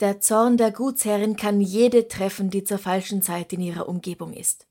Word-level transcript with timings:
Der 0.00 0.18
Zorn 0.18 0.56
der 0.56 0.72
Gutsherrin 0.72 1.36
kann 1.36 1.60
jede 1.60 2.08
treffen, 2.08 2.48
die 2.48 2.64
zur 2.64 2.78
falschen 2.78 3.20
Zeit 3.20 3.52
in 3.52 3.60
ihrer 3.60 3.86
Umgebung 3.86 4.32
ist. 4.32 4.66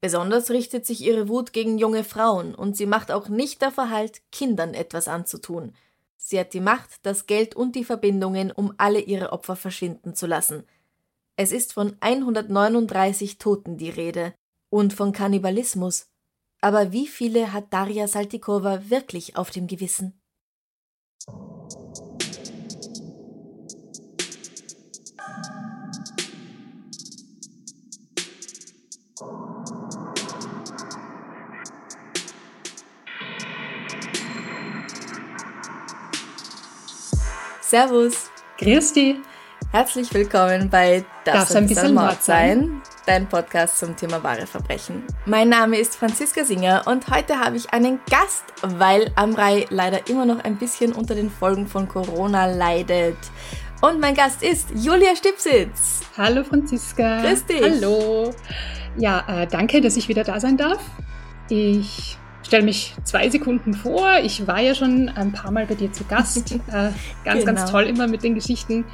Besonders 0.00 0.48
richtet 0.48 0.86
sich 0.86 1.02
ihre 1.02 1.28
Wut 1.28 1.52
gegen 1.52 1.76
junge 1.76 2.02
Frauen 2.02 2.54
und 2.54 2.78
sie 2.78 2.86
macht 2.86 3.12
auch 3.12 3.28
nicht 3.28 3.60
davor 3.60 3.90
Halt, 3.90 4.22
Kindern 4.32 4.72
etwas 4.72 5.06
anzutun. 5.06 5.74
Sie 6.16 6.40
hat 6.40 6.54
die 6.54 6.60
Macht, 6.60 6.90
das 7.02 7.26
Geld 7.26 7.54
und 7.54 7.76
die 7.76 7.84
Verbindungen, 7.84 8.50
um 8.50 8.72
alle 8.78 9.00
ihre 9.00 9.32
Opfer 9.32 9.56
verschwinden 9.56 10.14
zu 10.14 10.26
lassen. 10.26 10.64
Es 11.36 11.52
ist 11.52 11.74
von 11.74 11.96
139 12.00 13.36
Toten 13.36 13.76
die 13.76 13.90
Rede 13.90 14.32
und 14.70 14.94
von 14.94 15.12
Kannibalismus. 15.12 16.08
Aber 16.62 16.92
wie 16.92 17.06
viele 17.06 17.52
hat 17.52 17.72
Daria 17.72 18.08
Saltikova 18.08 18.88
wirklich 18.88 19.36
auf 19.36 19.50
dem 19.50 19.66
Gewissen? 19.66 20.18
Servus. 37.70 38.32
Grüß 38.58 38.94
dich. 38.94 39.18
Herzlich 39.70 40.12
willkommen 40.12 40.68
bei 40.68 41.04
Das 41.24 41.50
Darf 41.50 41.54
ein 41.54 41.68
bisschen 41.68 41.94
Mord 41.94 42.20
sein? 42.20 42.82
Dein 43.06 43.28
Podcast 43.28 43.78
zum 43.78 43.94
Thema 43.94 44.20
wahre 44.24 44.44
Verbrechen. 44.44 45.04
Mein 45.24 45.50
Name 45.50 45.78
ist 45.78 45.94
Franziska 45.94 46.44
Singer 46.44 46.82
und 46.86 47.08
heute 47.08 47.38
habe 47.38 47.56
ich 47.56 47.72
einen 47.72 48.00
Gast, 48.10 48.42
weil 48.60 49.12
Amrei 49.14 49.66
leider 49.70 50.08
immer 50.08 50.26
noch 50.26 50.42
ein 50.42 50.56
bisschen 50.56 50.92
unter 50.92 51.14
den 51.14 51.30
Folgen 51.30 51.68
von 51.68 51.86
Corona 51.86 52.46
leidet. 52.46 53.18
Und 53.82 54.00
mein 54.00 54.16
Gast 54.16 54.42
ist 54.42 54.70
Julia 54.74 55.14
Stipsitz. 55.14 56.00
Hallo 56.18 56.42
Franziska. 56.42 57.20
Grüß 57.20 57.46
dich. 57.46 57.62
Hallo. 57.62 58.34
Ja, 58.98 59.24
äh, 59.28 59.46
danke, 59.46 59.80
dass 59.80 59.96
ich 59.96 60.08
wieder 60.08 60.24
da 60.24 60.40
sein 60.40 60.56
darf. 60.56 60.80
Ich 61.48 62.18
stelle 62.42 62.64
mich 62.64 62.94
zwei 63.04 63.28
Sekunden 63.28 63.74
vor. 63.74 64.18
Ich 64.22 64.46
war 64.46 64.60
ja 64.60 64.74
schon 64.74 65.08
ein 65.08 65.32
paar 65.32 65.50
Mal 65.50 65.66
bei 65.66 65.74
dir 65.74 65.92
zu 65.92 66.04
Gast. 66.04 66.52
äh, 66.52 66.60
ganz, 66.68 66.94
genau. 67.24 67.44
ganz 67.44 67.70
toll 67.70 67.84
immer 67.84 68.06
mit 68.06 68.22
den 68.22 68.34
Geschichten. 68.34 68.84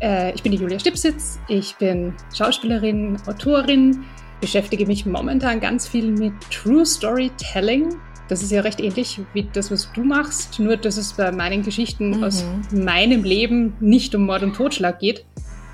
Äh, 0.00 0.34
ich 0.34 0.42
bin 0.42 0.52
die 0.52 0.58
Julia 0.58 0.78
Stipsitz. 0.78 1.38
Ich 1.48 1.76
bin 1.76 2.14
Schauspielerin, 2.34 3.16
Autorin, 3.26 4.04
beschäftige 4.40 4.86
mich 4.86 5.06
momentan 5.06 5.60
ganz 5.60 5.88
viel 5.88 6.10
mit 6.10 6.32
True 6.50 6.84
Storytelling. 6.86 7.96
Das 8.28 8.42
ist 8.42 8.52
ja 8.52 8.60
recht 8.60 8.80
ähnlich 8.80 9.20
wie 9.32 9.48
das, 9.52 9.72
was 9.72 9.90
du 9.92 10.04
machst, 10.04 10.60
nur 10.60 10.76
dass 10.76 10.96
es 10.96 11.14
bei 11.14 11.32
meinen 11.32 11.62
Geschichten 11.62 12.18
mhm. 12.18 12.24
aus 12.24 12.44
meinem 12.72 13.24
Leben 13.24 13.74
nicht 13.80 14.14
um 14.14 14.26
Mord 14.26 14.44
und 14.44 14.54
Totschlag 14.54 15.00
geht 15.00 15.24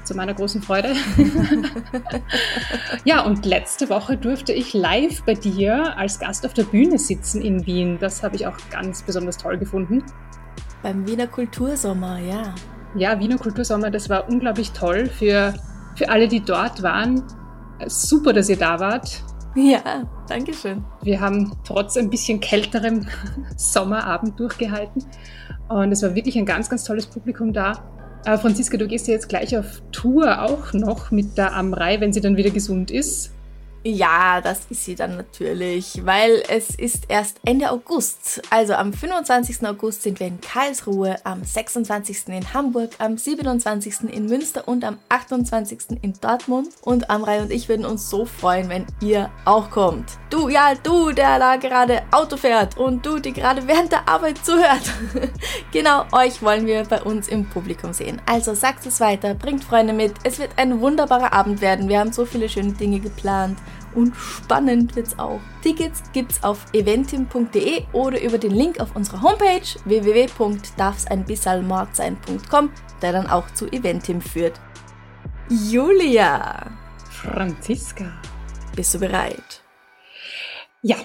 zu 0.06 0.14
meiner 0.14 0.34
großen 0.34 0.62
Freude. 0.62 0.94
ja, 3.04 3.24
und 3.24 3.44
letzte 3.44 3.90
Woche 3.90 4.16
durfte 4.16 4.52
ich 4.52 4.72
live 4.72 5.22
bei 5.24 5.34
dir 5.34 5.96
als 5.98 6.18
Gast 6.18 6.46
auf 6.46 6.54
der 6.54 6.64
Bühne 6.64 6.98
sitzen 6.98 7.42
in 7.42 7.66
Wien. 7.66 7.98
Das 8.00 8.22
habe 8.22 8.36
ich 8.36 8.46
auch 8.46 8.56
ganz 8.70 9.02
besonders 9.02 9.36
toll 9.36 9.58
gefunden. 9.58 10.04
Beim 10.82 11.06
Wiener 11.06 11.26
Kultursommer, 11.26 12.18
ja. 12.18 12.54
Ja, 12.94 13.18
Wiener 13.18 13.38
Kultursommer, 13.38 13.90
das 13.90 14.08
war 14.08 14.28
unglaublich 14.28 14.72
toll 14.72 15.06
für, 15.06 15.52
für 15.96 16.08
alle, 16.08 16.28
die 16.28 16.40
dort 16.40 16.82
waren. 16.82 17.22
Super, 17.86 18.32
dass 18.32 18.48
ihr 18.48 18.56
da 18.56 18.80
wart. 18.80 19.22
Ja, 19.54 20.04
danke 20.28 20.52
schön. 20.52 20.84
Wir 21.02 21.20
haben 21.20 21.56
trotz 21.64 21.96
ein 21.96 22.10
bisschen 22.10 22.40
kälterem 22.40 23.06
Sommerabend 23.56 24.38
durchgehalten. 24.38 25.04
Und 25.68 25.92
es 25.92 26.02
war 26.02 26.14
wirklich 26.14 26.36
ein 26.36 26.46
ganz, 26.46 26.68
ganz 26.68 26.84
tolles 26.84 27.06
Publikum 27.06 27.52
da. 27.52 27.72
Aber 28.26 28.38
Franziska, 28.38 28.76
du 28.76 28.88
gehst 28.88 29.06
ja 29.06 29.14
jetzt 29.14 29.28
gleich 29.28 29.56
auf 29.56 29.80
Tour 29.92 30.42
auch 30.42 30.72
noch 30.72 31.12
mit 31.12 31.38
der 31.38 31.54
Amrei, 31.54 32.00
wenn 32.00 32.12
sie 32.12 32.20
dann 32.20 32.36
wieder 32.36 32.50
gesund 32.50 32.90
ist. 32.90 33.30
Ja, 33.88 34.40
das 34.40 34.62
ist 34.68 34.84
sie 34.84 34.96
dann 34.96 35.16
natürlich, 35.16 36.04
weil 36.04 36.42
es 36.48 36.70
ist 36.70 37.04
erst 37.06 37.38
Ende 37.44 37.70
August. 37.70 38.42
Also 38.50 38.74
am 38.74 38.92
25. 38.92 39.64
August 39.64 40.02
sind 40.02 40.18
wir 40.18 40.26
in 40.26 40.40
Karlsruhe, 40.40 41.14
am 41.22 41.44
26. 41.44 42.26
in 42.26 42.52
Hamburg, 42.52 42.90
am 42.98 43.16
27. 43.16 44.12
in 44.12 44.26
Münster 44.26 44.66
und 44.66 44.82
am 44.82 44.98
28. 45.08 46.02
in 46.02 46.14
Dortmund. 46.20 46.70
Und 46.82 47.10
Amrei 47.10 47.40
und 47.40 47.52
ich 47.52 47.68
würden 47.68 47.86
uns 47.86 48.10
so 48.10 48.24
freuen, 48.24 48.68
wenn 48.70 48.86
ihr 49.00 49.30
auch 49.44 49.70
kommt. 49.70 50.18
Du, 50.30 50.48
ja, 50.48 50.74
du, 50.82 51.12
der 51.12 51.38
da 51.38 51.54
gerade 51.54 52.02
Auto 52.10 52.36
fährt 52.36 52.76
und 52.76 53.06
du, 53.06 53.20
die 53.20 53.32
gerade 53.32 53.68
während 53.68 53.92
der 53.92 54.08
Arbeit 54.08 54.44
zuhört. 54.44 54.92
genau, 55.70 56.06
euch 56.10 56.42
wollen 56.42 56.66
wir 56.66 56.82
bei 56.82 57.00
uns 57.02 57.28
im 57.28 57.48
Publikum 57.48 57.92
sehen. 57.92 58.20
Also 58.26 58.52
sagt 58.54 58.84
es 58.84 58.98
weiter, 58.98 59.34
bringt 59.34 59.62
Freunde 59.62 59.92
mit. 59.92 60.14
Es 60.24 60.40
wird 60.40 60.50
ein 60.56 60.80
wunderbarer 60.80 61.32
Abend 61.32 61.60
werden. 61.60 61.88
Wir 61.88 62.00
haben 62.00 62.12
so 62.12 62.26
viele 62.26 62.48
schöne 62.48 62.72
Dinge 62.72 62.98
geplant 62.98 63.56
und 63.96 64.14
spannend 64.14 64.94
wird's 64.94 65.18
auch. 65.18 65.40
Tickets 65.62 66.04
gibt's 66.12 66.44
auf 66.44 66.72
eventim.de 66.72 67.82
oder 67.92 68.22
über 68.22 68.38
den 68.38 68.52
Link 68.52 68.78
auf 68.80 68.94
unserer 68.94 69.22
Homepage 69.22 69.66
www.darfseinbissalmordsein.com, 69.84 72.70
der 73.02 73.12
dann 73.12 73.26
auch 73.26 73.50
zu 73.52 73.66
Eventim 73.72 74.20
führt. 74.20 74.60
Julia! 75.48 76.70
Franziska! 77.10 78.22
Bist 78.74 78.94
du 78.94 79.00
bereit? 79.00 79.62
Ja, 80.82 80.96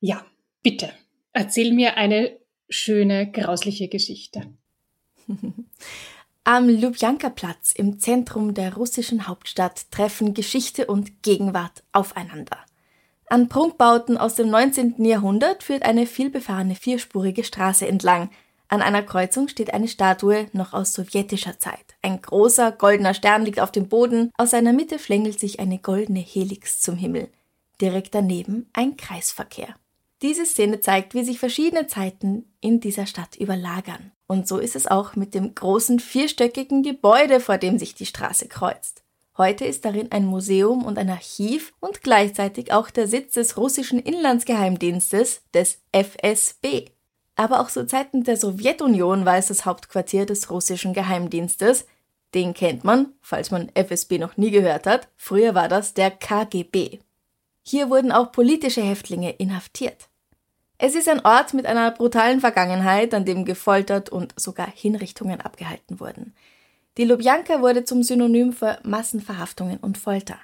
ja, 0.00 0.24
bitte. 0.62 0.92
Erzähl 1.32 1.72
mir 1.72 1.96
eine 1.96 2.38
schöne, 2.68 3.30
grausliche 3.30 3.88
Geschichte. 3.88 4.52
Am 6.48 6.68
Lubjanka-Platz 6.68 7.72
im 7.72 7.98
Zentrum 7.98 8.54
der 8.54 8.76
russischen 8.76 9.26
Hauptstadt 9.26 9.90
treffen 9.90 10.32
Geschichte 10.32 10.86
und 10.86 11.24
Gegenwart 11.24 11.82
aufeinander. 11.90 12.58
An 13.28 13.48
Prunkbauten 13.48 14.16
aus 14.16 14.36
dem 14.36 14.50
19. 14.50 15.04
Jahrhundert 15.04 15.64
führt 15.64 15.82
eine 15.82 16.06
vielbefahrene 16.06 16.76
vierspurige 16.76 17.42
Straße 17.42 17.88
entlang. 17.88 18.30
An 18.68 18.80
einer 18.80 19.02
Kreuzung 19.02 19.48
steht 19.48 19.74
eine 19.74 19.88
Statue 19.88 20.46
noch 20.52 20.72
aus 20.72 20.92
sowjetischer 20.92 21.58
Zeit. 21.58 21.96
Ein 22.00 22.22
großer 22.22 22.70
goldener 22.70 23.14
Stern 23.14 23.44
liegt 23.44 23.58
auf 23.58 23.72
dem 23.72 23.88
Boden, 23.88 24.30
aus 24.38 24.50
seiner 24.52 24.72
Mitte 24.72 25.00
schlängelt 25.00 25.40
sich 25.40 25.58
eine 25.58 25.80
goldene 25.80 26.20
Helix 26.20 26.80
zum 26.80 26.94
Himmel. 26.94 27.28
Direkt 27.80 28.14
daneben 28.14 28.70
ein 28.72 28.96
Kreisverkehr. 28.96 29.74
Diese 30.22 30.46
Szene 30.46 30.80
zeigt, 30.80 31.14
wie 31.14 31.24
sich 31.24 31.38
verschiedene 31.38 31.86
Zeiten 31.86 32.44
in 32.60 32.80
dieser 32.80 33.06
Stadt 33.06 33.36
überlagern. 33.36 34.12
Und 34.26 34.48
so 34.48 34.58
ist 34.58 34.74
es 34.74 34.86
auch 34.86 35.14
mit 35.14 35.34
dem 35.34 35.54
großen 35.54 36.00
vierstöckigen 36.00 36.82
Gebäude, 36.82 37.38
vor 37.38 37.58
dem 37.58 37.78
sich 37.78 37.94
die 37.94 38.06
Straße 38.06 38.48
kreuzt. 38.48 39.02
Heute 39.36 39.66
ist 39.66 39.84
darin 39.84 40.10
ein 40.12 40.24
Museum 40.24 40.84
und 40.86 40.98
ein 40.98 41.10
Archiv 41.10 41.74
und 41.80 42.02
gleichzeitig 42.02 42.72
auch 42.72 42.88
der 42.88 43.06
Sitz 43.06 43.34
des 43.34 43.58
russischen 43.58 43.98
Inlandsgeheimdienstes, 43.98 45.42
des 45.52 45.82
FSB. 45.92 46.86
Aber 47.36 47.60
auch 47.60 47.68
zu 47.68 47.86
Zeiten 47.86 48.24
der 48.24 48.38
Sowjetunion 48.38 49.26
war 49.26 49.36
es 49.36 49.48
das 49.48 49.66
Hauptquartier 49.66 50.24
des 50.24 50.50
russischen 50.50 50.94
Geheimdienstes. 50.94 51.86
Den 52.34 52.54
kennt 52.54 52.82
man, 52.82 53.12
falls 53.20 53.50
man 53.50 53.70
FSB 53.74 54.18
noch 54.18 54.38
nie 54.38 54.50
gehört 54.50 54.86
hat. 54.86 55.08
Früher 55.16 55.54
war 55.54 55.68
das 55.68 55.92
der 55.92 56.10
KGB. 56.10 57.00
Hier 57.62 57.90
wurden 57.90 58.12
auch 58.12 58.32
politische 58.32 58.82
Häftlinge 58.82 59.32
inhaftiert. 59.32 60.08
Es 60.78 60.94
ist 60.94 61.08
ein 61.08 61.24
Ort 61.24 61.54
mit 61.54 61.64
einer 61.64 61.90
brutalen 61.90 62.40
Vergangenheit, 62.40 63.14
an 63.14 63.24
dem 63.24 63.44
gefoltert 63.44 64.10
und 64.10 64.38
sogar 64.38 64.68
Hinrichtungen 64.70 65.40
abgehalten 65.40 66.00
wurden. 66.00 66.34
Die 66.98 67.04
Lubjanka 67.04 67.60
wurde 67.60 67.84
zum 67.84 68.02
Synonym 68.02 68.52
für 68.52 68.78
Massenverhaftungen 68.82 69.78
und 69.78 69.98
Folter. 69.98 70.38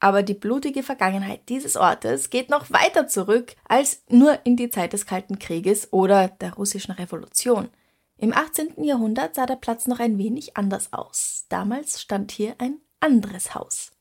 Aber 0.00 0.22
die 0.22 0.34
blutige 0.34 0.82
Vergangenheit 0.82 1.40
dieses 1.48 1.76
Ortes 1.76 2.30
geht 2.30 2.50
noch 2.50 2.70
weiter 2.70 3.08
zurück 3.08 3.54
als 3.66 4.02
nur 4.08 4.38
in 4.44 4.56
die 4.56 4.70
Zeit 4.70 4.92
des 4.92 5.06
Kalten 5.06 5.38
Krieges 5.38 5.92
oder 5.92 6.28
der 6.28 6.54
russischen 6.54 6.92
Revolution. 6.92 7.68
Im 8.16 8.32
18. 8.32 8.84
Jahrhundert 8.84 9.34
sah 9.34 9.46
der 9.46 9.56
Platz 9.56 9.86
noch 9.86 10.00
ein 10.00 10.18
wenig 10.18 10.56
anders 10.56 10.92
aus. 10.92 11.46
Damals 11.48 12.00
stand 12.00 12.30
hier 12.30 12.54
ein 12.58 12.78
anderes 13.00 13.54
Haus. 13.54 13.92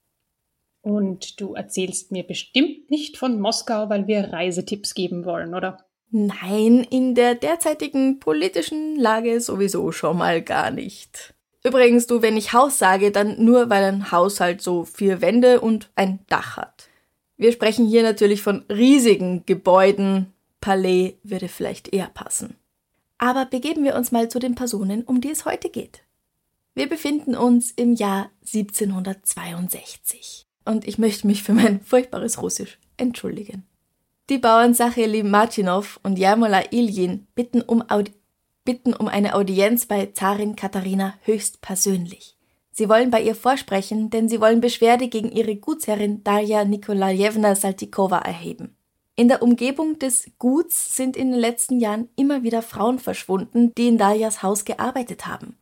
Und 0.87 1.39
du 1.41 1.53
erzählst 1.53 2.13
mir 2.13 2.23
bestimmt 2.23 2.89
nicht 2.89 3.17
von 3.17 3.41
Moskau, 3.41 3.89
weil 3.89 4.07
wir 4.07 4.31
Reisetipps 4.31 4.93
geben 4.93 5.25
wollen, 5.25 5.53
oder? 5.53 5.85
Nein, 6.11 6.87
in 6.89 7.13
der 7.13 7.35
derzeitigen 7.35 8.19
politischen 8.19 8.95
Lage 8.95 9.41
sowieso 9.41 9.91
schon 9.91 10.17
mal 10.17 10.41
gar 10.41 10.71
nicht. 10.71 11.33
Übrigens, 11.61 12.07
du, 12.07 12.21
wenn 12.21 12.37
ich 12.37 12.53
Haus 12.53 12.79
sage, 12.79 13.11
dann 13.11 13.43
nur, 13.43 13.69
weil 13.69 13.83
ein 13.83 14.13
Haus 14.13 14.39
halt 14.39 14.61
so 14.61 14.85
vier 14.85 15.19
Wände 15.19 15.59
und 15.59 15.89
ein 15.95 16.19
Dach 16.29 16.55
hat. 16.55 16.87
Wir 17.35 17.51
sprechen 17.51 17.85
hier 17.85 18.03
natürlich 18.03 18.41
von 18.41 18.63
riesigen 18.69 19.45
Gebäuden. 19.45 20.31
Palais 20.61 21.17
würde 21.21 21.49
vielleicht 21.49 21.93
eher 21.93 22.07
passen. 22.07 22.55
Aber 23.17 23.45
begeben 23.45 23.83
wir 23.83 23.95
uns 23.95 24.13
mal 24.13 24.29
zu 24.29 24.39
den 24.39 24.55
Personen, 24.55 25.03
um 25.03 25.19
die 25.19 25.31
es 25.31 25.43
heute 25.43 25.69
geht. 25.69 26.03
Wir 26.75 26.87
befinden 26.87 27.35
uns 27.35 27.71
im 27.71 27.93
Jahr 27.93 28.29
1762. 28.45 30.46
Und 30.67 30.85
ich 30.85 30.97
möchte 30.97 31.25
mich 31.25 31.43
für 31.43 31.53
mein 31.53 31.81
furchtbares 31.81 32.41
Russisch 32.41 32.77
entschuldigen. 32.97 33.63
Die 34.29 34.37
Bauern 34.37 34.73
Sacheli 34.73 35.23
Martinov 35.23 35.99
und 36.03 36.19
Jarmola 36.19 36.61
Iljin 36.71 37.25
bitten 37.35 37.61
um, 37.61 37.89
Audi 37.89 38.11
bitten 38.65 38.93
um 38.93 39.07
eine 39.07 39.33
Audienz 39.33 39.85
bei 39.85 40.07
Zarin 40.07 40.57
Katharina 40.57 41.13
höchstpersönlich. 41.21 42.35
Sie 42.73 42.89
wollen 42.89 43.09
bei 43.09 43.21
ihr 43.21 43.33
vorsprechen, 43.33 44.09
denn 44.09 44.27
sie 44.27 44.41
wollen 44.41 44.59
Beschwerde 44.59 45.07
gegen 45.07 45.31
ihre 45.31 45.55
Gutsherrin 45.55 46.21
Darja 46.25 46.65
Nikolajewna 46.65 47.55
Saltikova 47.55 48.17
erheben. 48.17 48.75
In 49.15 49.29
der 49.29 49.41
Umgebung 49.41 49.97
des 49.97 50.29
Guts 50.37 50.97
sind 50.97 51.15
in 51.15 51.31
den 51.31 51.39
letzten 51.39 51.79
Jahren 51.79 52.09
immer 52.17 52.43
wieder 52.43 52.61
Frauen 52.61 52.99
verschwunden, 52.99 53.71
die 53.77 53.87
in 53.87 53.97
Darjas 53.97 54.43
Haus 54.43 54.65
gearbeitet 54.65 55.25
haben. 55.25 55.57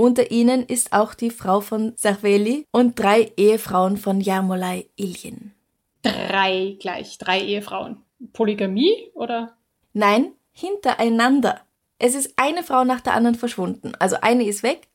Unter 0.00 0.30
ihnen 0.30 0.64
ist 0.64 0.92
auch 0.92 1.12
die 1.12 1.30
Frau 1.30 1.60
von 1.60 1.92
Sarveli 1.96 2.68
und 2.70 3.00
drei 3.00 3.32
Ehefrauen 3.36 3.96
von 3.96 4.20
Jarmolai 4.20 4.88
Ilyin. 4.94 5.54
Drei 6.02 6.76
gleich, 6.78 7.18
drei 7.18 7.40
Ehefrauen. 7.40 7.96
Polygamie 8.32 9.10
oder? 9.14 9.56
Nein, 9.94 10.34
hintereinander. 10.52 11.62
Es 11.98 12.14
ist 12.14 12.34
eine 12.36 12.62
Frau 12.62 12.84
nach 12.84 13.00
der 13.00 13.14
anderen 13.14 13.34
verschwunden. 13.34 13.92
Also 13.98 14.18
eine 14.20 14.44
ist 14.44 14.62
weg, 14.62 14.86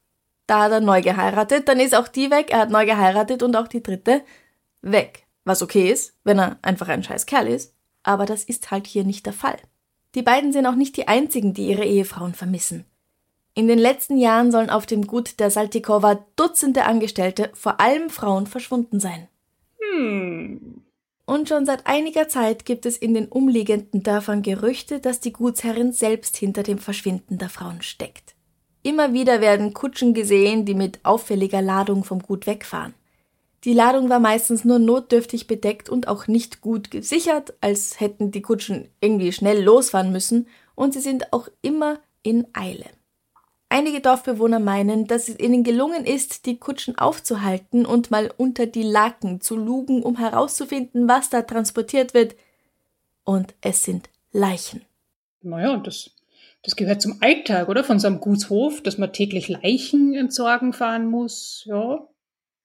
da 0.47 0.61
hat 0.63 0.71
er 0.71 0.79
neu 0.79 1.01
geheiratet, 1.01 1.67
dann 1.67 1.81
ist 1.81 1.95
auch 1.95 2.07
die 2.07 2.31
weg, 2.31 2.51
er 2.51 2.59
hat 2.59 2.69
neu 2.69 2.85
geheiratet 2.85 3.43
und 3.43 3.57
auch 3.57 3.67
die 3.67 3.83
dritte 3.83 4.21
weg. 4.81 5.27
Was 5.43 5.61
okay 5.61 5.91
ist, 5.91 6.15
wenn 6.23 6.39
er 6.39 6.59
einfach 6.61 6.87
ein 6.87 7.03
scheiß 7.03 7.25
Kerl 7.25 7.47
ist, 7.47 7.75
aber 8.03 8.25
das 8.25 8.45
ist 8.45 8.71
halt 8.71 8.87
hier 8.87 9.03
nicht 9.03 9.25
der 9.25 9.33
Fall. 9.33 9.57
Die 10.15 10.21
beiden 10.21 10.53
sind 10.53 10.65
auch 10.65 10.75
nicht 10.75 10.95
die 10.95 11.09
einzigen, 11.09 11.53
die 11.53 11.67
ihre 11.67 11.83
Ehefrauen 11.83 12.33
vermissen. 12.33 12.85
In 13.55 13.67
den 13.67 13.77
letzten 13.77 14.17
Jahren 14.17 14.51
sollen 14.51 14.69
auf 14.69 14.85
dem 14.85 15.05
Gut 15.05 15.39
der 15.39 15.51
Saltikova 15.51 16.25
Dutzende 16.35 16.85
Angestellte, 16.85 17.51
vor 17.53 17.79
allem 17.79 18.09
Frauen, 18.09 18.47
verschwunden 18.47 18.99
sein. 18.99 19.27
Hm. 19.79 20.81
Und 21.25 21.47
schon 21.47 21.65
seit 21.65 21.85
einiger 21.87 22.27
Zeit 22.27 22.65
gibt 22.65 22.85
es 22.85 22.97
in 22.97 23.13
den 23.13 23.27
umliegenden 23.27 24.03
Dörfern 24.03 24.41
Gerüchte, 24.41 24.99
dass 24.99 25.19
die 25.19 25.31
Gutsherrin 25.31 25.93
selbst 25.93 26.35
hinter 26.35 26.63
dem 26.63 26.79
Verschwinden 26.79 27.37
der 27.37 27.49
Frauen 27.49 27.81
steckt. 27.81 28.35
Immer 28.81 29.13
wieder 29.13 29.39
werden 29.39 29.73
Kutschen 29.73 30.13
gesehen, 30.13 30.65
die 30.65 30.73
mit 30.73 30.99
auffälliger 31.03 31.61
Ladung 31.61 32.03
vom 32.03 32.19
Gut 32.19 32.47
wegfahren. 32.47 32.93
Die 33.63 33.73
Ladung 33.73 34.09
war 34.09 34.19
meistens 34.19 34.65
nur 34.65 34.79
notdürftig 34.79 35.47
bedeckt 35.47 35.87
und 35.87 36.09
auch 36.09 36.27
nicht 36.27 36.59
gut 36.59 36.91
gesichert, 36.91 37.53
als 37.61 38.01
hätten 38.01 38.31
die 38.31 38.41
Kutschen 38.41 38.89
irgendwie 38.99 39.31
schnell 39.31 39.63
losfahren 39.63 40.11
müssen, 40.11 40.47
und 40.75 40.93
sie 40.93 40.99
sind 40.99 41.31
auch 41.31 41.47
immer 41.61 41.99
in 42.23 42.47
Eile. 42.53 42.85
Einige 43.73 44.01
Dorfbewohner 44.01 44.59
meinen, 44.59 45.07
dass 45.07 45.27
es 45.27 45.39
ihnen 45.39 45.63
gelungen 45.63 46.05
ist, 46.05 46.45
die 46.45 46.57
Kutschen 46.57 46.95
aufzuhalten 46.95 47.87
und 47.87 48.11
mal 48.11 48.31
unter 48.37 48.67
die 48.67 48.83
Laken 48.83 49.41
zu 49.41 49.55
lugen, 49.55 50.03
um 50.03 50.15
herauszufinden, 50.15 51.07
was 51.07 51.31
da 51.31 51.41
transportiert 51.41 52.13
wird. 52.13 52.35
Und 53.23 53.55
es 53.61 53.83
sind 53.83 54.11
Leichen. 54.31 54.83
Naja, 55.41 55.75
das, 55.77 56.11
das 56.61 56.75
gehört 56.75 57.01
zum 57.01 57.17
Alltag, 57.21 57.67
oder? 57.67 57.83
Von 57.83 57.97
so 57.97 58.05
einem 58.05 58.19
Gutshof, 58.19 58.83
dass 58.83 58.99
man 58.99 59.11
täglich 59.11 59.49
Leichen 59.49 60.13
entsorgen 60.13 60.71
fahren 60.71 61.07
muss, 61.07 61.63
ja. 61.65 62.07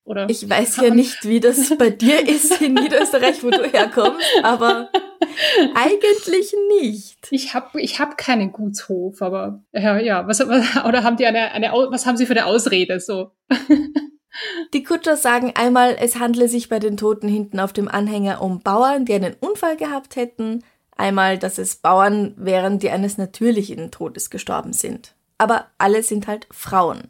Oder 0.08 0.30
ich 0.30 0.48
weiß 0.48 0.78
ja 0.78 0.88
nicht, 0.88 1.28
wie 1.28 1.38
das 1.38 1.76
bei 1.76 1.90
dir 1.90 2.26
ist 2.26 2.62
in 2.62 2.72
Niederösterreich, 2.72 3.42
wo 3.44 3.50
du 3.50 3.64
herkommst, 3.64 4.24
aber 4.42 4.88
eigentlich 5.74 6.54
nicht. 6.80 7.28
Ich 7.30 7.52
habe 7.52 7.78
ich 7.78 8.00
hab 8.00 8.16
keinen 8.16 8.50
Gutshof, 8.50 9.20
aber 9.20 9.62
ja, 9.70 9.98
ja, 9.98 10.26
was, 10.26 10.40
oder 10.40 11.02
haben 11.02 11.18
die 11.18 11.26
eine, 11.26 11.52
eine, 11.52 11.72
was 11.90 12.06
haben 12.06 12.16
sie 12.16 12.24
für 12.24 12.32
eine 12.32 12.46
Ausrede 12.46 13.00
so? 13.00 13.32
Die 14.72 14.84
Kutscher 14.84 15.16
sagen 15.16 15.52
einmal, 15.56 15.96
es 15.98 16.18
handle 16.18 16.48
sich 16.48 16.68
bei 16.68 16.78
den 16.78 16.96
Toten 16.96 17.28
hinten 17.28 17.58
auf 17.58 17.72
dem 17.72 17.88
Anhänger 17.88 18.40
um 18.40 18.60
Bauern, 18.60 19.04
die 19.04 19.14
einen 19.14 19.34
Unfall 19.40 19.76
gehabt 19.76 20.16
hätten, 20.16 20.62
einmal, 20.96 21.38
dass 21.38 21.58
es 21.58 21.76
Bauern 21.76 22.34
wären, 22.36 22.78
die 22.78 22.90
eines 22.90 23.18
natürlichen 23.18 23.90
Todes 23.90 24.30
gestorben 24.30 24.72
sind. 24.72 25.14
Aber 25.38 25.66
alle 25.76 26.02
sind 26.02 26.28
halt 26.28 26.46
Frauen. 26.50 27.08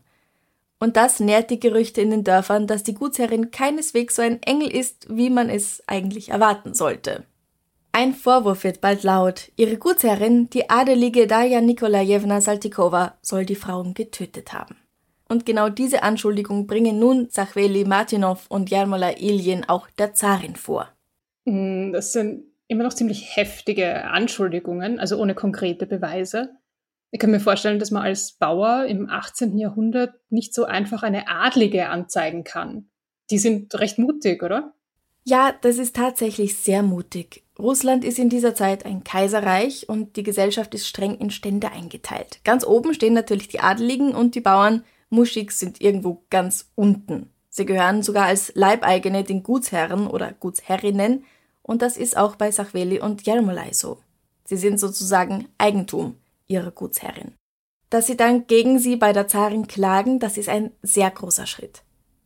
Und 0.81 0.97
das 0.97 1.19
nährt 1.19 1.51
die 1.51 1.59
Gerüchte 1.59 2.01
in 2.01 2.11
den 2.11 2.25
Dörfern, 2.25 2.67
dass 2.67 2.85
die 2.85 2.95
Gutsherrin 2.95 3.51
keineswegs 3.51 4.17
so 4.17 4.23
ein 4.23 4.41
Engel 4.43 4.71
ist, 4.71 5.07
wie 5.11 5.31
man 5.31 5.51
es 5.51 5.83
eigentlich 5.87 6.29
erwarten 6.29 6.75
sollte. 6.75 7.25
Ein 7.93 8.15
Vorwurf 8.15 8.63
wird 8.63 8.81
bald 8.81 9.03
laut. 9.03 9.51
Ihre 9.57 9.77
Gutsherrin, 9.77 10.49
die 10.51 10.71
adelige 10.71 11.27
Darja 11.27 11.61
Nikolajewna 11.61 12.41
Saltikova, 12.41 13.19
soll 13.23 13.45
die 13.45 13.57
Frauen 13.57 13.95
getötet 13.95 14.53
haben. 14.53 14.77
Und 15.29 15.45
genau 15.45 15.69
diese 15.69 16.03
Anschuldigung 16.03 16.67
bringen 16.67 16.99
nun 16.99 17.29
Sachveli 17.31 17.85
Martinov 17.85 18.47
und 18.49 18.71
Jarmola 18.71 19.19
Ilyin 19.19 19.65
auch 19.69 19.91
der 19.99 20.15
Zarin 20.15 20.57
vor. 20.57 20.89
Hm, 21.47 21.93
das 21.93 22.13
sind 22.13 22.45
immer 22.69 22.85
noch 22.85 22.95
ziemlich 22.95 23.37
heftige 23.37 24.05
Anschuldigungen, 24.05 25.01
also 25.01 25.19
ohne 25.19 25.35
konkrete 25.35 25.87
Beweise. 25.87 26.51
Ich 27.11 27.19
kann 27.19 27.31
mir 27.31 27.41
vorstellen, 27.41 27.79
dass 27.79 27.91
man 27.91 28.03
als 28.03 28.33
Bauer 28.33 28.85
im 28.87 29.09
18. 29.09 29.57
Jahrhundert 29.57 30.15
nicht 30.29 30.53
so 30.55 30.65
einfach 30.65 31.03
eine 31.03 31.29
Adlige 31.29 31.89
anzeigen 31.89 32.45
kann. 32.45 32.91
Die 33.31 33.39
sind 33.39 33.75
recht 33.75 33.99
mutig, 33.99 34.43
oder? 34.43 34.75
Ja, 35.25 35.55
das 35.61 35.79
ist 35.79 35.97
tatsächlich 35.97 36.57
sehr 36.57 36.83
mutig. 36.83 37.45
Russland 37.59 38.05
ist 38.05 38.19
in 38.19 38.29
dieser 38.29 38.55
Zeit 38.55 38.87
ein 38.87 39.05
Kaiserreich 39.05 39.89
und 39.89 40.17
die 40.17 40.23
Gesellschaft 40.23 40.75
ist 40.75 40.87
streng 40.87 41.17
in 41.19 41.31
Stände 41.31 41.73
eingeteilt. 41.73 42.41
Ganz 42.45 42.65
oben 42.65 42.95
stehen 42.95 43.15
natürlich 43.15 43.49
die 43.49 43.61
Adeligen 43.61 44.15
und 44.15 44.35
die 44.35 44.41
Bauern. 44.41 44.85
Muschiks 45.11 45.59
sind 45.59 45.81
irgendwo 45.81 46.23
ganz 46.31 46.71
unten. 46.75 47.31
Sie 47.49 47.67
gehören 47.67 48.03
sogar 48.03 48.27
als 48.27 48.53
Leibeigene 48.55 49.25
den 49.25 49.43
Gutsherren 49.43 50.07
oder 50.07 50.33
Gutsherrinnen 50.33 51.25
und 51.63 51.83
das 51.83 51.97
ist 51.97 52.17
auch 52.17 52.37
bei 52.37 52.51
Sachveli 52.51 53.01
und 53.01 53.27
Jermolai 53.27 53.73
so. 53.73 53.99
Sie 54.45 54.57
sind 54.57 54.79
sozusagen 54.79 55.49
Eigentum 55.59 56.17
ihrer 56.49 56.71
Gutsherrin. 56.71 57.35
Dass 57.91 58.07
sie 58.07 58.17
dann 58.17 58.47
gegen 58.47 58.79
sie 58.79 58.97
bei 58.97 59.13
der 59.13 59.29
Zarin 59.29 59.67
klagen, 59.67 60.19
das 60.19 60.37
ist 60.37 60.49
ein 60.49 60.73
sehr 60.83 61.11
großer 61.11 61.47
Schritt. 61.47 61.83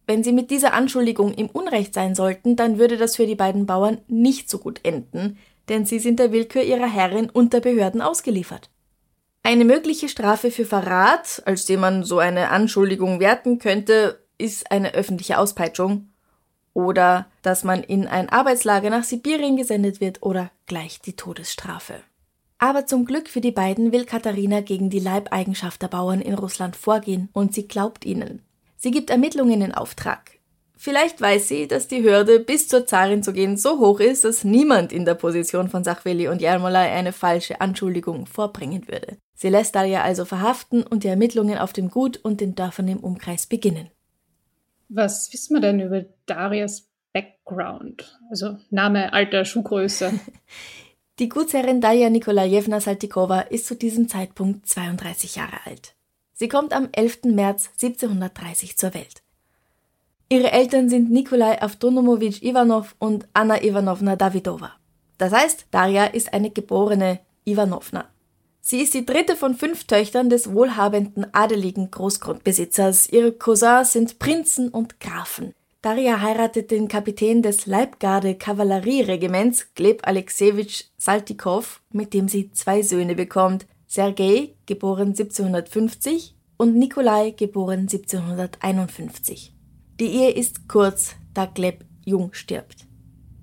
Wenn 0.07 0.25
sie 0.25 0.33
mit 0.33 0.50
dieser 0.50 0.75
Anschuldigung 0.75 1.33
im 1.35 1.49
Unrecht 1.49 1.95
sein 1.95 2.14
sollten, 2.14 2.57
dann 2.57 2.79
würde 2.79 2.97
das 2.97 3.17
für 3.17 3.26
die 3.26 3.37
beiden 3.37 3.67
Bauern 3.67 4.00
nicht 4.09 4.50
so 4.50 4.59
gut 4.59 4.81
enden, 4.83 5.38
denn 5.69 5.87
sie 5.87 6.00
sind 6.00 6.19
der 6.19 6.33
Willkür 6.33 6.62
ihrer 6.62 6.91
Herrin 6.91 7.31
und 7.31 7.52
der 7.52 7.61
Behörden 7.61 8.00
ausgeliefert. 8.00 8.69
Eine 9.45 9.64
mögliche 9.64 10.09
Strafe 10.09 10.50
für 10.50 10.64
Verrat, 10.64 11.43
als 11.47 11.67
dem 11.67 11.81
man 11.81 12.05
so 12.05 12.19
eine 12.19 12.50
Anschuldigung 12.50 13.21
werten 13.21 13.59
könnte, 13.59 14.21
ist 14.38 14.71
eine 14.71 14.95
öffentliche 14.95 15.38
Auspeitschung 15.38 16.09
oder 16.75 17.26
dass 17.43 17.64
man 17.64 17.83
in 17.83 18.07
ein 18.07 18.29
Arbeitslager 18.29 18.91
nach 18.91 19.05
Sibirien 19.05 19.57
gesendet 19.57 20.00
wird 20.00 20.23
oder 20.23 20.50
gleich 20.67 21.00
die 21.00 21.14
Todesstrafe. 21.14 21.95
Aber 22.62 22.87
zum 22.87 23.07
Glück 23.07 23.28
für 23.28 23.40
die 23.40 23.50
beiden 23.50 23.90
will 23.90 24.04
Katharina 24.04 24.61
gegen 24.61 24.88
die 24.88 25.00
Leibeigenschaft 25.00 25.83
der 25.83 25.88
Bauern 25.88 26.21
in 26.21 26.35
Russland 26.35 26.76
vorgehen 26.76 27.28
und 27.33 27.52
sie 27.52 27.66
glaubt 27.66 28.04
ihnen. 28.04 28.40
Sie 28.76 28.92
gibt 28.92 29.11
Ermittlungen 29.11 29.62
in 29.62 29.75
Auftrag. 29.75 30.38
Vielleicht 30.76 31.21
weiß 31.21 31.49
sie, 31.49 31.66
dass 31.66 31.88
die 31.88 32.04
Hürde, 32.04 32.38
bis 32.38 32.69
zur 32.69 32.87
Zarin 32.87 33.25
zu 33.25 33.33
gehen, 33.33 33.57
so 33.57 33.81
hoch 33.81 33.99
ist, 33.99 34.25
dass 34.25 34.45
niemand 34.45 34.92
in 34.92 35.04
der 35.04 35.14
Position 35.14 35.71
von 35.71 35.83
Sachveli 35.83 36.28
und 36.28 36.40
Jarmolai 36.40 36.92
eine 36.92 37.12
falsche 37.12 37.61
Anschuldigung 37.61 38.26
vorbringen 38.26 38.87
würde. 38.87 39.16
Sie 39.35 39.49
lässt 39.49 39.75
Daria 39.75 40.04
also 40.04 40.25
verhaften 40.25 40.85
und 40.85 41.02
die 41.02 41.09
Ermittlungen 41.09 41.59
auf 41.59 41.73
dem 41.73 41.90
Gut 41.90 42.19
und 42.19 42.40
den 42.40 42.54
Dörfern 42.54 42.87
im 42.87 43.00
Umkreis 43.00 43.49
beginnen. 43.49 43.90
Was 44.88 45.33
wissen 45.33 45.57
wir 45.57 45.61
denn 45.61 45.81
über 45.81 46.04
Darias 46.26 46.88
Background? 47.12 48.21
Also 48.31 48.57
Name, 48.71 49.12
Alter, 49.12 49.45
Schuhgröße. 49.45 50.12
Die 51.23 51.29
Gutsherrin 51.29 51.81
Daja 51.81 52.11
Nikolajewna 52.11 52.81
Saltikova 52.81 53.43
ist 53.43 53.67
zu 53.67 53.76
diesem 53.76 54.09
Zeitpunkt 54.09 54.67
32 54.67 55.37
Jahre 55.37 55.64
alt. 55.67 55.95
Sie 56.33 56.49
kommt 56.49 56.73
am 56.73 56.88
11. 56.91 57.26
März 57.26 57.71
1730 57.81 58.76
zur 58.76 58.93
Welt. 58.93 59.23
Ihre 60.29 60.50
Eltern 60.50 60.88
sind 60.88 61.12
Nikolai 61.12 61.62
Avtonomowitsch 61.62 62.43
Ivanov 62.43 62.97
und 62.99 63.29
Anna 63.35 63.62
Ivanovna 63.62 64.17
Davidova. 64.17 64.73
Das 65.17 65.33
heißt, 65.33 65.67
Darja 65.71 66.07
ist 66.07 66.35
eine 66.35 66.50
geborene 66.50 67.21
Ivanovna. 67.45 68.07
Sie 68.61 68.81
ist 68.81 68.93
die 68.93 69.07
dritte 69.07 69.37
von 69.37 69.55
fünf 69.55 69.85
Töchtern 69.85 70.29
des 70.29 70.52
wohlhabenden 70.52 71.33
adeligen 71.33 71.88
Großgrundbesitzers. 71.93 73.09
Ihre 73.11 73.31
Cousins 73.31 73.93
sind 73.93 74.19
Prinzen 74.19 74.71
und 74.71 74.99
Grafen. 74.99 75.55
Daria 75.83 76.23
heiratet 76.23 76.71
den 76.71 76.87
Kapitän 76.87 77.43
des 77.43 77.67
Leibgarde-Kavallerieregiments 77.67 79.75
Gleb 79.75 80.07
Alexejewitsch 80.07 80.85
Saltikow, 80.97 81.83
mit 81.91 82.15
dem 82.15 82.29
sie 82.29 82.53
zwei 82.53 82.83
Söhne 82.83 83.17
bekommt, 83.17 83.67
Sergei, 83.89 84.55
geboren 84.67 85.09
1750, 85.09 86.37
und 86.57 86.77
Nikolai, 86.77 87.33
geboren 87.33 87.81
1751. 87.81 89.53
Die 89.99 90.07
Ehe 90.07 90.31
ist 90.31 90.69
kurz, 90.69 91.17
da 91.35 91.47
Gleb 91.47 91.85
jung 92.05 92.33
stirbt. 92.33 92.87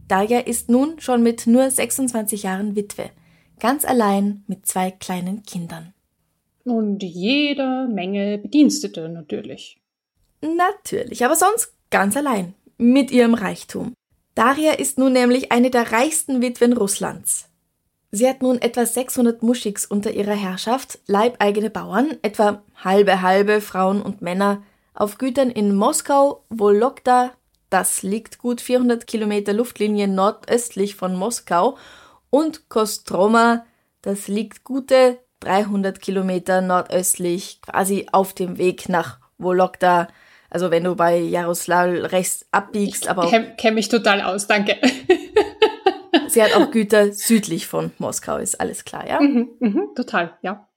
Darja 0.08 0.40
ist 0.40 0.70
nun 0.70 1.02
schon 1.02 1.22
mit 1.22 1.46
nur 1.46 1.70
26 1.70 2.44
Jahren 2.44 2.78
Witwe, 2.78 3.10
ganz 3.60 3.84
allein 3.84 4.46
mit 4.48 4.66
zwei 4.66 4.92
kleinen 4.92 5.44
Kindern. 5.44 5.94
Und 6.64 7.04
jede 7.04 7.90
Menge 7.92 8.38
Bedienstete 8.38 9.10
natürlich. 9.10 9.76
Natürlich, 10.42 11.26
aber 11.26 11.36
sonst 11.36 11.74
ganz 11.90 12.16
allein, 12.16 12.54
mit 12.78 13.12
ihrem 13.12 13.34
Reichtum. 13.34 13.94
Daria 14.36 14.74
ist 14.74 14.98
nun 14.98 15.14
nämlich 15.14 15.52
eine 15.52 15.70
der 15.70 15.92
reichsten 15.92 16.42
Witwen 16.42 16.74
Russlands. 16.74 17.50
Sie 18.12 18.28
hat 18.28 18.42
nun 18.42 18.60
etwa 18.60 18.86
600 18.86 19.44
Muschiks 19.44 19.86
unter 19.86 20.12
ihrer 20.12 20.34
Herrschaft, 20.34 21.00
leibeigene 21.06 21.70
Bauern, 21.70 22.18
etwa 22.22 22.64
halbe 22.76 23.22
halbe 23.22 23.62
Frauen 23.62 24.02
und 24.02 24.22
Männer, 24.22 24.64
auf 24.94 25.18
Gütern 25.18 25.52
in 25.52 25.76
Moskau, 25.76 26.44
Wologda, 26.50 27.32
das 27.70 28.02
liegt 28.02 28.40
gut 28.40 28.62
400 28.62 29.06
Kilometer 29.06 29.54
Luftlinie 29.54 30.08
nordöstlich 30.08 30.96
von 30.96 31.16
Moskau, 31.16 31.78
und 32.32 32.70
Kostroma, 32.70 33.66
das 34.02 34.28
liegt 34.28 34.64
gute 34.64 35.20
300 35.42 36.02
Kilometer 36.02 36.62
nordöstlich, 36.62 37.62
quasi 37.62 38.08
auf 38.12 38.34
dem 38.34 38.58
Weg 38.58 38.90
nach 38.90 39.20
Wologda. 39.38 40.08
Also 40.50 40.72
wenn 40.72 40.84
du 40.84 40.96
bei 40.96 41.18
Jaroslawl 41.18 42.06
rechts 42.06 42.46
abbiegst, 42.52 43.04
ich 43.04 43.10
aber. 43.10 43.30
Kenne 43.30 43.56
kenn 43.58 43.76
mich 43.76 43.90
total 43.90 44.22
aus, 44.22 44.48
danke. 44.48 44.78
sie 46.28 46.42
hat 46.42 46.56
auch 46.56 46.72
Güter 46.72 47.14
südlich 47.14 47.68
von 47.68 47.92
Moskau, 47.98 48.38
ist 48.38 48.60
alles 48.60 48.86
klar, 48.86 49.08
ja? 49.08 49.22
Mhm, 49.22 49.50
mhm, 49.60 49.90
total, 49.96 50.38
ja. 50.42 50.68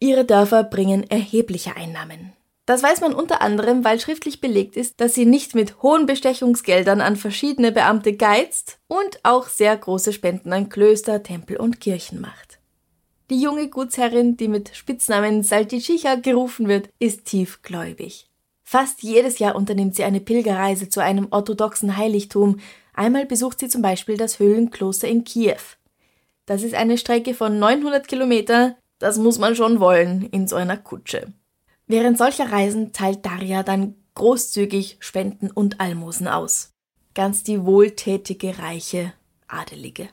Ihre 0.00 0.24
Dörfer 0.24 0.64
bringen 0.64 1.08
erhebliche 1.10 1.76
Einnahmen. 1.76 2.32
Das 2.66 2.82
weiß 2.82 3.00
man 3.00 3.14
unter 3.14 3.40
anderem, 3.40 3.82
weil 3.82 3.98
schriftlich 3.98 4.42
belegt 4.42 4.76
ist, 4.76 5.00
dass 5.00 5.14
sie 5.14 5.24
nicht 5.24 5.54
mit 5.54 5.82
hohen 5.82 6.04
Bestechungsgeldern 6.04 7.00
an 7.00 7.16
verschiedene 7.16 7.72
Beamte 7.72 8.12
geizt 8.14 8.78
und 8.88 9.20
auch 9.22 9.48
sehr 9.48 9.74
große 9.74 10.12
Spenden 10.12 10.52
an 10.52 10.68
Klöster, 10.68 11.22
Tempel 11.22 11.56
und 11.56 11.80
Kirchen 11.80 12.20
macht. 12.20 12.58
Die 13.30 13.40
junge 13.40 13.68
Gutsherrin, 13.68 14.36
die 14.36 14.48
mit 14.48 14.74
Spitznamen 14.74 15.42
Saltichicha 15.42 16.16
gerufen 16.16 16.68
wird, 16.68 16.90
ist 16.98 17.24
tiefgläubig. 17.24 18.27
Fast 18.70 19.02
jedes 19.02 19.38
Jahr 19.38 19.56
unternimmt 19.56 19.96
sie 19.96 20.04
eine 20.04 20.20
Pilgerreise 20.20 20.90
zu 20.90 21.02
einem 21.02 21.28
orthodoxen 21.30 21.96
Heiligtum. 21.96 22.60
Einmal 22.92 23.24
besucht 23.24 23.60
sie 23.60 23.68
zum 23.70 23.80
Beispiel 23.80 24.18
das 24.18 24.40
Höhlenkloster 24.40 25.08
in 25.08 25.24
Kiew. 25.24 25.56
Das 26.44 26.62
ist 26.62 26.74
eine 26.74 26.98
Strecke 26.98 27.32
von 27.32 27.58
900 27.58 28.06
Kilometer. 28.06 28.76
Das 28.98 29.16
muss 29.16 29.38
man 29.38 29.56
schon 29.56 29.80
wollen 29.80 30.28
in 30.32 30.46
so 30.46 30.56
einer 30.56 30.76
Kutsche. 30.76 31.32
Während 31.86 32.18
solcher 32.18 32.52
Reisen 32.52 32.92
teilt 32.92 33.24
Daria 33.24 33.62
dann 33.62 33.94
großzügig 34.14 34.98
Spenden 35.00 35.50
und 35.50 35.80
Almosen 35.80 36.28
aus. 36.28 36.74
Ganz 37.14 37.42
die 37.42 37.64
wohltätige, 37.64 38.58
reiche 38.58 39.14
Adelige. 39.46 40.10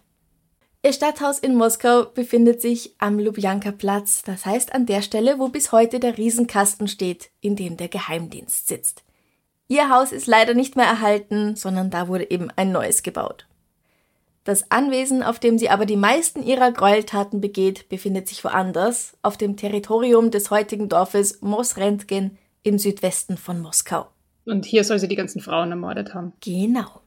Ihr 0.86 0.94
Stadthaus 0.94 1.40
in 1.40 1.56
Moskau 1.56 2.06
befindet 2.06 2.62
sich 2.62 2.94
am 3.00 3.18
Lubjanka-Platz, 3.18 4.22
das 4.22 4.46
heißt 4.46 4.76
an 4.76 4.86
der 4.86 5.02
Stelle, 5.02 5.40
wo 5.40 5.48
bis 5.48 5.72
heute 5.72 6.00
der 6.00 6.16
Riesenkasten 6.16 6.88
steht, 6.88 7.32
in 7.42 7.56
dem 7.56 7.76
der 7.76 7.88
Geheimdienst 7.88 8.68
sitzt. 8.68 9.04
Ihr 9.68 9.90
Haus 9.90 10.12
ist 10.12 10.28
leider 10.28 10.54
nicht 10.54 10.76
mehr 10.76 10.86
erhalten, 10.86 11.56
sondern 11.56 11.90
da 11.90 12.08
wurde 12.08 12.30
eben 12.30 12.50
ein 12.56 12.72
neues 12.72 13.02
gebaut. 13.02 13.48
Das 14.44 14.70
Anwesen, 14.70 15.24
auf 15.24 15.40
dem 15.40 15.58
sie 15.58 15.72
aber 15.72 15.88
die 15.88 15.98
meisten 15.98 16.44
ihrer 16.44 16.72
Gräueltaten 16.72 17.42
begeht, 17.42 17.90
befindet 17.90 18.28
sich 18.28 18.44
woanders, 18.44 19.18
auf 19.24 19.38
dem 19.38 19.58
Territorium 19.58 20.30
des 20.30 20.52
heutigen 20.52 20.88
Dorfes 20.88 21.42
Mosrentgen 21.42 22.38
im 22.62 22.78
Südwesten 22.78 23.38
von 23.38 23.60
Moskau. 23.60 24.06
Und 24.46 24.66
hier 24.66 24.84
soll 24.84 25.00
sie 25.00 25.08
die 25.08 25.16
ganzen 25.16 25.42
Frauen 25.42 25.72
ermordet 25.72 26.14
haben. 26.14 26.34
Genau. 26.42 27.02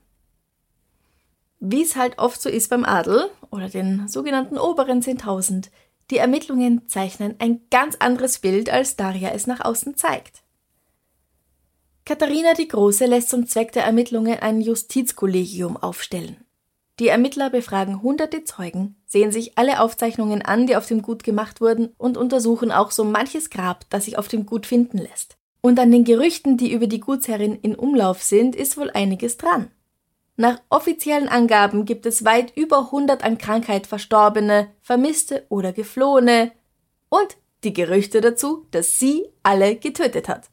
Wie 1.60 1.82
es 1.82 1.96
halt 1.96 2.18
oft 2.18 2.40
so 2.40 2.48
ist 2.48 2.70
beim 2.70 2.84
Adel 2.84 3.30
oder 3.50 3.68
den 3.68 4.06
sogenannten 4.08 4.58
oberen 4.58 5.02
10.000, 5.02 5.70
die 6.10 6.18
Ermittlungen 6.18 6.86
zeichnen 6.88 7.34
ein 7.38 7.60
ganz 7.70 7.96
anderes 7.96 8.38
Bild, 8.38 8.70
als 8.70 8.96
Daria 8.96 9.30
es 9.30 9.46
nach 9.46 9.60
außen 9.60 9.96
zeigt. 9.96 10.42
Katharina 12.04 12.54
die 12.54 12.68
Große 12.68 13.04
lässt 13.04 13.28
zum 13.28 13.46
Zweck 13.46 13.72
der 13.72 13.84
Ermittlungen 13.84 14.38
ein 14.38 14.60
Justizkollegium 14.60 15.76
aufstellen. 15.76 16.38
Die 17.00 17.08
Ermittler 17.08 17.50
befragen 17.50 18.02
hunderte 18.02 18.44
Zeugen, 18.44 18.96
sehen 19.06 19.30
sich 19.30 19.58
alle 19.58 19.80
Aufzeichnungen 19.80 20.42
an, 20.42 20.66
die 20.66 20.74
auf 20.74 20.86
dem 20.86 21.02
Gut 21.02 21.22
gemacht 21.22 21.60
wurden, 21.60 21.90
und 21.98 22.16
untersuchen 22.16 22.72
auch 22.72 22.90
so 22.90 23.04
manches 23.04 23.50
Grab, 23.50 23.84
das 23.90 24.06
sich 24.06 24.16
auf 24.16 24.26
dem 24.26 24.46
Gut 24.46 24.66
finden 24.66 24.98
lässt. 24.98 25.36
Und 25.60 25.78
an 25.78 25.92
den 25.92 26.04
Gerüchten, 26.04 26.56
die 26.56 26.72
über 26.72 26.86
die 26.86 27.00
Gutsherrin 27.00 27.56
in 27.56 27.74
Umlauf 27.74 28.22
sind, 28.22 28.56
ist 28.56 28.78
wohl 28.78 28.90
einiges 28.90 29.36
dran. 29.36 29.70
Nach 30.40 30.60
offiziellen 30.68 31.28
Angaben 31.28 31.84
gibt 31.84 32.06
es 32.06 32.24
weit 32.24 32.56
über 32.56 32.78
100 32.78 33.24
an 33.24 33.38
Krankheit 33.38 33.88
Verstorbene, 33.88 34.68
Vermisste 34.80 35.44
oder 35.48 35.72
Geflohene 35.72 36.52
und 37.08 37.36
die 37.64 37.72
Gerüchte 37.72 38.20
dazu, 38.20 38.64
dass 38.70 39.00
sie 39.00 39.26
alle 39.42 39.74
getötet 39.74 40.28
hat. 40.28 40.48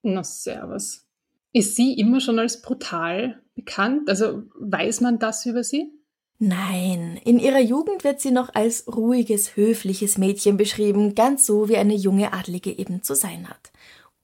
Na, 0.00 0.24
servus. 0.24 1.06
Ist 1.52 1.76
sie 1.76 1.92
immer 1.92 2.20
schon 2.20 2.38
als 2.38 2.62
brutal 2.62 3.42
bekannt? 3.54 4.08
Also 4.08 4.44
weiß 4.58 5.02
man 5.02 5.18
das 5.18 5.44
über 5.44 5.62
sie? 5.62 5.92
Nein, 6.38 7.20
in 7.22 7.38
ihrer 7.38 7.60
Jugend 7.60 8.04
wird 8.04 8.18
sie 8.18 8.30
noch 8.30 8.54
als 8.54 8.86
ruhiges, 8.88 9.56
höfliches 9.56 10.16
Mädchen 10.16 10.56
beschrieben, 10.56 11.14
ganz 11.14 11.44
so 11.44 11.68
wie 11.68 11.76
eine 11.76 11.94
junge 11.94 12.32
Adlige 12.32 12.72
eben 12.72 13.02
zu 13.02 13.14
sein 13.14 13.50
hat. 13.50 13.71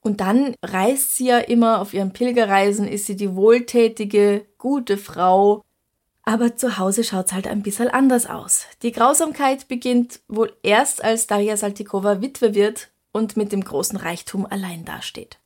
Und 0.01 0.21
dann 0.21 0.55
reist 0.63 1.15
sie 1.15 1.27
ja 1.27 1.39
immer 1.39 1.81
auf 1.81 1.93
ihren 1.93 2.13
Pilgerreisen, 2.13 2.87
ist 2.87 3.05
sie 3.05 3.15
die 3.15 3.35
wohltätige, 3.35 4.45
gute 4.57 4.97
Frau. 4.97 5.63
Aber 6.23 6.55
zu 6.55 6.77
Hause 6.77 7.03
schaut's 7.03 7.33
halt 7.33 7.47
ein 7.47 7.63
bisschen 7.63 7.89
anders 7.89 8.27
aus. 8.27 8.65
Die 8.81 8.91
Grausamkeit 8.91 9.67
beginnt 9.67 10.21
wohl 10.27 10.53
erst, 10.63 11.03
als 11.03 11.27
Daria 11.27 11.57
Saltikova 11.57 12.21
Witwe 12.21 12.55
wird 12.55 12.89
und 13.11 13.35
mit 13.35 13.51
dem 13.51 13.63
großen 13.63 13.97
Reichtum 13.97 14.45
allein 14.45 14.85
dasteht. 14.85 15.39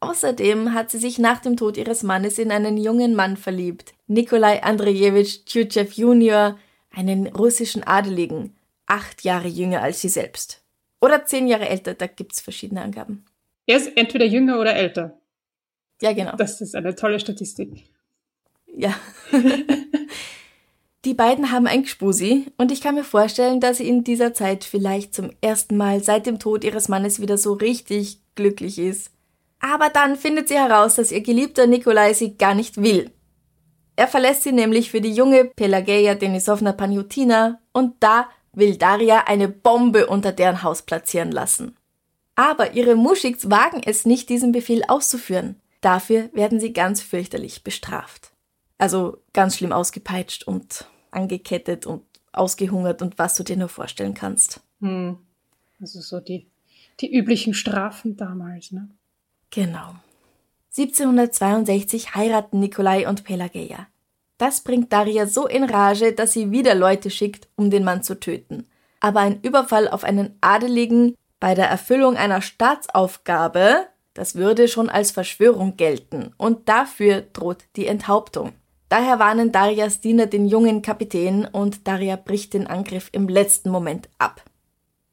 Außerdem 0.00 0.74
hat 0.74 0.90
sie 0.90 0.98
sich 0.98 1.18
nach 1.18 1.40
dem 1.40 1.56
Tod 1.56 1.76
ihres 1.76 2.02
Mannes 2.02 2.38
in 2.38 2.50
einen 2.50 2.76
jungen 2.76 3.14
Mann 3.14 3.36
verliebt, 3.36 3.94
Nikolai 4.06 4.62
Andrejewitsch 4.62 5.44
Tschutschew 5.46 5.86
Junior, 5.94 6.58
einen 6.90 7.26
russischen 7.28 7.82
Adeligen, 7.82 8.56
acht 8.86 9.24
Jahre 9.24 9.48
jünger 9.48 9.82
als 9.82 10.00
sie 10.00 10.08
selbst. 10.08 10.62
Oder 11.00 11.24
zehn 11.24 11.46
Jahre 11.46 11.68
älter, 11.68 11.94
da 11.94 12.06
gibt's 12.06 12.40
verschiedene 12.40 12.82
Angaben. 12.82 13.25
Er 13.66 13.76
ist 13.76 13.96
entweder 13.96 14.24
jünger 14.24 14.60
oder 14.60 14.74
älter. 14.74 15.20
Ja, 16.00 16.12
genau. 16.12 16.36
Das 16.36 16.60
ist 16.60 16.74
eine 16.74 16.94
tolle 16.94 17.18
Statistik. 17.20 17.84
Ja. 18.66 18.94
Die 21.04 21.14
beiden 21.14 21.52
haben 21.52 21.66
ein 21.66 21.84
Gspusi 21.84 22.46
und 22.58 22.72
ich 22.72 22.80
kann 22.80 22.96
mir 22.96 23.04
vorstellen, 23.04 23.60
dass 23.60 23.78
sie 23.78 23.88
in 23.88 24.02
dieser 24.02 24.34
Zeit 24.34 24.64
vielleicht 24.64 25.14
zum 25.14 25.30
ersten 25.40 25.76
Mal 25.76 26.02
seit 26.02 26.26
dem 26.26 26.38
Tod 26.38 26.64
ihres 26.64 26.88
Mannes 26.88 27.20
wieder 27.20 27.38
so 27.38 27.52
richtig 27.52 28.18
glücklich 28.34 28.78
ist. 28.78 29.12
Aber 29.60 29.88
dann 29.88 30.16
findet 30.16 30.48
sie 30.48 30.58
heraus, 30.58 30.96
dass 30.96 31.12
ihr 31.12 31.20
geliebter 31.20 31.66
Nikolai 31.66 32.12
sie 32.12 32.36
gar 32.36 32.54
nicht 32.54 32.82
will. 32.82 33.10
Er 33.94 34.08
verlässt 34.08 34.42
sie 34.42 34.52
nämlich 34.52 34.90
für 34.90 35.00
die 35.00 35.12
junge 35.12 35.44
Pelageia 35.44 36.14
Denisovna 36.14 36.72
Panjutina 36.72 37.60
und 37.72 37.94
da 38.00 38.28
will 38.52 38.76
Daria 38.76 39.24
eine 39.26 39.48
Bombe 39.48 40.06
unter 40.08 40.32
deren 40.32 40.62
Haus 40.62 40.82
platzieren 40.82 41.30
lassen. 41.30 41.76
Aber 42.36 42.74
ihre 42.74 42.94
Muschiks 42.94 43.50
wagen 43.50 43.80
es 43.84 44.04
nicht, 44.04 44.28
diesen 44.28 44.52
Befehl 44.52 44.82
auszuführen. 44.86 45.56
Dafür 45.80 46.30
werden 46.32 46.60
sie 46.60 46.72
ganz 46.72 47.00
fürchterlich 47.00 47.64
bestraft. 47.64 48.32
Also 48.78 49.18
ganz 49.32 49.56
schlimm 49.56 49.72
ausgepeitscht 49.72 50.44
und 50.44 50.86
angekettet 51.10 51.86
und 51.86 52.02
ausgehungert 52.32 53.00
und 53.02 53.18
was 53.18 53.34
du 53.34 53.42
dir 53.42 53.56
nur 53.56 53.68
vorstellen 53.68 54.14
kannst. 54.14 54.60
Hm. 54.80 55.18
Also 55.80 56.00
so 56.00 56.20
die, 56.20 56.46
die 57.00 57.12
üblichen 57.12 57.54
Strafen 57.54 58.16
damals, 58.16 58.70
ne? 58.72 58.88
Genau. 59.50 59.94
1762 60.76 62.14
heiraten 62.14 62.60
Nikolai 62.60 63.08
und 63.08 63.24
Pelageia. 63.24 63.86
Das 64.36 64.60
bringt 64.60 64.92
Daria 64.92 65.26
so 65.26 65.46
in 65.46 65.64
Rage, 65.64 66.12
dass 66.12 66.34
sie 66.34 66.50
wieder 66.50 66.74
Leute 66.74 67.08
schickt, 67.08 67.48
um 67.56 67.70
den 67.70 67.84
Mann 67.84 68.02
zu 68.02 68.20
töten. 68.20 68.66
Aber 69.00 69.20
ein 69.20 69.40
Überfall 69.40 69.88
auf 69.88 70.04
einen 70.04 70.36
Adeligen 70.42 71.14
bei 71.40 71.54
der 71.54 71.68
Erfüllung 71.68 72.16
einer 72.16 72.42
Staatsaufgabe, 72.42 73.86
das 74.14 74.34
würde 74.34 74.68
schon 74.68 74.88
als 74.88 75.10
Verschwörung 75.10 75.76
gelten 75.76 76.32
und 76.36 76.68
dafür 76.68 77.20
droht 77.20 77.64
die 77.76 77.86
Enthauptung. 77.86 78.52
Daher 78.88 79.18
warnen 79.18 79.52
Darias 79.52 80.00
Diener 80.00 80.26
den 80.26 80.46
jungen 80.46 80.80
Kapitän 80.80 81.44
und 81.44 81.86
Daria 81.86 82.16
bricht 82.16 82.54
den 82.54 82.66
Angriff 82.66 83.08
im 83.12 83.28
letzten 83.28 83.70
Moment 83.70 84.08
ab. 84.18 84.42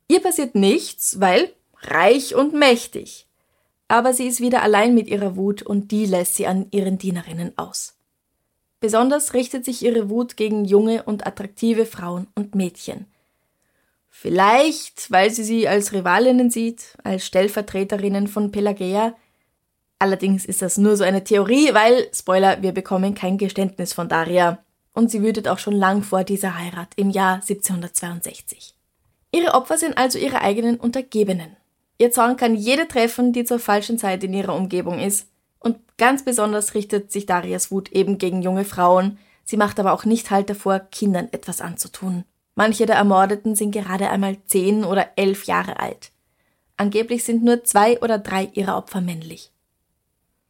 Ihr 0.08 0.22
passiert 0.22 0.56
nichts, 0.56 1.20
weil 1.20 1.51
reich 1.82 2.36
und 2.36 2.53
mächtig 2.53 3.27
aber 3.94 4.12
sie 4.12 4.25
ist 4.25 4.42
wieder 4.42 4.63
allein 4.63 4.96
mit 4.96 5.08
ihrer 5.08 5.36
Wut 5.36 5.62
und 5.62 5.92
die 5.92 6.08
lässt 6.08 6.34
sie 6.34 6.48
an 6.48 6.65
ihren 6.72 6.98
Dienerinnen 6.98 7.56
aus. 7.60 7.96
Besonders 8.80 9.36
richtet 9.36 9.65
sich 9.65 9.84
ihre 9.84 10.10
Wut 10.10 10.36
gegen 10.36 10.65
junge 10.65 11.03
und 11.03 11.27
attraktive 11.27 11.86
Frauen 11.86 12.25
und 12.34 12.56
Mädchen. 12.56 13.06
Vielleicht, 14.24 15.12
weil 15.12 15.32
sie 15.32 15.44
sie 15.44 15.68
als 15.68 15.92
Rivalinnen 15.92 16.50
sieht, 16.50 16.98
als 17.03 17.25
Stellvertreterinnen 17.25 18.27
von 18.27 18.53
Pelagia. 18.53 19.18
Allerdings 20.00 20.46
ist 20.46 20.62
das 20.62 20.77
nur 20.77 20.96
so 20.96 21.03
eine 21.03 21.25
Theorie, 21.25 21.74
weil, 21.74 22.08
Spoiler, 22.13 22.62
wir 22.62 22.72
bekommen 22.72 23.15
kein 23.15 23.38
Geständnis 23.38 23.92
von 23.92 24.08
Daria. 24.08 24.63
Und 24.94 25.12
sie 25.12 25.24
wütet 25.24 25.50
auch 25.50 25.60
schon 25.60 25.74
lang 25.74 26.03
vor 26.03 26.24
dieser 26.24 26.58
Heirat 26.58 26.94
im 26.96 27.10
Jahr 27.10 27.42
1762. 27.42 28.74
Ihre 29.34 29.56
Opfer 29.56 29.77
sind 29.77 29.98
also 29.98 30.18
ihre 30.18 30.39
eigenen 30.39 30.77
Untergebenen. 30.77 31.58
Ihr 31.98 32.12
Zorn 32.12 32.38
kann 32.38 32.56
jede 32.56 32.88
treffen, 32.88 33.34
die 33.34 33.44
zur 33.44 33.60
falschen 33.60 33.98
Zeit 33.98 34.24
in 34.24 34.34
ihrer 34.34 34.56
Umgebung 34.56 35.00
ist. 35.00 35.27
Und 35.60 35.80
ganz 35.98 36.24
besonders 36.24 36.75
richtet 36.75 37.12
sich 37.12 37.25
Darias 37.25 37.72
Wut 37.72 37.92
eben 37.92 38.20
gegen 38.20 38.42
junge 38.42 38.63
Frauen. 38.63 39.18
Sie 39.44 39.58
macht 39.58 39.82
aber 39.82 39.92
auch 39.92 40.06
nicht 40.06 40.32
Halt 40.32 40.50
davor, 40.50 40.80
Kindern 40.80 41.27
etwas 41.34 41.60
anzutun. 41.60 42.24
Manche 42.55 42.86
der 42.86 42.98
Ermordeten 42.98 43.55
sind 43.55 43.72
gerade 43.72 44.10
einmal 44.10 44.38
zehn 44.45 44.83
oder 44.83 45.10
elf 45.15 45.45
Jahre 45.45 45.79
alt. 45.79 46.12
Angeblich 46.77 47.24
sind 47.24 47.43
nur 47.43 47.63
zwei 47.63 48.00
oder 48.01 48.19
drei 48.19 48.50
ihrer 48.53 48.77
Opfer 48.77 49.01
männlich. 49.01 49.51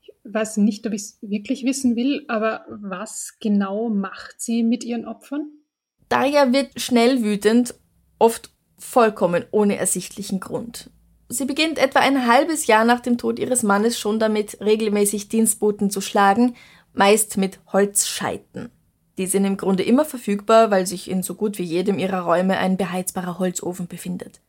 Ich 0.01 0.13
weiß 0.23 0.57
nicht, 0.57 0.85
ob 0.87 0.93
ich 0.93 1.01
es 1.01 1.17
wirklich 1.21 1.65
wissen 1.65 1.95
will, 1.95 2.25
aber 2.27 2.65
was 2.69 3.37
genau 3.39 3.89
macht 3.89 4.41
sie 4.41 4.63
mit 4.63 4.83
ihren 4.83 5.05
Opfern? 5.05 5.49
Daria 6.09 6.51
wird 6.51 6.79
schnell 6.79 7.23
wütend, 7.23 7.75
oft 8.19 8.51
vollkommen 8.77 9.45
ohne 9.51 9.77
ersichtlichen 9.77 10.39
Grund. 10.39 10.89
Sie 11.29 11.45
beginnt 11.45 11.79
etwa 11.79 11.99
ein 11.99 12.27
halbes 12.27 12.67
Jahr 12.67 12.85
nach 12.85 12.99
dem 12.99 13.17
Tod 13.17 13.39
ihres 13.39 13.63
Mannes 13.63 13.97
schon 13.97 14.19
damit, 14.19 14.59
regelmäßig 14.61 15.29
Dienstboten 15.29 15.89
zu 15.89 16.01
schlagen, 16.01 16.55
meist 16.93 17.37
mit 17.37 17.59
Holzscheiten. 17.71 18.69
Die 19.17 19.27
sind 19.27 19.45
im 19.45 19.57
Grunde 19.57 19.83
immer 19.83 20.05
verfügbar, 20.05 20.71
weil 20.71 20.87
sich 20.87 21.09
in 21.09 21.21
so 21.21 21.35
gut 21.35 21.57
wie 21.59 21.63
jedem 21.63 21.99
ihrer 21.99 22.21
Räume 22.21 22.57
ein 22.57 22.77
beheizbarer 22.77 23.39
Holzofen 23.39 23.87
befindet. 23.87 24.41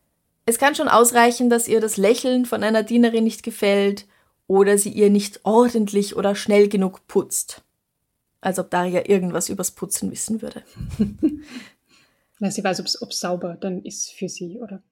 Es 0.47 0.59
kann 0.59 0.75
schon 0.75 0.89
ausreichen, 0.89 1.51
dass 1.51 1.69
ihr 1.69 1.81
das 1.81 1.97
Lächeln 1.97 2.47
von 2.47 2.63
einer 2.63 2.83
Dienerin 2.83 3.25
nicht 3.25 3.43
gefällt 3.43 4.07
oder 4.47 4.77
sie 4.79 4.91
ihr 4.91 5.11
nicht 5.11 5.41
ordentlich 5.45 6.17
oder 6.17 6.35
schnell 6.35 6.69
genug 6.69 7.07
putzt. 7.07 7.63
Als 8.41 8.59
ob 8.59 8.71
Daria 8.71 9.09
irgendwas 9.09 9.49
übers 9.49 9.71
Putzen 9.71 10.11
wissen 10.11 10.43
würde. 10.43 10.63
Na, 12.39 12.51
sie 12.51 12.63
weiß, 12.63 12.81
ob 13.01 13.11
es 13.11 13.21
sauber 13.21 13.57
dann 13.59 13.83
ist 13.83 14.11
für 14.13 14.29
sie, 14.29 14.59
oder? 14.59 14.83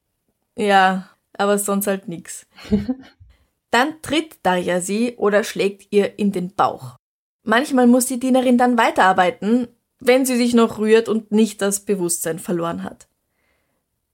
Ja, 0.57 1.11
aber 1.35 1.59
sonst 1.59 1.87
halt 1.87 2.09
nix. 2.09 2.47
Dann 3.71 4.03
tritt 4.03 4.37
Daria 4.43 4.81
sie 4.81 5.17
oder 5.17 5.45
schlägt 5.45 5.93
ihr 5.93 6.19
in 6.19 6.31
den 6.33 6.55
Bauch. 6.55 6.97
Manchmal 7.45 7.87
muss 7.87 8.07
die 8.07 8.21
Dienerin 8.21 8.59
dann 8.59 8.79
weiterarbeiten, 8.79 9.69
wenn 9.99 10.25
sie 10.25 10.37
sich 10.37 10.55
noch 10.55 10.79
rührt 10.79 11.09
und 11.09 11.33
nicht 11.33 11.63
das 11.63 11.81
Bewusstsein 11.81 12.39
verloren 12.39 12.83
hat. 12.85 13.07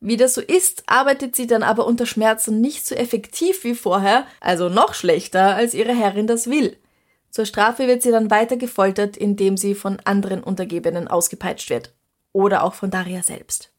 Wie 0.00 0.16
das 0.16 0.34
so 0.34 0.40
ist, 0.40 0.84
arbeitet 0.86 1.34
sie 1.34 1.46
dann 1.46 1.62
aber 1.62 1.86
unter 1.86 2.06
Schmerzen 2.06 2.60
nicht 2.60 2.86
so 2.86 2.94
effektiv 2.94 3.64
wie 3.64 3.74
vorher, 3.74 4.26
also 4.40 4.68
noch 4.68 4.94
schlechter, 4.94 5.56
als 5.56 5.74
ihre 5.74 5.94
Herrin 5.94 6.26
das 6.26 6.48
will. 6.48 6.76
Zur 7.30 7.46
Strafe 7.46 7.86
wird 7.86 8.02
sie 8.02 8.10
dann 8.10 8.30
weiter 8.30 8.56
gefoltert, 8.56 9.16
indem 9.16 9.56
sie 9.56 9.74
von 9.74 9.98
anderen 10.04 10.42
Untergebenen 10.42 11.08
ausgepeitscht 11.08 11.70
wird. 11.70 11.92
Oder 12.32 12.62
auch 12.62 12.74
von 12.74 12.90
Daria 12.90 13.22
selbst. 13.22 13.72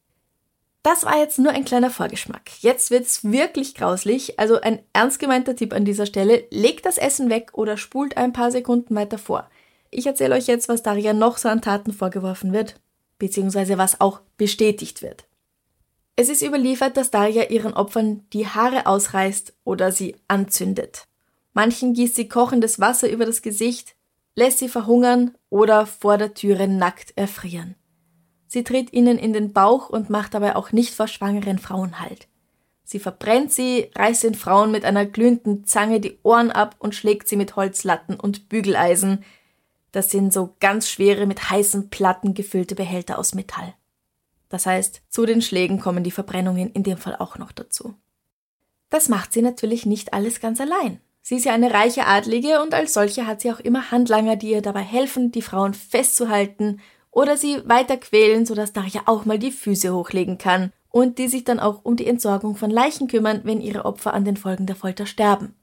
Das 0.81 1.03
war 1.03 1.17
jetzt 1.17 1.39
nur 1.39 1.51
ein 1.51 1.65
kleiner 1.65 1.89
Vorgeschmack. 1.89 2.51
Jetzt 2.61 2.89
wird's 2.89 3.23
wirklich 3.25 3.75
grauslich, 3.75 4.39
also 4.39 4.61
ein 4.61 4.79
ernst 4.93 5.19
gemeinter 5.19 5.55
Tipp 5.55 5.73
an 5.73 5.83
dieser 5.83 6.05
Stelle, 6.05 6.45
legt 6.51 6.85
das 6.85 6.97
Essen 6.97 7.29
weg 7.29 7.51
oder 7.53 7.75
spult 7.75 8.15
ein 8.15 8.31
paar 8.31 8.51
Sekunden 8.51 8.95
weiter 8.95 9.17
vor. 9.17 9.49
Ich 9.91 10.05
erzähle 10.05 10.35
euch 10.35 10.47
jetzt, 10.47 10.69
was 10.69 10.83
Daria 10.83 11.13
noch 11.13 11.37
so 11.37 11.49
an 11.49 11.61
Taten 11.61 11.91
vorgeworfen 11.91 12.53
wird, 12.53 12.79
beziehungsweise 13.17 13.77
was 13.77 13.99
auch 13.99 14.21
bestätigt 14.37 15.01
wird. 15.01 15.25
Es 16.15 16.29
ist 16.29 16.41
überliefert, 16.41 16.95
dass 16.95 17.11
Daria 17.11 17.49
ihren 17.49 17.73
Opfern 17.73 18.25
die 18.33 18.47
Haare 18.47 18.85
ausreißt 18.85 19.53
oder 19.63 19.91
sie 19.91 20.15
anzündet. 20.27 21.07
Manchen 21.53 21.93
gießt 21.93 22.15
sie 22.15 22.29
kochendes 22.29 22.79
Wasser 22.79 23.09
über 23.09 23.25
das 23.25 23.41
Gesicht, 23.41 23.95
lässt 24.35 24.59
sie 24.59 24.69
verhungern 24.69 25.35
oder 25.49 25.85
vor 25.85 26.17
der 26.17 26.33
Türe 26.33 26.67
nackt 26.67 27.17
erfrieren. 27.17 27.75
Sie 28.49 28.63
tritt 28.63 28.93
ihnen 28.93 29.19
in 29.19 29.31
den 29.31 29.53
Bauch 29.53 29.89
und 29.89 30.09
macht 30.09 30.33
dabei 30.33 30.55
auch 30.55 30.71
nicht 30.71 30.95
vor 30.95 31.07
schwangeren 31.07 31.59
Frauen 31.59 31.99
Halt. 31.99 32.27
Sie 32.83 32.97
verbrennt 32.97 33.53
sie, 33.53 33.91
reißt 33.95 34.23
den 34.23 34.33
Frauen 34.33 34.71
mit 34.71 34.85
einer 34.85 35.05
glühenden 35.05 35.65
Zange 35.65 35.99
die 35.99 36.17
Ohren 36.23 36.49
ab 36.49 36.75
und 36.79 36.95
schlägt 36.95 37.27
sie 37.27 37.35
mit 37.35 37.55
Holzlatten 37.55 38.19
und 38.19 38.49
Bügeleisen. 38.49 39.23
Das 39.91 40.09
sind 40.09 40.33
so 40.33 40.55
ganz 40.59 40.89
schwere, 40.89 41.27
mit 41.27 41.51
heißen 41.51 41.91
Platten 41.91 42.33
gefüllte 42.33 42.73
Behälter 42.73 43.19
aus 43.19 43.35
Metall. 43.35 43.75
Das 44.49 44.65
heißt, 44.65 45.03
zu 45.09 45.27
den 45.27 45.43
Schlägen 45.43 45.79
kommen 45.79 46.03
die 46.03 46.09
Verbrennungen 46.09 46.71
in 46.71 46.81
dem 46.81 46.97
Fall 46.97 47.17
auch 47.17 47.37
noch 47.37 47.51
dazu. 47.51 47.93
Das 48.89 49.09
macht 49.09 49.31
sie 49.31 49.43
natürlich 49.43 49.85
nicht 49.85 50.11
alles 50.11 50.39
ganz 50.39 50.59
allein. 50.59 50.99
Sie 51.21 51.35
ist 51.35 51.45
ja 51.45 51.53
eine 51.53 51.71
reiche 51.71 52.07
Adlige 52.07 52.63
und 52.63 52.73
als 52.73 52.95
solche 52.95 53.27
hat 53.27 53.41
sie 53.41 53.51
auch 53.51 53.59
immer 53.59 53.91
Handlanger, 53.91 54.37
die 54.37 54.49
ihr 54.49 54.63
dabei 54.63 54.81
helfen, 54.81 55.31
die 55.31 55.43
Frauen 55.43 55.75
festzuhalten 55.75 56.81
oder 57.11 57.37
sie 57.37 57.61
weiter 57.65 57.97
quälen, 57.97 58.45
sodass 58.45 58.73
Daria 58.73 59.01
auch 59.05 59.25
mal 59.25 59.39
die 59.39 59.51
Füße 59.51 59.93
hochlegen 59.93 60.37
kann 60.37 60.71
und 60.89 61.17
die 61.17 61.27
sich 61.27 61.43
dann 61.43 61.59
auch 61.59 61.83
um 61.83 61.95
die 61.95 62.07
Entsorgung 62.07 62.55
von 62.55 62.69
Leichen 62.69 63.07
kümmern, 63.07 63.41
wenn 63.43 63.61
ihre 63.61 63.85
Opfer 63.85 64.13
an 64.13 64.25
den 64.25 64.37
Folgen 64.37 64.65
der 64.65 64.75
Folter 64.75 65.05
sterben. 65.05 65.55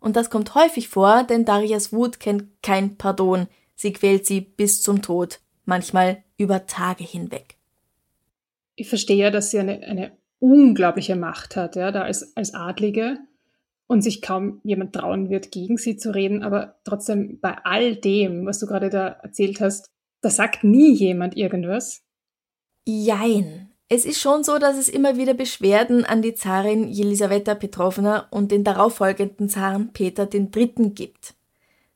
Und 0.00 0.16
das 0.16 0.28
kommt 0.28 0.54
häufig 0.54 0.88
vor, 0.88 1.24
denn 1.24 1.44
Darias 1.44 1.92
Wut 1.92 2.20
kennt 2.20 2.62
kein 2.62 2.96
Pardon. 2.96 3.46
Sie 3.74 3.92
quält 3.92 4.26
sie 4.26 4.42
bis 4.42 4.82
zum 4.82 5.00
Tod, 5.00 5.40
manchmal 5.64 6.22
über 6.36 6.66
Tage 6.66 7.04
hinweg. 7.04 7.56
Ich 8.76 8.88
verstehe 8.88 9.16
ja, 9.16 9.30
dass 9.30 9.50
sie 9.50 9.58
eine, 9.58 9.82
eine 9.82 10.12
unglaubliche 10.40 11.16
Macht 11.16 11.56
hat, 11.56 11.76
ja, 11.76 11.90
da 11.90 12.02
als, 12.02 12.36
als 12.36 12.52
Adlige 12.52 13.18
und 13.86 14.02
sich 14.02 14.20
kaum 14.20 14.60
jemand 14.62 14.94
trauen 14.94 15.30
wird, 15.30 15.50
gegen 15.52 15.78
sie 15.78 15.96
zu 15.96 16.14
reden, 16.14 16.42
aber 16.42 16.76
trotzdem 16.84 17.38
bei 17.40 17.56
all 17.64 17.96
dem, 17.96 18.44
was 18.44 18.58
du 18.58 18.66
gerade 18.66 18.90
da 18.90 19.08
erzählt 19.08 19.60
hast, 19.60 19.93
da 20.24 20.30
sagt 20.30 20.64
nie 20.64 20.92
jemand 20.94 21.36
irgendwas. 21.36 22.02
Jein. 22.86 23.70
Es 23.90 24.06
ist 24.06 24.20
schon 24.20 24.42
so, 24.42 24.58
dass 24.58 24.78
es 24.78 24.88
immer 24.88 25.18
wieder 25.18 25.34
Beschwerden 25.34 26.06
an 26.06 26.22
die 26.22 26.34
Zarin 26.34 26.88
Jelisaweta 26.88 27.54
Petrovna 27.54 28.26
und 28.30 28.50
den 28.50 28.64
darauffolgenden 28.64 29.50
Zaren 29.50 29.92
Peter 29.92 30.26
III. 30.32 30.90
gibt. 30.94 31.34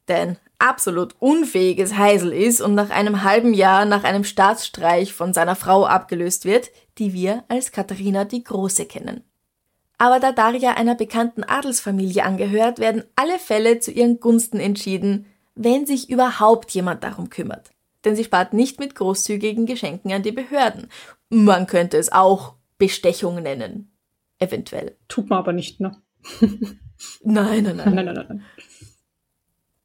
Denn 0.07 0.37
absolut 0.59 1.15
unfähiges 1.19 1.97
Heisel 1.97 2.33
ist 2.33 2.61
und 2.61 2.75
nach 2.75 2.91
einem 2.91 3.23
halben 3.23 3.55
Jahr 3.55 3.87
nach 3.87 4.05
einem 4.05 4.25
Staatsstreich 4.25 5.15
von 5.15 5.33
seiner 5.33 5.57
Frau 5.57 5.87
abgelöst 5.87 6.45
wird, 6.45 6.71
die 6.99 7.15
wir 7.15 7.45
als 7.49 7.73
Katharina 7.73 8.25
die 8.25 8.45
Große 8.45 8.85
kennen. 8.85 9.23
Aber 9.97 10.21
da 10.21 10.33
Daria 10.33 10.73
einer 10.75 10.95
bekannten 10.95 11.43
Adelsfamilie 11.43 12.23
angehört, 12.23 12.79
werden 12.79 13.05
alle 13.17 13.39
Fälle 13.39 13.81
zu 13.81 13.91
ihren 13.91 14.21
Gunsten 14.21 14.61
entschieden, 14.61 15.27
wenn 15.55 15.87
sich 15.87 16.11
überhaupt 16.11 16.71
jemand 16.71 17.03
darum 17.03 17.31
kümmert 17.31 17.71
denn 18.05 18.17
sie 18.17 18.25
spart 18.25 18.53
nicht 18.53 18.79
mit 18.79 18.95
großzügigen 18.95 19.67
Geschenken 19.67 20.13
an 20.13 20.23
die 20.23 20.33
Behörden. 20.33 20.89
Man 21.29 21.67
könnte 21.67 21.97
es 21.97 22.13
auch 22.13 22.55
Bestechung 22.79 23.43
nennen. 23.43 23.93
Eventuell. 24.39 24.97
Tut 25.09 25.29
man 25.29 25.39
aber 25.39 25.53
nicht, 25.53 25.81
ne? 25.81 26.01
nein, 27.23 27.65
nein, 27.65 27.77
nein. 27.77 27.95
nein, 27.95 28.05
nein, 28.05 28.15
nein. 28.15 28.45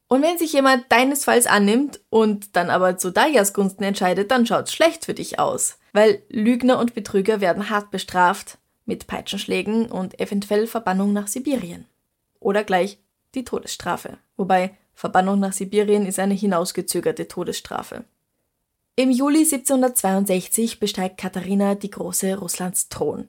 Und 0.06 0.22
wenn 0.22 0.38
sich 0.38 0.52
jemand 0.52 0.84
deinesfalls 0.90 1.46
annimmt 1.46 2.00
und 2.08 2.54
dann 2.56 2.70
aber 2.70 2.98
zu 2.98 3.10
Dayas 3.10 3.52
Gunsten 3.52 3.82
entscheidet, 3.82 4.30
dann 4.30 4.46
schaut's 4.46 4.72
schlecht 4.72 5.04
für 5.04 5.14
dich 5.14 5.38
aus. 5.38 5.78
Weil 5.92 6.22
Lügner 6.28 6.78
und 6.78 6.94
Betrüger 6.94 7.40
werden 7.40 7.70
hart 7.70 7.90
bestraft, 7.90 8.58
mit 8.84 9.06
Peitschenschlägen 9.06 9.86
und 9.86 10.20
eventuell 10.20 10.66
Verbannung 10.66 11.12
nach 11.12 11.26
Sibirien. 11.26 11.86
Oder 12.38 12.64
gleich 12.64 12.98
die 13.34 13.44
Todesstrafe. 13.44 14.18
Wobei 14.36 14.76
Verbannung 14.94 15.40
nach 15.40 15.52
Sibirien 15.52 16.06
ist 16.06 16.18
eine 16.18 16.34
hinausgezögerte 16.34 17.28
Todesstrafe. 17.28 18.04
Im 18.96 19.10
Juli 19.10 19.40
1762 19.40 20.78
besteigt 20.78 21.18
Katharina 21.18 21.74
die 21.74 21.90
Große 21.90 22.36
Russlands 22.36 22.88
Thron. 22.88 23.28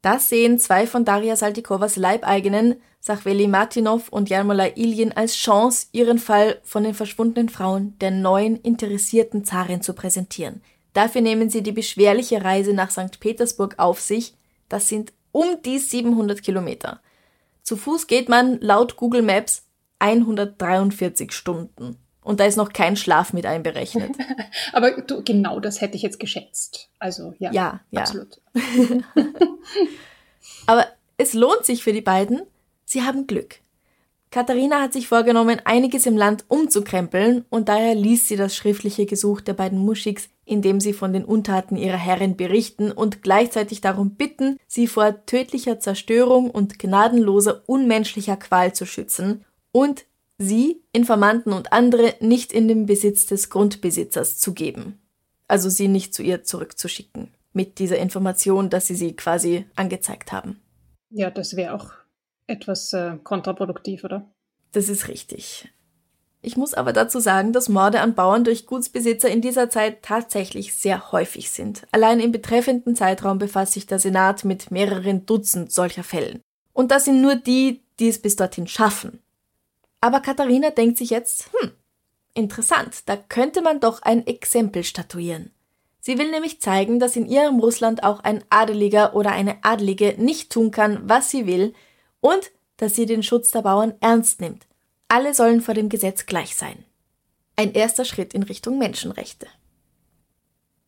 Das 0.00 0.28
sehen 0.28 0.58
zwei 0.58 0.86
von 0.86 1.04
Daria 1.04 1.36
Saltikowas 1.36 1.96
Leibeigenen, 1.96 2.76
Sachveli 3.00 3.48
Martinov 3.48 4.08
und 4.08 4.30
Jarmola 4.30 4.76
Ilyin, 4.76 5.12
als 5.12 5.36
Chance, 5.36 5.88
ihren 5.92 6.18
Fall 6.18 6.60
von 6.62 6.84
den 6.84 6.94
verschwundenen 6.94 7.48
Frauen 7.48 7.98
der 7.98 8.10
neuen 8.10 8.56
interessierten 8.56 9.44
Zarin 9.44 9.82
zu 9.82 9.92
präsentieren. 9.92 10.62
Dafür 10.94 11.20
nehmen 11.20 11.50
sie 11.50 11.62
die 11.62 11.72
beschwerliche 11.72 12.42
Reise 12.42 12.72
nach 12.72 12.90
St. 12.90 13.20
Petersburg 13.20 13.74
auf 13.78 14.00
sich. 14.00 14.34
Das 14.68 14.88
sind 14.88 15.12
um 15.32 15.60
die 15.64 15.78
700 15.78 16.42
Kilometer. 16.42 17.00
Zu 17.62 17.76
Fuß 17.76 18.06
geht 18.06 18.28
man 18.28 18.58
laut 18.60 18.96
Google 18.96 19.22
Maps 19.22 19.67
143 19.98 21.32
Stunden. 21.32 21.96
Und 22.22 22.40
da 22.40 22.44
ist 22.44 22.56
noch 22.56 22.72
kein 22.72 22.96
Schlaf 22.96 23.32
mit 23.32 23.46
einberechnet. 23.46 24.10
Aber 24.72 24.90
du, 25.00 25.22
genau 25.24 25.60
das 25.60 25.80
hätte 25.80 25.96
ich 25.96 26.02
jetzt 26.02 26.20
geschätzt. 26.20 26.90
Also 26.98 27.34
ja, 27.38 27.50
ja, 27.52 27.80
ja. 27.90 28.00
absolut. 28.02 28.40
Aber 30.66 30.86
es 31.16 31.32
lohnt 31.32 31.64
sich 31.64 31.82
für 31.82 31.94
die 31.94 32.02
beiden. 32.02 32.42
Sie 32.84 33.02
haben 33.02 33.26
Glück. 33.26 33.60
Katharina 34.30 34.82
hat 34.82 34.92
sich 34.92 35.08
vorgenommen, 35.08 35.62
einiges 35.64 36.04
im 36.04 36.18
Land 36.18 36.44
umzukrempeln 36.48 37.46
und 37.48 37.70
daher 37.70 37.94
liest 37.94 38.28
sie 38.28 38.36
das 38.36 38.54
schriftliche 38.54 39.06
Gesuch 39.06 39.40
der 39.40 39.54
beiden 39.54 39.78
Muschiks, 39.78 40.28
in 40.44 40.60
dem 40.60 40.80
sie 40.80 40.92
von 40.92 41.14
den 41.14 41.24
Untaten 41.24 41.76
ihrer 41.76 41.96
Herrin 41.96 42.36
berichten 42.36 42.92
und 42.92 43.22
gleichzeitig 43.22 43.80
darum 43.80 44.16
bitten, 44.16 44.58
sie 44.66 44.86
vor 44.86 45.24
tödlicher 45.24 45.80
Zerstörung 45.80 46.50
und 46.50 46.78
gnadenloser 46.78 47.62
unmenschlicher 47.64 48.36
Qual 48.36 48.74
zu 48.74 48.84
schützen 48.84 49.46
und 49.72 50.06
sie, 50.38 50.82
Informanten 50.92 51.52
und 51.52 51.72
andere 51.72 52.14
nicht 52.20 52.52
in 52.52 52.68
den 52.68 52.86
Besitz 52.86 53.26
des 53.26 53.50
Grundbesitzers 53.50 54.38
zu 54.38 54.54
geben. 54.54 55.00
Also 55.46 55.68
sie 55.68 55.88
nicht 55.88 56.14
zu 56.14 56.22
ihr 56.22 56.44
zurückzuschicken. 56.44 57.34
Mit 57.52 57.78
dieser 57.78 57.98
Information, 57.98 58.70
dass 58.70 58.86
sie 58.86 58.94
sie 58.94 59.16
quasi 59.16 59.66
angezeigt 59.74 60.32
haben. 60.32 60.60
Ja, 61.10 61.30
das 61.30 61.56
wäre 61.56 61.74
auch 61.74 61.90
etwas 62.46 62.92
äh, 62.92 63.16
kontraproduktiv, 63.22 64.04
oder? 64.04 64.30
Das 64.72 64.88
ist 64.88 65.08
richtig. 65.08 65.68
Ich 66.40 66.56
muss 66.56 66.74
aber 66.74 66.92
dazu 66.92 67.18
sagen, 67.18 67.52
dass 67.52 67.68
Morde 67.68 68.00
an 68.00 68.14
Bauern 68.14 68.44
durch 68.44 68.66
Gutsbesitzer 68.66 69.28
in 69.28 69.40
dieser 69.40 69.70
Zeit 69.70 70.02
tatsächlich 70.02 70.74
sehr 70.74 71.10
häufig 71.10 71.50
sind. 71.50 71.86
Allein 71.90 72.20
im 72.20 72.30
betreffenden 72.30 72.94
Zeitraum 72.94 73.38
befasst 73.38 73.72
sich 73.72 73.86
der 73.86 73.98
Senat 73.98 74.44
mit 74.44 74.70
mehreren 74.70 75.26
Dutzend 75.26 75.72
solcher 75.72 76.04
Fällen. 76.04 76.40
Und 76.72 76.92
das 76.92 77.06
sind 77.06 77.22
nur 77.22 77.34
die, 77.34 77.82
die 77.98 78.08
es 78.08 78.20
bis 78.20 78.36
dorthin 78.36 78.68
schaffen. 78.68 79.18
Aber 80.00 80.20
Katharina 80.20 80.70
denkt 80.70 80.98
sich 80.98 81.10
jetzt, 81.10 81.50
hm, 81.52 81.72
interessant, 82.34 83.02
da 83.06 83.16
könnte 83.16 83.62
man 83.62 83.80
doch 83.80 84.02
ein 84.02 84.26
Exempel 84.26 84.84
statuieren. 84.84 85.50
Sie 86.00 86.18
will 86.18 86.30
nämlich 86.30 86.60
zeigen, 86.60 87.00
dass 87.00 87.16
in 87.16 87.26
ihrem 87.26 87.58
Russland 87.58 88.04
auch 88.04 88.20
ein 88.20 88.44
Adeliger 88.48 89.14
oder 89.14 89.32
eine 89.32 89.62
Adelige 89.64 90.14
nicht 90.16 90.50
tun 90.50 90.70
kann, 90.70 91.08
was 91.08 91.30
sie 91.30 91.46
will, 91.46 91.74
und 92.20 92.50
dass 92.76 92.94
sie 92.94 93.06
den 93.06 93.22
Schutz 93.22 93.50
der 93.50 93.62
Bauern 93.62 93.94
ernst 94.00 94.40
nimmt. 94.40 94.66
Alle 95.08 95.34
sollen 95.34 95.60
vor 95.60 95.74
dem 95.74 95.88
Gesetz 95.88 96.26
gleich 96.26 96.54
sein. 96.54 96.84
Ein 97.56 97.72
erster 97.72 98.04
Schritt 98.04 98.34
in 98.34 98.44
Richtung 98.44 98.78
Menschenrechte. 98.78 99.48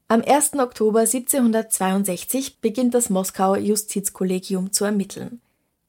Am 0.07 0.23
1. 0.23 0.55
Oktober 0.55 1.01
1762 1.01 2.61
beginnt 2.61 2.95
das 2.95 3.11
Moskauer 3.11 3.59
Justizkollegium 3.59 4.73
zu 4.73 4.85
ermitteln. 4.85 5.41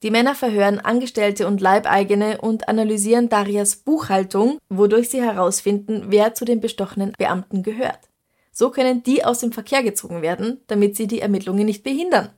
Die 0.04 0.10
Männer 0.10 0.34
verhören 0.34 0.80
Angestellte 0.80 1.46
und 1.46 1.62
Leibeigene 1.62 2.42
und 2.42 2.68
analysieren 2.68 3.30
Darias 3.30 3.76
Buchhaltung, 3.76 4.58
wodurch 4.68 5.10
sie 5.10 5.22
herausfinden, 5.22 6.06
wer 6.08 6.34
zu 6.34 6.44
den 6.44 6.60
bestochenen 6.60 7.14
Beamten 7.18 7.62
gehört. 7.62 8.00
So 8.52 8.72
können 8.72 9.04
die 9.04 9.24
aus 9.24 9.40
dem 9.40 9.52
Verkehr 9.52 9.84
gezogen 9.84 10.24
werden, 10.24 10.60
damit 10.68 10.96
sie 10.96 11.06
die 11.06 11.22
Ermittlungen 11.22 11.66
nicht 11.66 11.84
behindern. 11.84 12.30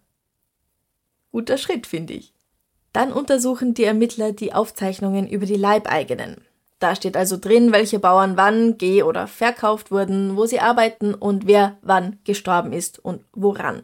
Guter 1.32 1.58
Schritt, 1.58 1.88
finde 1.88 2.14
ich. 2.14 2.34
Dann 2.92 3.12
untersuchen 3.12 3.74
die 3.74 3.86
Ermittler 3.86 4.34
die 4.34 4.54
Aufzeichnungen 4.54 5.28
über 5.28 5.46
die 5.46 5.56
Leibeigenen. 5.56 6.42
Da 6.80 6.96
steht 6.96 7.16
also 7.16 7.38
drin, 7.38 7.72
welche 7.72 7.98
Bauern 7.98 8.36
wann 8.36 8.78
geh- 8.78 9.04
oder 9.04 9.26
verkauft 9.26 9.90
wurden, 9.90 10.36
wo 10.36 10.46
sie 10.46 10.60
arbeiten 10.60 11.14
und 11.14 11.48
wer 11.48 11.78
wann 11.82 12.20
gestorben 12.26 12.74
ist 12.74 13.00
und 13.00 13.24
woran. 13.32 13.84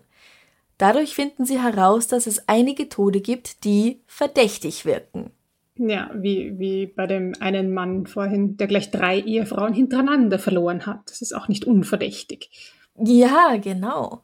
Dadurch 0.79 1.13
finden 1.13 1.45
sie 1.45 1.61
heraus, 1.61 2.07
dass 2.07 2.25
es 2.25 2.47
einige 2.47 2.87
Tode 2.87 3.19
gibt, 3.19 3.65
die 3.65 4.01
verdächtig 4.07 4.85
wirken. 4.85 5.31
Ja, 5.75 6.09
wie, 6.15 6.57
wie 6.57 6.87
bei 6.87 7.05
dem 7.05 7.33
einen 7.41 7.73
Mann 7.73 8.07
vorhin, 8.07 8.55
der 8.55 8.67
gleich 8.67 8.89
drei 8.89 9.19
Ehefrauen 9.19 9.73
hintereinander 9.73 10.39
verloren 10.39 10.85
hat. 10.85 11.01
Das 11.07 11.21
ist 11.21 11.33
auch 11.33 11.49
nicht 11.49 11.65
unverdächtig. 11.65 12.49
Ja, 12.97 13.57
genau. 13.57 14.23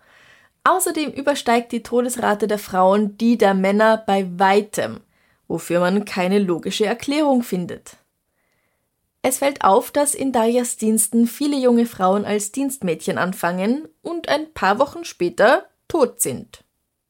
Außerdem 0.64 1.12
übersteigt 1.12 1.74
die 1.74 1.84
Todesrate 1.84 2.48
der 2.48 2.58
Frauen 2.58 3.18
die 3.18 3.38
der 3.38 3.54
Männer 3.54 4.02
bei 4.06 4.26
weitem, 4.40 5.02
wofür 5.50 5.82
man 5.82 6.06
keine 6.06 6.40
logische 6.40 6.86
Erklärung 6.86 7.44
findet. 7.44 7.98
Es 9.22 9.40
fällt 9.40 9.64
auf, 9.64 9.92
dass 9.92 10.16
in 10.16 10.32
Darias 10.32 10.78
Diensten 10.78 11.28
viele 11.28 11.58
junge 11.58 11.86
Frauen 11.86 12.24
als 12.24 12.54
Dienstmädchen 12.54 13.18
anfangen 13.18 13.88
und 14.02 14.30
ein 14.30 14.54
paar 14.54 14.80
Wochen 14.80 15.04
später 15.04 15.66
tot 15.88 16.22
sind. 16.22 16.64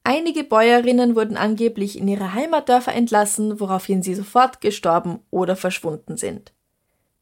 Einige 0.04 0.44
Bäuerinnen 0.44 1.16
wurden 1.16 1.36
angeblich 1.36 1.98
in 1.98 2.08
ihre 2.08 2.34
Heimatdörfer 2.34 2.94
entlassen, 2.94 3.60
woraufhin 3.60 4.04
sie 4.04 4.14
sofort 4.14 4.62
gestorben 4.62 5.20
oder 5.32 5.56
verschwunden 5.56 6.18
sind. 6.18 6.54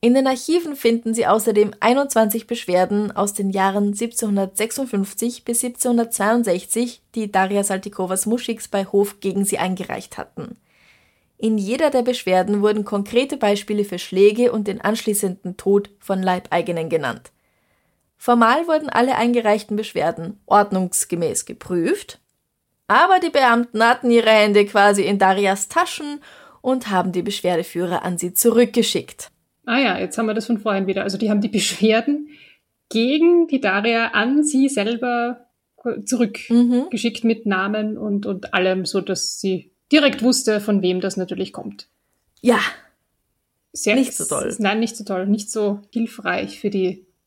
In 0.03 0.13
den 0.15 0.27
Archiven 0.27 0.75
finden 0.75 1.13
Sie 1.13 1.25
außerdem 1.25 1.75
21 1.79 2.45
Beschwerden 2.45 3.13
aus 3.15 3.33
den 3.33 3.51
Jahren 3.51 3.93
1756 3.93 5.45
bis 5.45 5.63
1762, 5.63 7.01
die 7.15 7.31
Daria 7.31 7.63
Saltikovas 7.63 8.25
Muschiks 8.25 8.67
bei 8.67 8.83
Hof 8.83 9.21
gegen 9.21 9.45
sie 9.45 9.59
eingereicht 9.59 10.17
hatten. 10.17 10.57
In 11.37 11.57
jeder 11.57 11.89
der 11.89 12.03
Beschwerden 12.03 12.61
wurden 12.61 12.85
konkrete 12.85 13.35
Beispiele 13.35 13.83
für 13.83 13.99
Schläge 13.99 14.53
und 14.53 14.67
den 14.67 14.79
anschließenden 14.79 15.57
Tod 15.57 15.89
von 15.99 16.23
Leibeigenen 16.23 16.87
genannt. 16.87 17.32
Formal 18.23 18.69
wurden 18.69 18.87
alle 18.87 19.17
eingereichten 19.17 19.75
Beschwerden 19.75 20.39
ordnungsgemäß 20.45 21.43
geprüft, 21.43 22.21
aber 22.87 23.19
die 23.19 23.29
Beamten 23.29 23.83
hatten 23.83 24.09
ihre 24.09 24.29
Hände 24.29 24.65
quasi 24.65 25.03
in 25.03 25.19
Darias 25.19 25.67
Taschen 25.67 26.21
und 26.61 26.89
haben 26.89 27.11
die 27.11 27.21
Beschwerdeführer 27.21 28.05
an 28.05 28.17
sie 28.17 28.33
zurückgeschickt. 28.33 29.29
Ah 29.65 29.77
ja, 29.77 29.99
jetzt 29.99 30.17
haben 30.17 30.27
wir 30.27 30.33
das 30.33 30.45
von 30.45 30.57
vorhin 30.57 30.87
wieder. 30.87 31.03
Also 31.03 31.17
die 31.17 31.29
haben 31.29 31.41
die 31.41 31.49
Beschwerden 31.49 32.29
gegen 32.87 33.47
die 33.47 33.59
Daria 33.59 34.11
an 34.11 34.45
sie 34.45 34.69
selber 34.69 35.49
zurückgeschickt 36.05 37.25
mhm. 37.25 37.27
mit 37.27 37.45
Namen 37.45 37.97
und, 37.97 38.25
und 38.25 38.53
allem, 38.53 38.85
so 38.85 39.01
dass 39.01 39.41
sie 39.41 39.73
direkt 39.91 40.23
wusste, 40.23 40.61
von 40.61 40.81
wem 40.81 41.01
das 41.01 41.17
natürlich 41.17 41.51
kommt. 41.51 41.89
Ja. 42.39 42.59
Sehr, 43.73 43.95
nicht 43.95 44.13
so 44.13 44.23
toll. 44.23 44.55
Nein, 44.59 44.79
nicht 44.79 44.95
so 44.95 45.03
toll. 45.03 45.27
Nicht 45.27 45.51
so 45.51 45.81
hilfreich 45.91 46.61
für 46.61 46.69
die, 46.69 47.05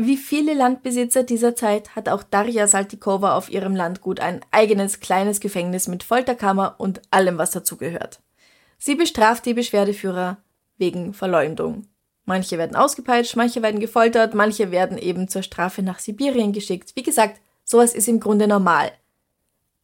Wie 0.00 0.16
viele 0.16 0.54
Landbesitzer 0.54 1.24
dieser 1.24 1.56
Zeit 1.56 1.96
hat 1.96 2.08
auch 2.08 2.22
Darja 2.22 2.68
Saltikova 2.68 3.36
auf 3.36 3.50
ihrem 3.50 3.74
Landgut 3.74 4.20
ein 4.20 4.42
eigenes 4.52 5.00
kleines 5.00 5.40
Gefängnis 5.40 5.88
mit 5.88 6.04
Folterkammer 6.04 6.76
und 6.78 7.02
allem, 7.10 7.36
was 7.36 7.50
dazugehört. 7.50 8.20
Sie 8.78 8.94
bestraft 8.94 9.44
die 9.44 9.54
Beschwerdeführer 9.54 10.36
wegen 10.76 11.14
Verleumdung. 11.14 11.88
Manche 12.26 12.58
werden 12.58 12.76
ausgepeitscht, 12.76 13.34
manche 13.34 13.60
werden 13.60 13.80
gefoltert, 13.80 14.34
manche 14.34 14.70
werden 14.70 14.98
eben 14.98 15.26
zur 15.26 15.42
Strafe 15.42 15.82
nach 15.82 15.98
Sibirien 15.98 16.52
geschickt. 16.52 16.92
Wie 16.94 17.02
gesagt, 17.02 17.40
sowas 17.64 17.92
ist 17.92 18.06
im 18.06 18.20
Grunde 18.20 18.46
normal. 18.46 18.92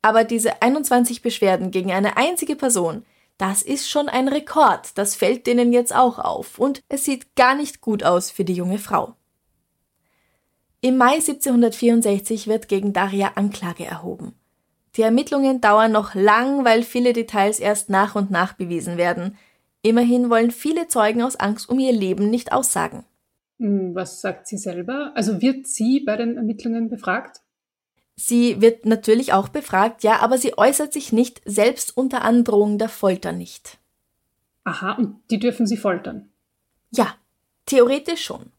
Aber 0.00 0.22
diese 0.22 0.62
21 0.62 1.22
Beschwerden 1.22 1.72
gegen 1.72 1.90
eine 1.90 2.16
einzige 2.16 2.54
Person, 2.54 3.04
das 3.36 3.62
ist 3.62 3.90
schon 3.90 4.08
ein 4.08 4.28
Rekord, 4.28 4.96
das 4.96 5.16
fällt 5.16 5.48
denen 5.48 5.72
jetzt 5.72 5.92
auch 5.92 6.20
auf 6.20 6.60
und 6.60 6.84
es 6.88 7.04
sieht 7.04 7.34
gar 7.34 7.56
nicht 7.56 7.80
gut 7.80 8.04
aus 8.04 8.30
für 8.30 8.44
die 8.44 8.54
junge 8.54 8.78
Frau. 8.78 9.16
Im 10.84 10.98
Mai 10.98 11.14
1764 11.14 12.46
wird 12.46 12.68
gegen 12.68 12.92
Daria 12.92 13.32
Anklage 13.36 13.86
erhoben. 13.86 14.34
Die 14.96 15.00
Ermittlungen 15.00 15.62
dauern 15.62 15.92
noch 15.92 16.14
lang, 16.14 16.66
weil 16.66 16.82
viele 16.82 17.14
Details 17.14 17.58
erst 17.58 17.88
nach 17.88 18.16
und 18.16 18.30
nach 18.30 18.52
bewiesen 18.52 18.98
werden. 18.98 19.38
Immerhin 19.80 20.28
wollen 20.28 20.50
viele 20.50 20.86
Zeugen 20.86 21.22
aus 21.22 21.36
Angst 21.36 21.70
um 21.70 21.78
ihr 21.78 21.94
Leben 21.94 22.28
nicht 22.28 22.52
aussagen. 22.52 23.06
Hm, 23.58 23.94
was 23.94 24.20
sagt 24.20 24.46
sie 24.46 24.58
selber? 24.58 25.12
Also 25.14 25.40
wird 25.40 25.66
sie 25.66 26.00
bei 26.00 26.18
den 26.18 26.36
Ermittlungen 26.36 26.90
befragt? 26.90 27.40
Sie 28.14 28.60
wird 28.60 28.84
natürlich 28.84 29.32
auch 29.32 29.48
befragt, 29.48 30.02
ja, 30.02 30.18
aber 30.18 30.36
sie 30.36 30.58
äußert 30.58 30.92
sich 30.92 31.14
nicht, 31.14 31.40
selbst 31.46 31.96
unter 31.96 32.20
Androhung 32.20 32.76
der 32.76 32.90
Folter 32.90 33.32
nicht. 33.32 33.78
Aha, 34.64 34.92
und 34.92 35.22
die 35.30 35.38
dürfen 35.38 35.66
sie 35.66 35.78
foltern? 35.78 36.28
Ja, 36.90 37.14
theoretisch 37.64 38.22
schon. 38.22 38.52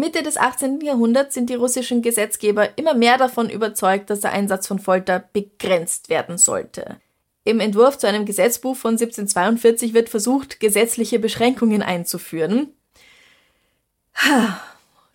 Mitte 0.00 0.22
des 0.22 0.36
18. 0.36 0.80
Jahrhunderts 0.80 1.34
sind 1.34 1.50
die 1.50 1.54
russischen 1.54 2.02
Gesetzgeber 2.02 2.76
immer 2.76 2.94
mehr 2.94 3.18
davon 3.18 3.50
überzeugt, 3.50 4.10
dass 4.10 4.20
der 4.20 4.32
Einsatz 4.32 4.66
von 4.66 4.78
Folter 4.78 5.22
begrenzt 5.32 6.08
werden 6.08 6.38
sollte. 6.38 6.96
Im 7.44 7.60
Entwurf 7.60 7.98
zu 7.98 8.08
einem 8.08 8.24
Gesetzbuch 8.24 8.76
von 8.76 8.92
1742 8.92 9.94
wird 9.94 10.08
versucht, 10.08 10.58
gesetzliche 10.58 11.18
Beschränkungen 11.18 11.82
einzuführen. 11.82 12.74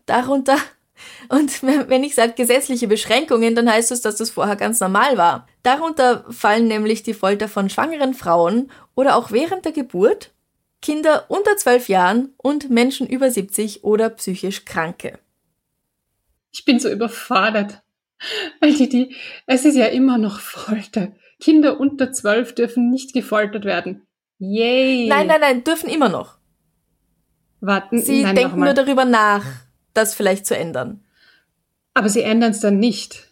Darunter 0.06 0.58
und 1.30 1.64
wenn 1.64 2.04
ich 2.04 2.16
sage 2.16 2.34
gesetzliche 2.34 2.88
Beschränkungen, 2.88 3.56
dann 3.56 3.70
heißt 3.70 3.92
es, 3.92 4.02
dass 4.02 4.16
das 4.16 4.30
vorher 4.30 4.56
ganz 4.56 4.80
normal 4.80 5.18
war. 5.18 5.48
Darunter 5.64 6.26
fallen 6.30 6.68
nämlich 6.68 7.04
die 7.04 7.14
Folter 7.14 7.48
von 7.50 7.70
schwangeren 7.70 8.14
Frauen 8.14 8.72
oder 8.96 9.16
auch 9.18 9.32
während 9.32 9.66
der 9.66 9.72
Geburt, 9.72 10.32
Kinder 10.86 11.26
unter 11.30 11.58
zwölf 11.58 11.90
Jahren 11.90 12.36
und 12.38 12.70
Menschen 12.70 13.08
über 13.08 13.32
70 13.32 13.84
oder 13.84 14.12
psychisch 14.12 14.66
Kranke. 14.66 15.18
Ich 16.52 16.64
bin 16.64 16.80
so 16.80 16.92
überfordert. 16.92 17.82
Weil 18.62 18.76
die, 18.76 18.88
die, 18.88 19.16
es 19.48 19.66
ist 19.66 19.78
ja 19.78 19.88
immer 19.88 20.20
noch 20.20 20.40
Folter. 20.40 21.12
Kinder 21.40 21.80
unter 21.80 22.14
zwölf 22.14 22.54
dürfen 22.54 22.92
nicht 22.92 23.14
gefoltert 23.14 23.66
werden. 23.66 24.06
Yay! 24.38 25.08
Nein, 25.08 25.26
nein, 25.26 25.42
nein, 25.42 25.64
dürfen 25.64 25.90
immer 25.90 26.08
noch. 26.08 26.38
Warten, 27.62 28.00
Sie 28.00 28.22
nein, 28.22 28.36
denken 28.36 28.60
nur 28.60 28.76
darüber 28.76 29.06
nach, 29.06 29.44
das 29.96 30.14
vielleicht 30.14 30.46
zu 30.46 30.56
ändern. 30.56 31.04
Aber 31.96 32.10
sie 32.10 32.22
ändern 32.22 32.52
es 32.52 32.60
dann 32.60 32.78
nicht. 32.78 33.32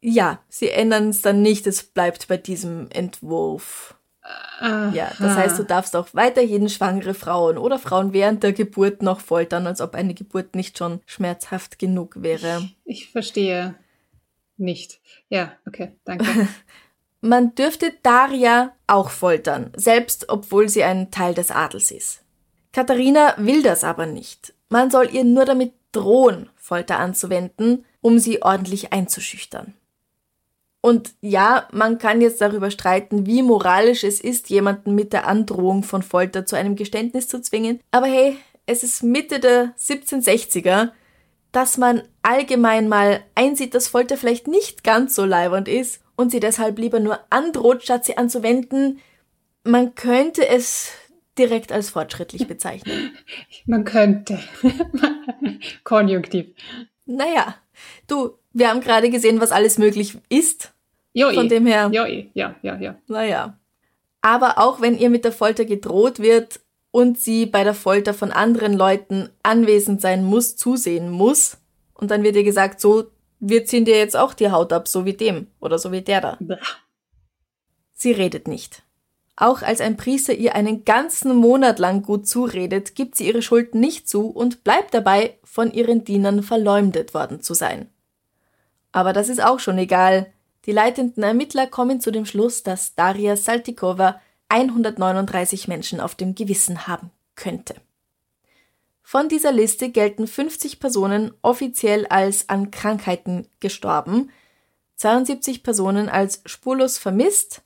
Ja, 0.00 0.38
sie 0.48 0.68
ändern 0.68 1.08
es 1.08 1.20
dann 1.20 1.42
nicht, 1.42 1.66
es 1.66 1.82
bleibt 1.82 2.28
bei 2.28 2.36
diesem 2.36 2.88
Entwurf. 2.90 3.96
Aha. 4.22 4.92
Ja, 4.94 5.10
das 5.18 5.36
heißt, 5.36 5.58
du 5.58 5.64
darfst 5.64 5.96
auch 5.96 6.08
weiterhin 6.12 6.68
schwangere 6.68 7.14
Frauen 7.14 7.58
oder 7.58 7.78
Frauen 7.78 8.12
während 8.12 8.42
der 8.44 8.52
Geburt 8.52 9.02
noch 9.02 9.20
foltern, 9.20 9.66
als 9.66 9.80
ob 9.80 9.94
eine 9.94 10.14
Geburt 10.14 10.54
nicht 10.54 10.78
schon 10.78 11.00
schmerzhaft 11.06 11.78
genug 11.78 12.22
wäre. 12.22 12.70
Ich 12.84 13.10
verstehe 13.10 13.74
nicht. 14.56 15.00
Ja, 15.28 15.52
okay, 15.66 15.92
danke. 16.04 16.26
Man 17.20 17.54
dürfte 17.54 17.92
Daria 18.02 18.72
auch 18.86 19.10
foltern, 19.10 19.72
selbst 19.76 20.28
obwohl 20.28 20.68
sie 20.68 20.82
ein 20.82 21.10
Teil 21.10 21.34
des 21.34 21.50
Adels 21.50 21.90
ist. 21.90 22.22
Katharina 22.72 23.34
will 23.38 23.62
das 23.62 23.84
aber 23.84 24.06
nicht. 24.06 24.54
Man 24.68 24.90
soll 24.90 25.08
ihr 25.12 25.24
nur 25.24 25.44
damit 25.44 25.72
drohen, 25.92 26.48
Folter 26.56 26.98
anzuwenden, 26.98 27.84
um 28.00 28.18
sie 28.18 28.42
ordentlich 28.42 28.92
einzuschüchtern. 28.92 29.74
Und 30.82 31.12
ja, 31.20 31.68
man 31.72 31.98
kann 31.98 32.20
jetzt 32.20 32.40
darüber 32.40 32.70
streiten, 32.72 33.24
wie 33.24 33.42
moralisch 33.42 34.02
es 34.02 34.20
ist, 34.20 34.50
jemanden 34.50 34.94
mit 34.96 35.12
der 35.12 35.26
Androhung 35.28 35.84
von 35.84 36.02
Folter 36.02 36.44
zu 36.44 36.56
einem 36.56 36.74
Geständnis 36.74 37.28
zu 37.28 37.40
zwingen, 37.40 37.80
aber 37.92 38.06
hey, 38.06 38.36
es 38.66 38.82
ist 38.82 39.02
Mitte 39.02 39.38
der 39.38 39.74
1760er, 39.78 40.90
dass 41.52 41.78
man 41.78 42.02
allgemein 42.22 42.88
mal 42.88 43.22
einsieht, 43.34 43.74
dass 43.74 43.88
Folter 43.88 44.16
vielleicht 44.16 44.48
nicht 44.48 44.82
ganz 44.82 45.14
so 45.14 45.24
leibernd 45.24 45.68
ist 45.68 46.02
und 46.16 46.30
sie 46.30 46.40
deshalb 46.40 46.78
lieber 46.78 46.98
nur 46.98 47.20
androht, 47.30 47.84
statt 47.84 48.04
sie 48.04 48.16
anzuwenden. 48.16 48.98
Man 49.62 49.94
könnte 49.94 50.48
es 50.48 50.92
direkt 51.38 51.72
als 51.72 51.90
fortschrittlich 51.90 52.48
bezeichnen. 52.48 53.16
Man 53.66 53.84
könnte. 53.84 54.40
Konjunktiv. 55.84 56.48
Naja, 57.06 57.56
du, 58.06 58.38
wir 58.52 58.68
haben 58.68 58.80
gerade 58.80 59.10
gesehen, 59.10 59.40
was 59.40 59.52
alles 59.52 59.78
möglich 59.78 60.18
ist. 60.28 60.71
Jo, 61.12 61.32
Von 61.32 61.46
eh. 61.46 61.48
dem 61.48 61.66
her. 61.66 61.90
Eh. 61.92 62.30
ja, 62.34 62.54
ja, 62.62 62.76
ja. 62.78 62.96
Naja. 63.06 63.58
Aber 64.20 64.58
auch 64.58 64.80
wenn 64.80 64.96
ihr 64.96 65.10
mit 65.10 65.24
der 65.24 65.32
Folter 65.32 65.64
gedroht 65.64 66.20
wird 66.20 66.60
und 66.90 67.18
sie 67.18 67.46
bei 67.46 67.64
der 67.64 67.74
Folter 67.74 68.14
von 68.14 68.30
anderen 68.30 68.74
Leuten 68.74 69.28
anwesend 69.42 70.00
sein 70.00 70.24
muss, 70.24 70.56
zusehen 70.56 71.10
muss, 71.10 71.58
und 71.94 72.10
dann 72.10 72.24
wird 72.24 72.34
ihr 72.34 72.44
gesagt, 72.44 72.80
so, 72.80 73.04
wir 73.38 73.64
ziehen 73.64 73.84
dir 73.84 73.96
jetzt 73.96 74.16
auch 74.16 74.34
die 74.34 74.50
Haut 74.50 74.72
ab, 74.72 74.88
so 74.88 75.04
wie 75.04 75.12
dem 75.12 75.46
oder 75.60 75.78
so 75.78 75.92
wie 75.92 76.02
der 76.02 76.20
da. 76.20 76.36
Blah. 76.40 76.58
Sie 77.94 78.10
redet 78.10 78.48
nicht. 78.48 78.82
Auch 79.36 79.62
als 79.62 79.80
ein 79.80 79.96
Priester 79.96 80.34
ihr 80.34 80.54
einen 80.54 80.84
ganzen 80.84 81.34
Monat 81.36 81.78
lang 81.78 82.02
gut 82.02 82.26
zuredet, 82.26 82.94
gibt 82.94 83.16
sie 83.16 83.26
ihre 83.26 83.42
Schuld 83.42 83.74
nicht 83.74 84.08
zu 84.08 84.28
und 84.28 84.64
bleibt 84.64 84.94
dabei, 84.94 85.38
von 85.44 85.72
ihren 85.72 86.04
Dienern 86.04 86.42
verleumdet 86.42 87.14
worden 87.14 87.40
zu 87.40 87.54
sein. 87.54 87.88
Aber 88.90 89.12
das 89.12 89.28
ist 89.28 89.42
auch 89.42 89.58
schon 89.58 89.78
egal. 89.78 90.32
Die 90.66 90.72
leitenden 90.72 91.22
Ermittler 91.22 91.66
kommen 91.66 92.00
zu 92.00 92.10
dem 92.10 92.24
Schluss, 92.24 92.62
dass 92.62 92.94
Daria 92.94 93.36
Saltikova 93.36 94.20
139 94.48 95.66
Menschen 95.66 96.00
auf 96.00 96.14
dem 96.14 96.34
Gewissen 96.34 96.86
haben 96.86 97.10
könnte. 97.34 97.74
Von 99.02 99.28
dieser 99.28 99.52
Liste 99.52 99.90
gelten 99.90 100.26
50 100.26 100.78
Personen 100.78 101.32
offiziell 101.42 102.06
als 102.06 102.48
an 102.48 102.70
Krankheiten 102.70 103.46
gestorben, 103.60 104.30
72 104.96 105.62
Personen 105.62 106.08
als 106.08 106.42
spurlos 106.46 106.98
vermisst, 106.98 107.62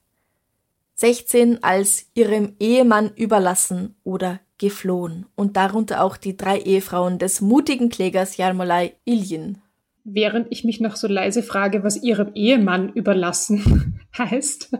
16 0.95 1.63
als 1.63 2.07
ihrem 2.15 2.57
Ehemann 2.59 3.13
überlassen 3.15 3.95
oder 4.03 4.41
geflohen 4.57 5.27
und 5.35 5.57
darunter 5.57 6.03
auch 6.03 6.17
die 6.17 6.37
drei 6.37 6.59
Ehefrauen 6.59 7.19
des 7.19 7.43
mutigen 7.43 7.91
Klägers 7.91 8.39
Jarmolai 8.39 8.97
Ilyin. 9.05 9.61
Während 10.09 10.47
ich 10.51 10.63
mich 10.63 10.81
noch 10.81 10.95
so 10.95 11.09
leise 11.09 11.43
frage, 11.43 11.83
was 11.83 12.01
ihrem 12.01 12.33
Ehemann 12.35 12.93
überlassen 12.93 14.01
heißt, 14.19 14.73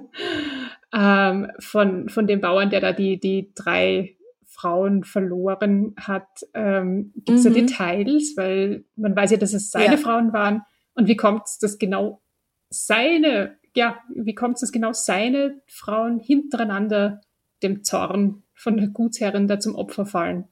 ähm, 0.93 1.51
von, 1.59 2.09
von 2.09 2.27
dem 2.29 2.41
Bauern, 2.41 2.71
der 2.71 2.81
da 2.81 2.93
die, 2.93 3.19
die 3.19 3.51
drei 3.55 4.17
Frauen 4.47 5.03
verloren 5.03 5.95
hat, 5.99 6.29
ähm, 6.55 7.13
gibt 7.17 7.39
es 7.39 7.45
da 7.45 7.51
Mhm. 7.51 7.55
Details? 7.55 8.35
Weil 8.37 8.85
man 8.95 9.17
weiß 9.17 9.33
ja, 9.33 9.37
dass 9.37 9.53
es 9.53 9.71
seine 9.73 9.97
Ja. 9.97 10.01
Frauen 10.01 10.33
waren. 10.33 10.63
Und 10.95 11.09
wie 11.09 11.17
kommt 11.17 11.43
es, 11.47 11.59
dass 11.59 11.79
genau 11.79 12.23
seine, 12.71 13.57
ja, 13.75 13.99
wie 14.15 14.35
kommt 14.35 14.55
es, 14.55 14.61
dass 14.61 14.73
genau 14.73 14.93
seine 14.93 15.61
Frauen 15.67 16.21
hintereinander 16.21 17.21
dem 17.65 17.83
Zorn 17.83 18.45
von 18.55 18.77
der 18.77 18.89
Gutsherrin 18.89 19.49
da 19.49 19.59
zum 19.59 19.75
Opfer 19.75 20.07
fallen? 20.07 20.45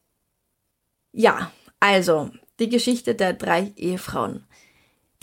Ja, 1.12 1.52
also 1.80 2.30
die 2.58 2.68
Geschichte 2.68 3.14
der 3.14 3.34
drei 3.34 3.72
Ehefrauen. 3.76 4.44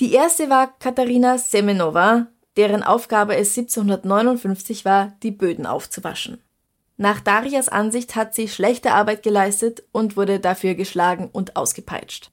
Die 0.02 0.14
erste 0.14 0.50
war 0.50 0.74
Katharina 0.80 1.38
Semenova, 1.38 2.26
deren 2.58 2.82
Aufgabe 2.82 3.36
es 3.36 3.56
1759 3.56 4.84
war, 4.84 5.14
die 5.22 5.30
Böden 5.30 5.68
aufzuwaschen. 5.68 6.42
Nach 6.98 7.20
Darias 7.20 7.70
Ansicht 7.70 8.16
hat 8.16 8.34
sie 8.34 8.48
schlechte 8.48 8.94
Arbeit 8.94 9.22
geleistet 9.22 9.84
und 9.92 10.18
wurde 10.18 10.40
dafür 10.40 10.74
geschlagen 10.74 11.30
und 11.32 11.56
ausgepeitscht. 11.56 12.32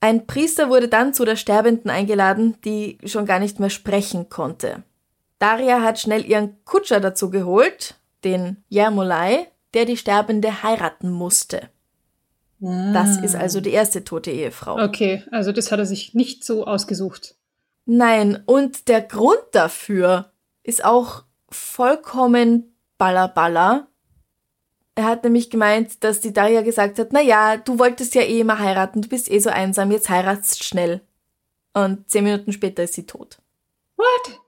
Ein 0.00 0.26
Priester 0.26 0.70
wurde 0.70 0.88
dann 0.88 1.12
zu 1.12 1.26
der 1.26 1.36
Sterbenden 1.36 1.90
eingeladen, 1.90 2.56
die 2.64 2.96
schon 3.04 3.26
gar 3.26 3.38
nicht 3.38 3.60
mehr 3.60 3.68
sprechen 3.68 4.30
konnte. 4.30 4.82
Daria 5.38 5.82
hat 5.82 6.00
schnell 6.00 6.24
ihren 6.24 6.64
Kutscher 6.64 7.00
dazu 7.00 7.28
geholt, 7.28 8.00
den 8.24 8.64
Jermolai, 8.70 9.48
der 9.74 9.84
die 9.84 9.98
Sterbende 9.98 10.62
heiraten 10.62 11.10
musste. 11.10 11.68
Das 12.64 13.18
ist 13.18 13.36
also 13.36 13.60
die 13.60 13.70
erste 13.70 14.04
tote 14.04 14.30
Ehefrau. 14.30 14.82
Okay, 14.82 15.22
also 15.30 15.52
das 15.52 15.70
hat 15.70 15.78
er 15.78 15.86
sich 15.86 16.14
nicht 16.14 16.44
so 16.44 16.66
ausgesucht. 16.66 17.36
Nein, 17.86 18.42
und 18.46 18.88
der 18.88 19.02
Grund 19.02 19.42
dafür 19.52 20.32
ist 20.62 20.84
auch 20.84 21.24
vollkommen 21.50 22.74
ballerballer. 22.96 23.88
Er 24.94 25.04
hat 25.04 25.24
nämlich 25.24 25.50
gemeint, 25.50 26.04
dass 26.04 26.20
die 26.20 26.32
Daria 26.32 26.62
gesagt 26.62 26.98
hat, 26.98 27.12
na 27.12 27.20
ja, 27.20 27.56
du 27.56 27.78
wolltest 27.78 28.14
ja 28.14 28.22
eh 28.22 28.40
immer 28.40 28.58
heiraten, 28.58 29.02
du 29.02 29.08
bist 29.08 29.30
eh 29.30 29.40
so 29.40 29.50
einsam, 29.50 29.90
jetzt 29.90 30.08
heiratst 30.08 30.64
schnell. 30.64 31.00
Und 31.74 32.08
zehn 32.08 32.24
Minuten 32.24 32.52
später 32.52 32.84
ist 32.84 32.94
sie 32.94 33.04
tot. 33.04 33.38
What? 33.96 34.40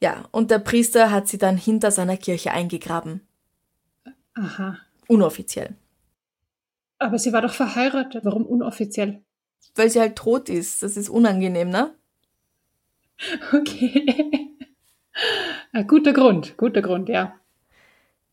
Ja, 0.00 0.24
und 0.32 0.50
der 0.50 0.58
Priester 0.58 1.12
hat 1.12 1.28
sie 1.28 1.38
dann 1.38 1.56
hinter 1.56 1.92
seiner 1.92 2.16
Kirche 2.16 2.50
eingegraben. 2.50 3.20
Aha. 4.34 4.76
Unoffiziell. 5.06 5.76
Aber 7.02 7.18
sie 7.18 7.32
war 7.32 7.42
doch 7.42 7.52
verheiratet. 7.52 8.24
Warum 8.24 8.46
unoffiziell? 8.46 9.22
Weil 9.74 9.90
sie 9.90 10.00
halt 10.00 10.16
tot 10.16 10.48
ist. 10.48 10.82
Das 10.82 10.96
ist 10.96 11.08
unangenehm, 11.08 11.68
ne? 11.68 11.94
Okay. 13.52 14.48
Ein 15.72 15.86
guter 15.86 16.12
Grund, 16.12 16.56
guter 16.56 16.82
Grund, 16.82 17.08
ja. 17.08 17.34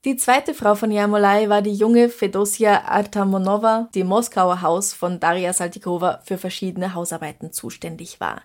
Die 0.05 0.15
zweite 0.15 0.53
Frau 0.53 0.75
von 0.75 0.91
Jarmolai 0.91 1.49
war 1.49 1.61
die 1.61 1.73
junge 1.73 2.07
Fedosia 2.09 2.85
Artamonova, 2.85 3.89
die 3.93 4.01
im 4.01 4.07
Moskauer 4.07 4.61
Haus 4.61 4.93
von 4.93 5.19
Daria 5.19 5.51
Saltikova 5.51 6.21
für 6.23 6.37
verschiedene 6.37 6.93
Hausarbeiten 6.93 7.51
zuständig 7.51 8.21
war. 8.21 8.41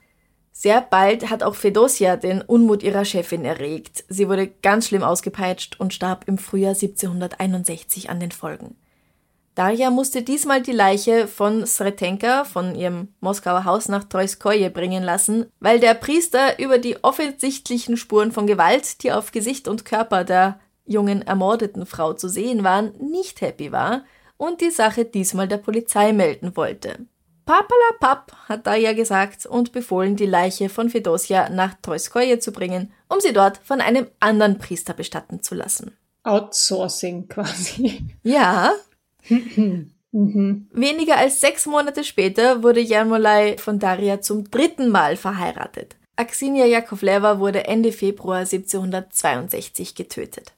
Sehr 0.50 0.80
bald 0.80 1.30
hat 1.30 1.42
auch 1.42 1.54
Fedosia 1.54 2.16
den 2.16 2.40
Unmut 2.40 2.82
ihrer 2.82 3.04
Chefin 3.04 3.44
erregt. 3.44 4.04
Sie 4.08 4.28
wurde 4.28 4.48
ganz 4.48 4.88
schlimm 4.88 5.02
ausgepeitscht 5.02 5.78
und 5.78 5.94
starb 5.94 6.24
im 6.26 6.38
Frühjahr 6.38 6.74
1761 6.74 8.10
an 8.10 8.20
den 8.20 8.32
Folgen. 8.32 8.76
Darja 9.54 9.90
musste 9.90 10.22
diesmal 10.22 10.62
die 10.62 10.72
Leiche 10.72 11.28
von 11.28 11.64
Sretenka 11.64 12.44
von 12.44 12.74
ihrem 12.74 13.14
Moskauer 13.20 13.64
Haus 13.64 13.88
nach 13.88 14.04
Trojskoje 14.04 14.68
bringen 14.68 15.04
lassen, 15.04 15.46
weil 15.60 15.78
der 15.78 15.94
Priester 15.94 16.58
über 16.58 16.78
die 16.78 17.02
offensichtlichen 17.04 17.96
Spuren 17.96 18.32
von 18.32 18.48
Gewalt, 18.48 19.02
die 19.02 19.12
auf 19.12 19.30
Gesicht 19.30 19.68
und 19.68 19.84
Körper 19.84 20.24
der 20.24 20.58
jungen 20.86 21.22
ermordeten 21.22 21.86
Frau 21.86 22.14
zu 22.14 22.28
sehen 22.28 22.64
waren, 22.64 22.92
nicht 22.98 23.40
happy 23.40 23.70
war 23.70 24.04
und 24.36 24.60
die 24.60 24.70
Sache 24.70 25.04
diesmal 25.04 25.46
der 25.46 25.58
Polizei 25.58 26.12
melden 26.12 26.56
wollte. 26.56 27.06
Papalapap, 27.46 28.32
hat 28.48 28.66
Darja 28.66 28.94
gesagt 28.94 29.46
und 29.46 29.72
befohlen, 29.72 30.16
die 30.16 30.26
Leiche 30.26 30.68
von 30.68 30.88
Fedosia 30.88 31.50
nach 31.50 31.74
Trojskoje 31.80 32.38
zu 32.38 32.52
bringen, 32.52 32.92
um 33.08 33.20
sie 33.20 33.34
dort 33.34 33.58
von 33.58 33.80
einem 33.80 34.08
anderen 34.18 34.58
Priester 34.58 34.94
bestatten 34.94 35.42
zu 35.42 35.54
lassen. 35.54 35.96
Outsourcing 36.24 37.28
quasi. 37.28 38.06
Ja, 38.22 38.72
mhm. 39.28 40.68
Weniger 40.72 41.16
als 41.16 41.40
sechs 41.40 41.66
Monate 41.66 42.04
später 42.04 42.62
wurde 42.62 42.80
Jarmolai 42.80 43.56
von 43.58 43.78
Daria 43.78 44.20
zum 44.20 44.50
dritten 44.50 44.88
Mal 44.88 45.16
verheiratet. 45.16 45.96
Axinia 46.16 46.66
Jakovleva 46.66 47.40
wurde 47.40 47.66
Ende 47.66 47.90
Februar 47.90 48.40
1762 48.40 49.94
getötet. 49.94 50.52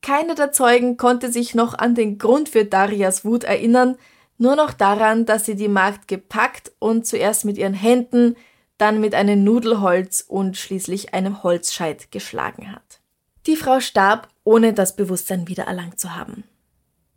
Keiner 0.00 0.34
der 0.34 0.52
Zeugen 0.52 0.96
konnte 0.96 1.30
sich 1.30 1.54
noch 1.54 1.74
an 1.74 1.94
den 1.94 2.18
Grund 2.18 2.48
für 2.48 2.64
Darias 2.64 3.24
Wut 3.24 3.44
erinnern, 3.44 3.96
nur 4.38 4.56
noch 4.56 4.72
daran, 4.72 5.26
dass 5.26 5.44
sie 5.44 5.54
die 5.54 5.68
Magd 5.68 6.08
gepackt 6.08 6.72
und 6.78 7.06
zuerst 7.06 7.44
mit 7.44 7.58
ihren 7.58 7.74
Händen, 7.74 8.36
dann 8.78 9.00
mit 9.00 9.14
einem 9.14 9.44
Nudelholz 9.44 10.24
und 10.26 10.56
schließlich 10.56 11.14
einem 11.14 11.44
Holzscheit 11.44 12.10
geschlagen 12.10 12.72
hat. 12.72 13.00
Die 13.46 13.56
Frau 13.56 13.78
starb, 13.78 14.28
ohne 14.42 14.72
das 14.72 14.96
Bewusstsein 14.96 15.46
wiedererlangt 15.46 16.00
zu 16.00 16.16
haben. 16.16 16.42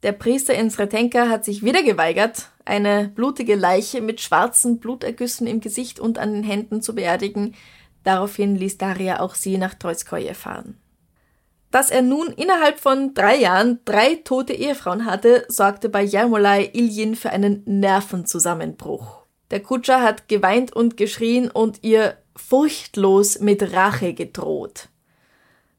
Der 0.05 0.11
Priester 0.11 0.53
in 0.53 0.69
Sretenka 0.69 1.29
hat 1.29 1.43
sich 1.43 1.63
wieder 1.63 1.81
geweigert, 1.81 2.49
eine 2.63 3.11
blutige 3.15 3.55
Leiche 3.55 4.01
mit 4.01 4.21
schwarzen 4.21 4.77
Blutergüssen 4.77 5.47
im 5.47 5.61
Gesicht 5.61 5.99
und 5.99 6.19
an 6.19 6.31
den 6.31 6.43
Händen 6.43 6.83
zu 6.83 6.93
beerdigen. 6.93 7.55
Daraufhin 8.03 8.55
ließ 8.55 8.77
Daria 8.77 9.19
auch 9.19 9.33
sie 9.33 9.57
nach 9.57 9.73
Trojskoje 9.73 10.35
fahren. 10.35 10.77
Dass 11.71 11.89
er 11.89 12.03
nun 12.03 12.27
innerhalb 12.27 12.79
von 12.79 13.15
drei 13.15 13.35
Jahren 13.35 13.79
drei 13.83 14.13
tote 14.23 14.53
Ehefrauen 14.53 15.07
hatte, 15.07 15.43
sorgte 15.47 15.89
bei 15.89 16.03
Jarmolai 16.03 16.69
Iljin 16.73 17.15
für 17.15 17.31
einen 17.31 17.63
Nervenzusammenbruch. 17.65 19.23
Der 19.49 19.61
Kutscher 19.61 20.03
hat 20.03 20.27
geweint 20.27 20.71
und 20.71 20.97
geschrien 20.97 21.49
und 21.49 21.79
ihr 21.81 22.15
furchtlos 22.35 23.39
mit 23.39 23.73
Rache 23.73 24.13
gedroht. 24.13 24.89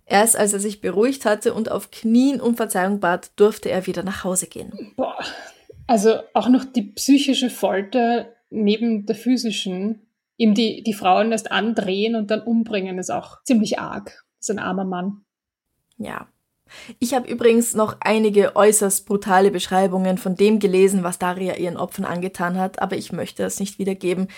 Erst 0.06 0.36
als 0.36 0.52
er 0.52 0.60
sich 0.60 0.80
beruhigt 0.80 1.24
hatte 1.24 1.52
und 1.52 1.70
auf 1.70 1.90
Knien 1.90 2.40
um 2.40 2.56
Verzeihung 2.56 3.00
bat, 3.00 3.32
durfte 3.36 3.70
er 3.70 3.86
wieder 3.86 4.04
nach 4.04 4.22
Hause 4.22 4.46
gehen. 4.46 4.92
Boah. 4.96 5.18
Also 5.88 6.20
auch 6.32 6.48
noch 6.48 6.64
die 6.64 6.82
psychische 6.82 7.50
Folter 7.50 8.32
neben 8.50 9.06
der 9.06 9.16
physischen, 9.16 10.06
ihm 10.36 10.54
die, 10.54 10.82
die 10.84 10.94
Frauen 10.94 11.32
erst 11.32 11.50
andrehen 11.50 12.14
und 12.14 12.30
dann 12.30 12.42
umbringen, 12.42 12.98
ist 12.98 13.10
auch 13.10 13.42
ziemlich 13.42 13.78
arg. 13.80 14.24
Ist 14.40 14.50
ein 14.50 14.58
armer 14.60 14.84
Mann. 14.84 15.24
Ja. 15.96 16.28
Ich 16.98 17.14
habe 17.14 17.28
übrigens 17.28 17.74
noch 17.74 17.96
einige 18.00 18.56
äußerst 18.56 19.06
brutale 19.06 19.50
Beschreibungen 19.50 20.18
von 20.18 20.34
dem 20.34 20.58
gelesen, 20.58 21.04
was 21.04 21.18
Daria 21.18 21.56
ihren 21.56 21.76
Opfern 21.76 22.04
angetan 22.04 22.58
hat, 22.58 22.82
aber 22.82 22.96
ich 22.96 23.12
möchte 23.12 23.44
es 23.44 23.60
nicht 23.60 23.78
wiedergeben. 23.78 24.28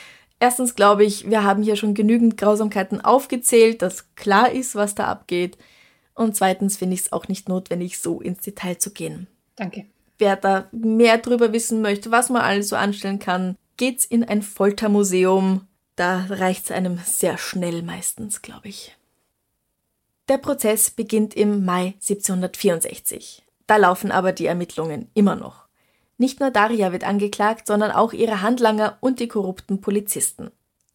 Erstens 0.41 0.75
glaube 0.75 1.05
ich, 1.05 1.29
wir 1.29 1.43
haben 1.43 1.63
hier 1.63 1.77
schon 1.77 1.95
genügend 1.95 2.37
Grausamkeiten 2.37 3.01
aufgezählt, 3.01 3.83
dass 3.83 4.15
klar 4.15 4.53
ist, 4.53 4.75
was 4.75 4.95
da 4.95 5.07
abgeht. 5.07 5.59
Und 6.15 6.37
zweitens 6.37 6.77
finde 6.77 6.95
ich 6.95 7.01
es 7.03 7.13
auch 7.13 7.29
nicht 7.29 7.49
notwendig, 7.49 7.99
so 7.99 8.21
ins 8.21 8.41
Detail 8.41 8.79
zu 8.79 8.93
gehen. 8.93 9.27
Danke. 9.57 9.87
Wer 10.19 10.37
da 10.37 10.69
mehr 10.73 11.19
drüber 11.19 11.53
wissen 11.53 11.81
möchte, 11.81 12.11
was 12.11 12.29
man 12.29 12.43
alles 12.43 12.69
so 12.69 12.77
anstellen 12.77 13.19
kann, 13.19 13.57
geht's 13.77 14.05
in 14.05 14.25
ein 14.25 14.43
Foltermuseum. 14.43 15.67
Da 15.97 16.27
reicht's 16.29 16.71
einem 16.71 16.99
sehr 17.05 17.39
schnell 17.39 17.83
meistens, 17.83 18.43
glaube 18.43 18.69
ich. 18.69 18.97
Der 20.29 20.39
Prozess 20.39 20.91
beginnt 20.91 21.35
im 21.35 21.65
Mai 21.65 21.95
1764. 22.01 23.45
Da 23.67 23.77
laufen 23.77 24.11
aber 24.11 24.33
die 24.33 24.47
Ermittlungen 24.47 25.11
immer 25.15 25.37
noch. 25.37 25.68
Nicht 26.19 26.41
nur 26.41 26.51
Daria 26.51 26.93
wird 26.93 27.05
angeklagt, 27.05 27.67
sondern 27.67 27.93
auch 27.93 28.13
ihre 28.13 28.43
Handlanger 28.43 28.99
und 29.01 29.21
die 29.21 29.29
korrupten 29.29 29.81
Polizisten. 29.81 30.51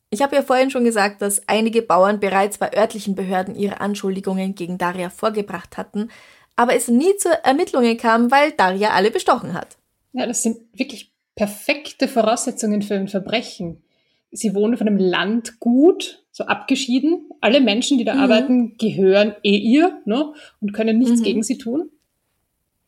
Ich 0.09 0.21
habe 0.21 0.36
ja 0.36 0.43
vorhin 0.43 0.69
schon 0.69 0.83
gesagt, 0.83 1.21
dass 1.23 1.47
einige 1.47 1.81
Bauern 1.81 2.19
bereits 2.19 2.59
bei 2.59 2.71
örtlichen 2.77 3.15
Behörden 3.15 3.55
ihre 3.55 3.81
Anschuldigungen 3.81 4.53
gegen 4.53 4.77
Daria 4.77 5.09
vorgebracht 5.09 5.77
hatten, 5.77 6.09
aber 6.55 6.75
es 6.75 6.88
nie 6.88 7.15
zu 7.17 7.29
Ermittlungen 7.43 7.97
kam, 7.97 8.29
weil 8.29 8.51
Daria 8.51 8.91
alle 8.91 9.09
bestochen 9.09 9.53
hat. 9.53 9.77
Ja, 10.12 10.27
das 10.27 10.43
sind 10.43 10.57
wirklich 10.73 11.12
perfekte 11.36 12.07
Voraussetzungen 12.07 12.83
für 12.83 12.93
ein 12.93 13.07
Verbrechen. 13.07 13.81
Sie 14.29 14.53
wohnen 14.53 14.77
von 14.77 14.88
einem 14.88 14.97
Landgut, 14.97 16.23
so 16.31 16.45
abgeschieden. 16.45 17.29
Alle 17.41 17.62
Menschen, 17.62 17.97
die 17.97 18.03
da 18.03 18.15
mhm. 18.15 18.19
arbeiten, 18.19 18.77
gehören 18.77 19.36
eh 19.43 19.57
ihr 19.57 20.01
ne, 20.05 20.33
und 20.62 20.73
können 20.73 20.99
nichts 20.99 21.21
mhm. 21.21 21.23
gegen 21.23 21.43
sie 21.43 21.57
tun. 21.57 21.89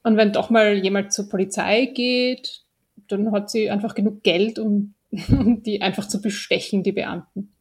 Und 0.05 0.17
wenn 0.17 0.31
doch 0.31 0.51
mal 0.51 0.75
jemand 0.75 1.13
zur 1.13 1.27
Polizei 1.27 1.87
geht, 1.87 2.61
dann 3.07 3.31
hat 3.31 3.49
sie 3.49 3.71
einfach 3.71 3.95
genug 3.95 4.21
Geld, 4.21 4.59
um, 4.59 4.93
um 5.29 5.63
die 5.63 5.81
einfach 5.81 6.07
zu 6.07 6.21
bestechen, 6.21 6.83
die 6.83 6.91
Beamten. 6.91 7.55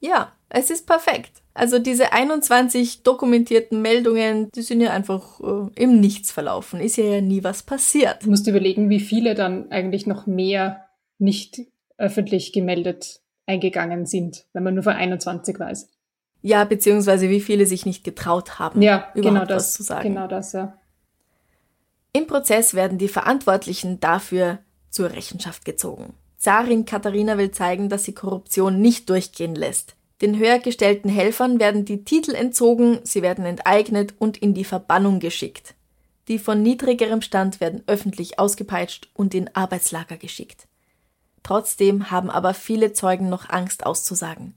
Ja, 0.00 0.32
es 0.48 0.70
ist 0.70 0.86
perfekt. 0.86 1.42
Also 1.52 1.78
diese 1.78 2.14
21 2.14 3.02
dokumentierten 3.02 3.82
Meldungen, 3.82 4.48
die 4.54 4.62
sind 4.62 4.80
ja 4.80 4.92
einfach 4.92 5.40
äh, 5.40 5.68
im 5.74 6.00
Nichts 6.00 6.32
verlaufen. 6.32 6.80
Ist 6.80 6.96
ja, 6.96 7.20
nie 7.20 7.44
was 7.44 7.64
passiert. 7.64 8.24
Du 8.24 8.30
musst 8.30 8.46
überlegen, 8.46 8.88
wie 8.88 9.00
viele 9.00 9.34
dann 9.34 9.70
eigentlich 9.70 10.06
noch 10.06 10.26
mehr 10.26 10.86
nicht 11.18 11.60
öffentlich 11.98 12.54
gemeldet 12.54 13.20
eingegangen 13.44 14.06
sind, 14.06 14.46
wenn 14.54 14.62
man 14.62 14.72
nur 14.72 14.84
von 14.84 14.94
21 14.94 15.60
weiß. 15.60 15.90
Ja, 16.40 16.64
beziehungsweise 16.64 17.28
wie 17.28 17.42
viele 17.42 17.66
sich 17.66 17.84
nicht 17.84 18.04
getraut 18.04 18.58
haben, 18.58 18.80
ja, 18.80 19.10
genau 19.12 19.28
überhaupt 19.28 19.34
genau 19.34 19.44
das, 19.44 19.64
was 19.64 19.72
zu 19.74 19.82
sagen. 19.82 20.08
Genau 20.08 20.26
das, 20.26 20.54
ja. 20.54 20.79
Im 22.12 22.26
Prozess 22.26 22.74
werden 22.74 22.98
die 22.98 23.08
Verantwortlichen 23.08 24.00
dafür 24.00 24.58
zur 24.90 25.12
Rechenschaft 25.12 25.64
gezogen. 25.64 26.14
Zarin 26.36 26.84
Katharina 26.84 27.38
will 27.38 27.50
zeigen, 27.50 27.88
dass 27.88 28.04
sie 28.04 28.14
Korruption 28.14 28.80
nicht 28.80 29.08
durchgehen 29.10 29.54
lässt. 29.54 29.94
Den 30.20 30.38
höher 30.38 30.58
gestellten 30.58 31.08
Helfern 31.08 31.60
werden 31.60 31.84
die 31.84 32.04
Titel 32.04 32.34
entzogen, 32.34 32.98
sie 33.04 33.22
werden 33.22 33.44
enteignet 33.46 34.14
und 34.18 34.38
in 34.38 34.54
die 34.54 34.64
Verbannung 34.64 35.20
geschickt. 35.20 35.74
Die 36.28 36.38
von 36.38 36.62
niedrigerem 36.62 37.22
Stand 37.22 37.60
werden 37.60 37.82
öffentlich 37.86 38.38
ausgepeitscht 38.38 39.08
und 39.14 39.34
in 39.34 39.54
Arbeitslager 39.54 40.16
geschickt. 40.16 40.66
Trotzdem 41.42 42.10
haben 42.10 42.30
aber 42.30 42.54
viele 42.54 42.92
Zeugen 42.92 43.28
noch 43.28 43.48
Angst 43.48 43.86
auszusagen. 43.86 44.54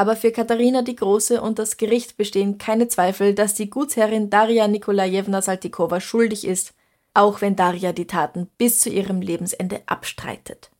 Aber 0.00 0.16
für 0.16 0.32
Katharina 0.32 0.80
die 0.80 0.96
Große 0.96 1.42
und 1.42 1.58
das 1.58 1.76
Gericht 1.76 2.16
bestehen 2.16 2.56
keine 2.56 2.88
Zweifel, 2.88 3.34
dass 3.34 3.52
die 3.52 3.68
Gutsherrin 3.68 4.30
Daria 4.30 4.66
Nikolajewna 4.66 5.42
Saltykova 5.42 6.00
schuldig 6.00 6.46
ist, 6.46 6.72
auch 7.12 7.42
wenn 7.42 7.54
Daria 7.54 7.92
die 7.92 8.06
Taten 8.06 8.48
bis 8.56 8.80
zu 8.80 8.88
ihrem 8.88 9.20
Lebensende 9.20 9.82
abstreitet. 9.84 10.70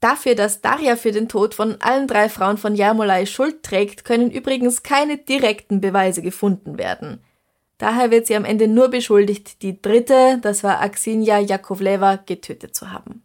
Dafür, 0.00 0.34
dass 0.34 0.60
Daria 0.60 0.96
für 0.96 1.12
den 1.12 1.30
Tod 1.30 1.54
von 1.54 1.80
allen 1.80 2.06
drei 2.06 2.28
Frauen 2.28 2.58
von 2.58 2.74
Jarmolai 2.74 3.24
Schuld 3.24 3.62
trägt, 3.62 4.04
können 4.04 4.30
übrigens 4.30 4.82
keine 4.82 5.16
direkten 5.16 5.80
Beweise 5.80 6.20
gefunden 6.20 6.76
werden. 6.76 7.24
Daher 7.78 8.10
wird 8.10 8.26
sie 8.26 8.36
am 8.36 8.44
Ende 8.44 8.68
nur 8.68 8.88
beschuldigt, 8.88 9.62
die 9.62 9.80
dritte, 9.80 10.40
das 10.42 10.62
war 10.62 10.82
Axinia 10.82 11.38
Jakovleva, 11.38 12.16
getötet 12.16 12.74
zu 12.74 12.92
haben. 12.92 13.24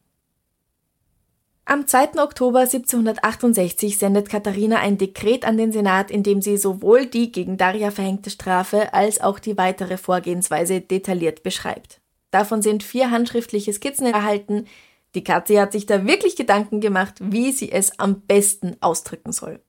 Am 1.69 1.85
2. 1.85 2.23
Oktober 2.23 2.59
1768 2.59 3.97
sendet 3.97 4.29
Katharina 4.29 4.77
ein 4.77 4.97
Dekret 4.97 5.43
an 5.43 5.57
den 5.57 5.73
Senat, 5.73 6.09
in 6.09 6.23
dem 6.23 6.41
sie 6.41 6.55
sowohl 6.55 7.07
die 7.07 7.29
gegen 7.29 7.57
Daria 7.57 7.91
verhängte 7.91 8.29
Strafe 8.29 8.93
als 8.93 9.19
auch 9.19 9.37
die 9.37 9.57
weitere 9.57 9.97
Vorgehensweise 9.97 10.79
detailliert 10.79 11.43
beschreibt. 11.43 11.99
Davon 12.31 12.61
sind 12.61 12.83
vier 12.83 13.11
handschriftliche 13.11 13.73
Skizzen 13.73 14.05
erhalten. 14.05 14.65
Die 15.13 15.25
Katze 15.25 15.59
hat 15.59 15.73
sich 15.73 15.85
da 15.85 16.07
wirklich 16.07 16.37
Gedanken 16.37 16.79
gemacht, 16.79 17.15
wie 17.19 17.51
sie 17.51 17.69
es 17.69 17.99
am 17.99 18.21
besten 18.21 18.77
ausdrücken 18.79 19.33
soll. 19.33 19.59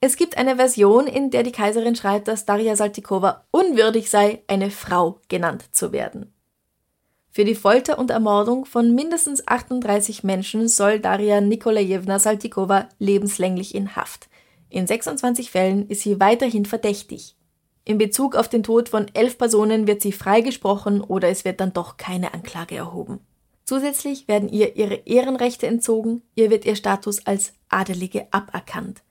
Es 0.00 0.16
gibt 0.16 0.36
eine 0.36 0.56
Version, 0.56 1.06
in 1.06 1.30
der 1.30 1.44
die 1.44 1.52
Kaiserin 1.52 1.94
schreibt, 1.94 2.26
dass 2.26 2.46
Daria 2.46 2.74
Saltikova 2.74 3.44
unwürdig 3.52 4.10
sei, 4.10 4.42
eine 4.48 4.72
Frau 4.72 5.20
genannt 5.28 5.66
zu 5.70 5.92
werden. 5.92 6.33
Für 7.34 7.44
die 7.44 7.56
Folter 7.56 7.98
und 7.98 8.12
Ermordung 8.12 8.64
von 8.64 8.94
mindestens 8.94 9.48
38 9.48 10.22
Menschen 10.22 10.68
soll 10.68 11.00
Daria 11.00 11.40
Nikolajewna 11.40 12.20
Saltikova 12.20 12.88
lebenslänglich 13.00 13.74
in 13.74 13.96
Haft. 13.96 14.28
In 14.70 14.86
26 14.86 15.50
Fällen 15.50 15.88
ist 15.88 16.02
sie 16.02 16.20
weiterhin 16.20 16.64
verdächtig. 16.64 17.34
In 17.84 17.98
Bezug 17.98 18.36
auf 18.36 18.48
den 18.48 18.62
Tod 18.62 18.88
von 18.88 19.06
elf 19.14 19.36
Personen 19.36 19.88
wird 19.88 20.00
sie 20.00 20.12
freigesprochen 20.12 21.00
oder 21.00 21.28
es 21.28 21.44
wird 21.44 21.58
dann 21.58 21.72
doch 21.72 21.96
keine 21.96 22.34
Anklage 22.34 22.76
erhoben. 22.76 23.18
Zusätzlich 23.64 24.28
werden 24.28 24.48
ihr 24.48 24.76
ihre 24.76 25.02
Ehrenrechte 25.04 25.66
entzogen, 25.66 26.22
ihr 26.36 26.50
wird 26.50 26.64
ihr 26.64 26.76
Status 26.76 27.26
als 27.26 27.52
Adelige 27.68 28.28
aberkannt. 28.30 29.02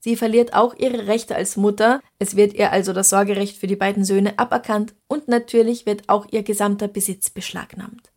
Sie 0.00 0.16
verliert 0.16 0.54
auch 0.54 0.74
ihre 0.78 1.06
Rechte 1.06 1.36
als 1.36 1.58
Mutter, 1.58 2.00
es 2.18 2.34
wird 2.34 2.54
ihr 2.54 2.72
also 2.72 2.94
das 2.94 3.10
Sorgerecht 3.10 3.58
für 3.58 3.66
die 3.66 3.76
beiden 3.76 4.04
Söhne 4.04 4.38
aberkannt 4.38 4.94
und 5.08 5.28
natürlich 5.28 5.84
wird 5.84 6.08
auch 6.08 6.26
ihr 6.30 6.42
gesamter 6.42 6.88
Besitz 6.88 7.28
beschlagnahmt. 7.28 8.10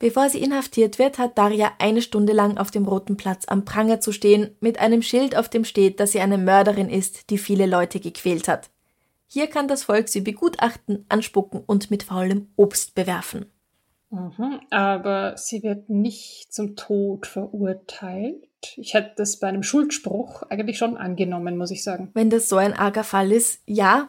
Bevor 0.00 0.28
sie 0.28 0.42
inhaftiert 0.42 0.98
wird, 0.98 1.18
hat 1.18 1.38
Daria 1.38 1.72
eine 1.78 2.02
Stunde 2.02 2.32
lang 2.32 2.58
auf 2.58 2.70
dem 2.70 2.86
Roten 2.86 3.16
Platz 3.16 3.44
am 3.46 3.64
Pranger 3.64 4.00
zu 4.00 4.12
stehen, 4.12 4.54
mit 4.60 4.78
einem 4.78 5.00
Schild, 5.00 5.36
auf 5.36 5.48
dem 5.48 5.64
steht, 5.64 6.00
dass 6.00 6.12
sie 6.12 6.20
eine 6.20 6.38
Mörderin 6.38 6.90
ist, 6.90 7.30
die 7.30 7.38
viele 7.38 7.66
Leute 7.66 8.00
gequält 8.00 8.46
hat. 8.48 8.68
Hier 9.26 9.46
kann 9.46 9.68
das 9.68 9.84
Volk 9.84 10.08
sie 10.08 10.20
begutachten, 10.20 11.06
anspucken 11.08 11.62
und 11.64 11.90
mit 11.90 12.02
faulem 12.02 12.48
Obst 12.56 12.94
bewerfen. 12.94 13.46
Mhm, 14.10 14.60
aber 14.70 15.36
sie 15.36 15.62
wird 15.62 15.88
nicht 15.88 16.52
zum 16.52 16.76
Tod 16.76 17.26
verurteilt. 17.26 18.46
Ich 18.76 18.94
hätte 18.94 19.12
das 19.16 19.38
bei 19.38 19.48
einem 19.48 19.62
Schuldspruch 19.62 20.42
eigentlich 20.50 20.78
schon 20.78 20.96
angenommen, 20.96 21.56
muss 21.56 21.70
ich 21.70 21.82
sagen. 21.82 22.10
Wenn 22.14 22.30
das 22.30 22.48
so 22.48 22.56
ein 22.56 22.74
arger 22.74 23.04
Fall 23.04 23.32
ist, 23.32 23.60
ja, 23.66 24.08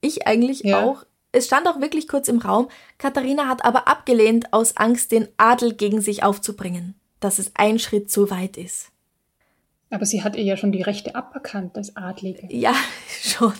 ich 0.00 0.26
eigentlich 0.26 0.60
ja. 0.60 0.84
auch. 0.84 1.04
Es 1.32 1.46
stand 1.46 1.66
auch 1.66 1.80
wirklich 1.80 2.08
kurz 2.08 2.28
im 2.28 2.38
Raum, 2.38 2.68
Katharina 2.98 3.48
hat 3.48 3.64
aber 3.64 3.88
abgelehnt, 3.88 4.52
aus 4.52 4.76
Angst, 4.76 5.12
den 5.12 5.28
Adel 5.38 5.72
gegen 5.74 6.02
sich 6.02 6.22
aufzubringen, 6.22 6.94
dass 7.20 7.38
es 7.38 7.52
ein 7.54 7.78
Schritt 7.78 8.10
zu 8.10 8.30
weit 8.30 8.58
ist. 8.58 8.92
Aber 9.88 10.06
sie 10.06 10.22
hat 10.22 10.36
ihr 10.36 10.42
ja 10.42 10.56
schon 10.56 10.72
die 10.72 10.82
Rechte 10.82 11.14
aberkannt 11.14 11.76
als 11.76 11.96
Adlige. 11.96 12.48
Ja, 12.50 12.74
schon. 13.22 13.52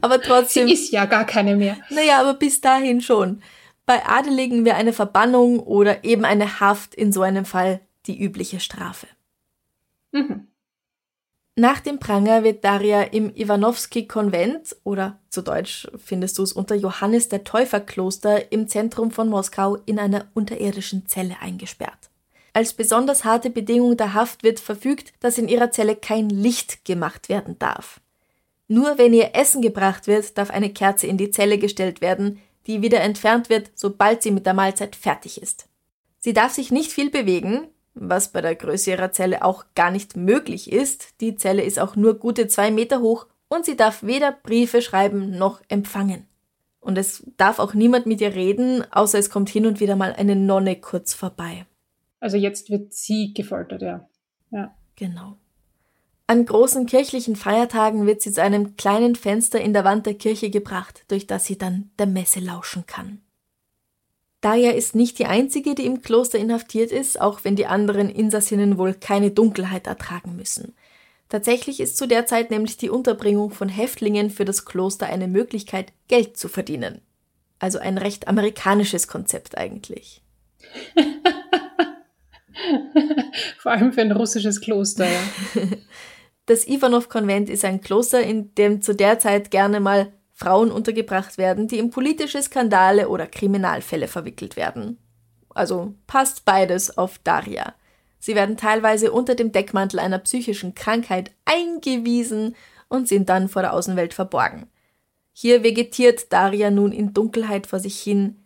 aber 0.00 0.20
trotzdem. 0.20 0.66
Sie 0.66 0.74
ist 0.74 0.92
ja 0.92 1.04
gar 1.04 1.24
keine 1.24 1.56
mehr. 1.56 1.76
Naja, 1.90 2.20
aber 2.20 2.34
bis 2.34 2.60
dahin 2.60 3.00
schon. 3.00 3.42
Bei 3.84 4.06
Adeligen 4.06 4.64
wäre 4.64 4.76
eine 4.76 4.92
Verbannung 4.92 5.60
oder 5.60 6.04
eben 6.04 6.24
eine 6.24 6.60
Haft 6.60 6.94
in 6.94 7.12
so 7.12 7.22
einem 7.22 7.44
Fall 7.44 7.80
die 8.06 8.20
übliche 8.20 8.60
Strafe. 8.60 9.06
Mhm. 10.12 10.48
Nach 11.54 11.80
dem 11.80 11.98
Pranger 11.98 12.44
wird 12.44 12.64
Daria 12.64 13.02
im 13.02 13.34
Iwanowski-Konvent 13.34 14.74
oder 14.84 15.18
zu 15.28 15.42
Deutsch 15.42 15.86
findest 16.02 16.38
du 16.38 16.44
es 16.44 16.54
unter 16.54 16.74
Johannes 16.74 17.28
der 17.28 17.44
Täufer-Kloster 17.44 18.50
im 18.52 18.68
Zentrum 18.68 19.10
von 19.10 19.28
Moskau 19.28 19.76
in 19.84 19.98
einer 19.98 20.26
unterirdischen 20.32 21.06
Zelle 21.06 21.36
eingesperrt. 21.42 22.08
Als 22.54 22.72
besonders 22.72 23.24
harte 23.24 23.50
Bedingung 23.50 23.98
der 23.98 24.14
Haft 24.14 24.42
wird 24.42 24.60
verfügt, 24.60 25.12
dass 25.20 25.36
in 25.36 25.48
ihrer 25.48 25.70
Zelle 25.70 25.94
kein 25.94 26.30
Licht 26.30 26.86
gemacht 26.86 27.28
werden 27.28 27.58
darf. 27.58 28.00
Nur 28.68 28.96
wenn 28.96 29.12
ihr 29.12 29.34
Essen 29.34 29.60
gebracht 29.60 30.06
wird, 30.06 30.38
darf 30.38 30.50
eine 30.50 30.72
Kerze 30.72 31.06
in 31.06 31.18
die 31.18 31.30
Zelle 31.30 31.58
gestellt 31.58 32.00
werden, 32.00 32.40
die 32.66 32.80
wieder 32.80 33.00
entfernt 33.00 33.50
wird, 33.50 33.70
sobald 33.74 34.22
sie 34.22 34.30
mit 34.30 34.46
der 34.46 34.54
Mahlzeit 34.54 34.96
fertig 34.96 35.42
ist. 35.42 35.66
Sie 36.18 36.32
darf 36.32 36.52
sich 36.52 36.70
nicht 36.70 36.92
viel 36.92 37.10
bewegen, 37.10 37.68
was 37.94 38.32
bei 38.32 38.40
der 38.40 38.54
Größe 38.54 38.90
ihrer 38.90 39.12
Zelle 39.12 39.44
auch 39.44 39.64
gar 39.74 39.90
nicht 39.90 40.16
möglich 40.16 40.72
ist. 40.72 41.20
Die 41.20 41.36
Zelle 41.36 41.62
ist 41.62 41.78
auch 41.78 41.96
nur 41.96 42.18
gute 42.18 42.46
zwei 42.48 42.70
Meter 42.70 43.00
hoch 43.00 43.26
und 43.48 43.64
sie 43.64 43.76
darf 43.76 44.02
weder 44.02 44.32
Briefe 44.32 44.82
schreiben 44.82 45.36
noch 45.36 45.60
empfangen. 45.68 46.26
Und 46.80 46.98
es 46.98 47.24
darf 47.36 47.58
auch 47.58 47.74
niemand 47.74 48.06
mit 48.06 48.20
ihr 48.20 48.34
reden, 48.34 48.84
außer 48.90 49.18
es 49.18 49.30
kommt 49.30 49.48
hin 49.48 49.66
und 49.66 49.78
wieder 49.78 49.94
mal 49.94 50.12
eine 50.12 50.34
Nonne 50.34 50.76
kurz 50.76 51.14
vorbei. 51.14 51.66
Also 52.18 52.36
jetzt 52.36 52.70
wird 52.70 52.92
sie 52.92 53.32
gefoltert, 53.34 53.82
ja. 53.82 54.08
Ja. 54.50 54.74
Genau. 54.96 55.36
An 56.26 56.46
großen 56.46 56.86
kirchlichen 56.86 57.36
Feiertagen 57.36 58.06
wird 58.06 58.22
sie 58.22 58.32
zu 58.32 58.42
einem 58.42 58.76
kleinen 58.76 59.16
Fenster 59.16 59.60
in 59.60 59.72
der 59.72 59.84
Wand 59.84 60.06
der 60.06 60.14
Kirche 60.14 60.50
gebracht, 60.50 61.04
durch 61.08 61.26
das 61.26 61.44
sie 61.44 61.58
dann 61.58 61.90
der 61.98 62.06
Messe 62.06 62.40
lauschen 62.40 62.86
kann. 62.86 63.20
Daya 64.42 64.72
ist 64.72 64.94
nicht 64.94 65.18
die 65.18 65.26
einzige, 65.26 65.74
die 65.74 65.86
im 65.86 66.02
Kloster 66.02 66.38
inhaftiert 66.38 66.92
ist, 66.92 67.18
auch 67.20 67.44
wenn 67.44 67.56
die 67.56 67.66
anderen 67.66 68.10
Insassinnen 68.10 68.76
wohl 68.76 68.92
keine 68.92 69.30
Dunkelheit 69.30 69.86
ertragen 69.86 70.36
müssen. 70.36 70.74
Tatsächlich 71.28 71.80
ist 71.80 71.96
zu 71.96 72.06
der 72.06 72.26
Zeit 72.26 72.50
nämlich 72.50 72.76
die 72.76 72.90
Unterbringung 72.90 73.52
von 73.52 73.70
Häftlingen 73.70 74.28
für 74.28 74.44
das 74.44 74.66
Kloster 74.66 75.06
eine 75.06 75.28
Möglichkeit, 75.28 75.92
Geld 76.08 76.36
zu 76.36 76.48
verdienen. 76.48 77.00
Also 77.58 77.78
ein 77.78 77.96
recht 77.96 78.28
amerikanisches 78.28 79.08
Konzept 79.08 79.56
eigentlich. 79.56 80.20
Vor 83.58 83.72
allem 83.72 83.92
für 83.92 84.02
ein 84.02 84.12
russisches 84.12 84.60
Kloster, 84.60 85.06
ja. 85.06 85.20
Das 86.46 86.66
Ivanov-Konvent 86.66 87.48
ist 87.48 87.64
ein 87.64 87.80
Kloster, 87.80 88.20
in 88.20 88.52
dem 88.56 88.82
zu 88.82 88.96
der 88.96 89.20
Zeit 89.20 89.52
gerne 89.52 89.78
mal 89.78 90.12
Frauen 90.42 90.72
untergebracht 90.72 91.38
werden, 91.38 91.68
die 91.68 91.78
in 91.78 91.90
politische 91.90 92.42
Skandale 92.42 93.08
oder 93.08 93.26
Kriminalfälle 93.26 94.08
verwickelt 94.08 94.56
werden. 94.56 94.98
Also 95.50 95.94
passt 96.06 96.44
beides 96.44 96.98
auf 96.98 97.18
Daria. 97.22 97.74
Sie 98.18 98.34
werden 98.34 98.56
teilweise 98.56 99.12
unter 99.12 99.34
dem 99.34 99.52
Deckmantel 99.52 100.00
einer 100.00 100.18
psychischen 100.18 100.74
Krankheit 100.74 101.30
eingewiesen 101.44 102.56
und 102.88 103.08
sind 103.08 103.28
dann 103.28 103.48
vor 103.48 103.62
der 103.62 103.72
Außenwelt 103.72 104.14
verborgen. 104.14 104.66
Hier 105.32 105.62
vegetiert 105.62 106.32
Daria 106.32 106.70
nun 106.70 106.92
in 106.92 107.14
Dunkelheit 107.14 107.66
vor 107.66 107.78
sich 107.78 108.00
hin, 108.00 108.36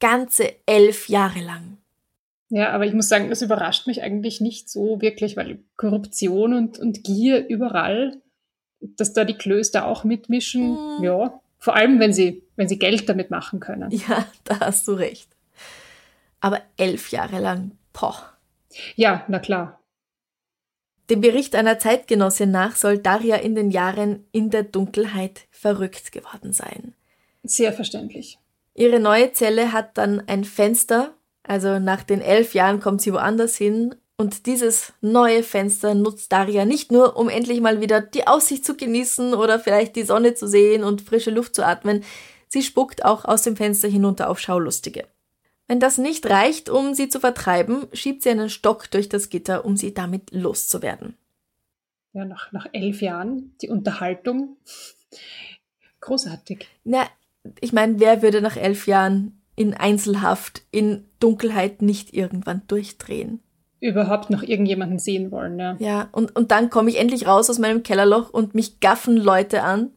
ganze 0.00 0.52
elf 0.66 1.08
Jahre 1.08 1.40
lang. 1.40 1.78
Ja, 2.50 2.70
aber 2.70 2.86
ich 2.86 2.94
muss 2.94 3.08
sagen, 3.08 3.28
das 3.28 3.42
überrascht 3.42 3.86
mich 3.86 4.02
eigentlich 4.02 4.40
nicht 4.40 4.70
so 4.70 5.00
wirklich, 5.00 5.36
weil 5.36 5.60
Korruption 5.76 6.54
und, 6.54 6.78
und 6.78 7.04
Gier 7.04 7.46
überall 7.48 8.20
dass 8.80 9.12
da 9.12 9.24
die 9.24 9.34
Klöster 9.36 9.86
auch 9.86 10.04
mitmischen. 10.04 10.70
Mhm. 10.98 11.04
Ja, 11.04 11.40
vor 11.58 11.74
allem, 11.74 11.98
wenn 11.98 12.12
sie, 12.12 12.42
wenn 12.56 12.68
sie 12.68 12.78
Geld 12.78 13.08
damit 13.08 13.30
machen 13.30 13.60
können. 13.60 13.90
Ja, 13.90 14.26
da 14.44 14.60
hast 14.60 14.86
du 14.88 14.92
recht. 14.92 15.28
Aber 16.40 16.62
elf 16.76 17.10
Jahre 17.10 17.40
lang, 17.40 17.72
poch. 17.92 18.22
Ja, 18.94 19.24
na 19.28 19.38
klar. 19.38 19.80
Dem 21.10 21.20
Bericht 21.20 21.56
einer 21.56 21.78
Zeitgenossin 21.78 22.50
nach 22.50 22.76
soll 22.76 22.98
Daria 22.98 23.36
in 23.36 23.54
den 23.54 23.70
Jahren 23.70 24.26
in 24.30 24.50
der 24.50 24.62
Dunkelheit 24.62 25.46
verrückt 25.50 26.12
geworden 26.12 26.52
sein. 26.52 26.94
Sehr 27.42 27.72
verständlich. 27.72 28.38
Ihre 28.74 29.00
neue 29.00 29.32
Zelle 29.32 29.72
hat 29.72 29.96
dann 29.96 30.22
ein 30.28 30.44
Fenster, 30.44 31.14
also 31.42 31.78
nach 31.78 32.04
den 32.04 32.20
elf 32.20 32.54
Jahren 32.54 32.78
kommt 32.78 33.00
sie 33.00 33.12
woanders 33.12 33.56
hin 33.56 33.94
und 34.20 34.46
dieses 34.46 34.92
neue 35.00 35.44
Fenster 35.44 35.94
nutzt 35.94 36.32
Daria 36.32 36.64
nicht 36.64 36.90
nur, 36.90 37.16
um 37.16 37.28
endlich 37.28 37.60
mal 37.60 37.80
wieder 37.80 38.00
die 38.00 38.26
Aussicht 38.26 38.64
zu 38.64 38.76
genießen 38.76 39.32
oder 39.32 39.60
vielleicht 39.60 39.94
die 39.94 40.02
Sonne 40.02 40.34
zu 40.34 40.48
sehen 40.48 40.82
und 40.82 41.02
frische 41.02 41.30
Luft 41.30 41.54
zu 41.54 41.64
atmen, 41.64 42.04
sie 42.48 42.62
spuckt 42.62 43.04
auch 43.04 43.24
aus 43.24 43.42
dem 43.42 43.56
Fenster 43.56 43.88
hinunter 43.88 44.28
auf 44.28 44.40
Schaulustige. 44.40 45.06
Wenn 45.68 45.78
das 45.78 45.98
nicht 45.98 46.28
reicht, 46.28 46.68
um 46.68 46.94
sie 46.94 47.08
zu 47.08 47.20
vertreiben, 47.20 47.86
schiebt 47.92 48.22
sie 48.22 48.30
einen 48.30 48.50
Stock 48.50 48.90
durch 48.90 49.08
das 49.08 49.28
Gitter, 49.28 49.64
um 49.64 49.76
sie 49.76 49.94
damit 49.94 50.32
loszuwerden. 50.32 51.16
Ja, 52.12 52.24
nach, 52.24 52.50
nach 52.50 52.66
elf 52.72 53.00
Jahren 53.00 53.54
die 53.62 53.68
Unterhaltung. 53.68 54.56
Großartig. 56.00 56.66
Na, 56.82 57.06
ich 57.60 57.72
meine, 57.72 58.00
wer 58.00 58.22
würde 58.22 58.40
nach 58.40 58.56
elf 58.56 58.88
Jahren 58.88 59.40
in 59.54 59.74
Einzelhaft, 59.74 60.62
in 60.72 61.04
Dunkelheit 61.20 61.82
nicht 61.82 62.14
irgendwann 62.14 62.62
durchdrehen? 62.66 63.40
Überhaupt 63.80 64.30
noch 64.30 64.42
irgendjemanden 64.42 64.98
sehen 64.98 65.30
wollen. 65.30 65.58
Ja, 65.58 65.76
ja 65.78 66.08
und, 66.12 66.34
und 66.34 66.50
dann 66.50 66.70
komme 66.70 66.90
ich 66.90 66.98
endlich 66.98 67.26
raus 67.26 67.48
aus 67.50 67.58
meinem 67.58 67.82
Kellerloch 67.82 68.30
und 68.30 68.54
mich 68.54 68.80
gaffen 68.80 69.16
Leute 69.16 69.62
an, 69.62 69.90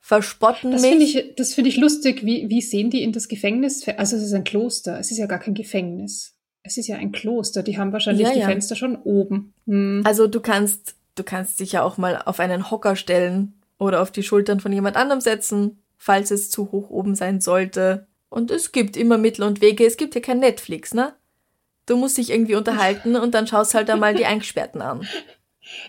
verspotten 0.00 0.70
das 0.70 0.82
mich. 0.82 1.16
Ich, 1.16 1.34
das 1.36 1.54
finde 1.54 1.70
ich 1.70 1.76
lustig. 1.76 2.24
Wie, 2.24 2.48
wie 2.48 2.62
sehen 2.62 2.90
die 2.90 3.02
in 3.02 3.12
das 3.12 3.28
Gefängnis? 3.28 3.86
Also 3.96 4.16
es 4.16 4.22
ist 4.22 4.32
ein 4.32 4.44
Kloster, 4.44 4.98
es 5.00 5.10
ist 5.10 5.18
ja 5.18 5.26
gar 5.26 5.40
kein 5.40 5.54
Gefängnis. 5.54 6.34
Es 6.62 6.76
ist 6.76 6.88
ja 6.88 6.96
ein 6.96 7.12
Kloster, 7.12 7.62
die 7.62 7.78
haben 7.78 7.92
wahrscheinlich 7.92 8.26
ja, 8.26 8.32
die 8.32 8.40
ja. 8.40 8.46
Fenster 8.46 8.76
schon 8.76 8.96
oben. 8.96 9.52
Hm. 9.66 10.02
Also 10.04 10.26
du 10.26 10.40
kannst, 10.40 10.94
du 11.14 11.22
kannst 11.22 11.60
dich 11.60 11.72
ja 11.72 11.82
auch 11.82 11.96
mal 11.96 12.22
auf 12.24 12.40
einen 12.40 12.70
Hocker 12.70 12.96
stellen 12.96 13.54
oder 13.78 14.02
auf 14.02 14.10
die 14.10 14.22
Schultern 14.22 14.60
von 14.60 14.72
jemand 14.72 14.96
anderem 14.96 15.20
setzen, 15.20 15.78
falls 15.96 16.30
es 16.30 16.50
zu 16.50 16.72
hoch 16.72 16.90
oben 16.90 17.14
sein 17.14 17.40
sollte. 17.40 18.06
Und 18.28 18.50
es 18.50 18.72
gibt 18.72 18.96
immer 18.96 19.18
Mittel 19.18 19.44
und 19.44 19.60
Wege. 19.60 19.86
Es 19.86 19.96
gibt 19.96 20.14
ja 20.14 20.20
kein 20.20 20.40
Netflix, 20.40 20.94
ne? 20.94 21.14
Du 21.86 21.96
musst 21.96 22.18
dich 22.18 22.30
irgendwie 22.30 22.56
unterhalten 22.56 23.16
und 23.16 23.32
dann 23.34 23.46
schaust 23.46 23.74
halt 23.74 23.88
einmal 23.90 24.14
die 24.14 24.26
Eingesperrten 24.26 24.82
an. 24.82 25.06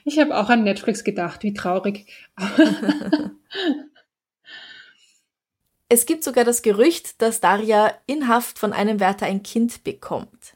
Ich 0.05 0.19
habe 0.19 0.37
auch 0.37 0.49
an 0.49 0.63
Netflix 0.63 1.03
gedacht, 1.03 1.43
wie 1.43 1.53
traurig. 1.53 2.07
es 5.89 6.05
gibt 6.05 6.23
sogar 6.23 6.43
das 6.43 6.61
Gerücht, 6.61 7.21
dass 7.21 7.41
Daria 7.41 7.93
in 8.05 8.27
Haft 8.27 8.59
von 8.59 8.73
einem 8.73 8.99
Wärter 8.99 9.25
ein 9.25 9.43
Kind 9.43 9.83
bekommt. 9.83 10.55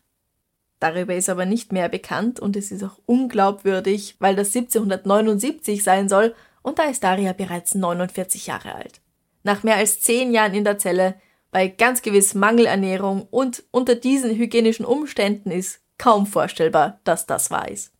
Darüber 0.80 1.16
ist 1.16 1.30
aber 1.30 1.46
nicht 1.46 1.72
mehr 1.72 1.90
bekannt 1.90 2.40
und 2.40 2.56
es 2.56 2.72
ist 2.72 2.84
auch 2.84 2.98
unglaubwürdig, 3.06 4.16
weil 4.20 4.36
das 4.36 4.56
1779 4.56 5.84
sein 5.84 6.10
soll 6.10 6.34
und 6.64 6.80
da 6.80 6.84
ist 6.86 7.04
Daria 7.04 7.34
bereits 7.34 7.76
49 7.76 8.48
Jahre 8.48 8.74
alt. 8.76 9.02
Nach 9.44 9.64
mehr 9.64 9.76
als 9.76 10.02
zehn 10.02 10.32
Jahren 10.32 10.54
in 10.54 10.64
der 10.64 10.80
Zelle 10.80 11.16
bei 11.52 11.68
ganz 11.68 12.02
gewiss 12.02 12.34
Mangelernährung 12.34 13.28
und 13.30 13.64
unter 13.72 13.96
diesen 13.96 14.32
hygienischen 14.32 14.86
Umständen 14.86 15.52
ist 15.52 15.82
kaum 15.98 16.26
vorstellbar, 16.26 17.00
dass 17.04 17.26
das 17.26 17.52
wahr 17.52 17.70
ist. 17.70 17.94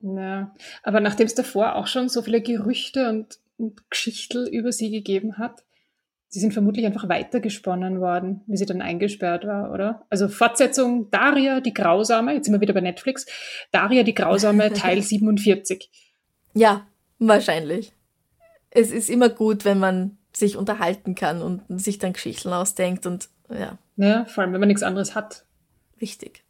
Ja, 0.00 0.54
aber 0.82 1.00
nachdem 1.00 1.26
es 1.26 1.34
davor 1.34 1.76
auch 1.76 1.86
schon 1.86 2.08
so 2.08 2.22
viele 2.22 2.40
Gerüchte 2.40 3.08
und, 3.08 3.38
und 3.58 3.90
Geschichten 3.90 4.46
über 4.46 4.72
sie 4.72 4.90
gegeben 4.90 5.38
hat, 5.38 5.62
sie 6.28 6.40
sind 6.40 6.52
vermutlich 6.52 6.86
einfach 6.86 7.08
weitergesponnen 7.08 8.00
worden, 8.00 8.42
wie 8.46 8.56
sie 8.56 8.66
dann 8.66 8.82
eingesperrt 8.82 9.46
war, 9.46 9.72
oder? 9.72 10.06
Also 10.08 10.28
Fortsetzung 10.28 11.10
Daria 11.10 11.60
die 11.60 11.74
Grausame, 11.74 12.34
jetzt 12.34 12.46
sind 12.46 12.54
wir 12.54 12.60
wieder 12.60 12.72
bei 12.72 12.80
Netflix, 12.80 13.26
Daria 13.72 14.02
die 14.04 14.14
Grausame 14.14 14.72
Teil 14.72 15.02
47. 15.02 15.90
Ja, 16.54 16.86
wahrscheinlich. 17.18 17.92
Es 18.70 18.92
ist 18.92 19.10
immer 19.10 19.28
gut, 19.28 19.64
wenn 19.64 19.78
man 19.78 20.16
sich 20.32 20.56
unterhalten 20.56 21.14
kann 21.14 21.42
und 21.42 21.62
sich 21.80 21.98
dann 21.98 22.12
Geschichten 22.12 22.52
ausdenkt 22.52 23.06
und 23.06 23.28
ja. 23.48 23.78
Ja, 23.96 24.24
vor 24.26 24.42
allem, 24.42 24.52
wenn 24.52 24.60
man 24.60 24.68
nichts 24.68 24.82
anderes 24.82 25.14
hat. 25.14 25.44
richtig. 26.00 26.44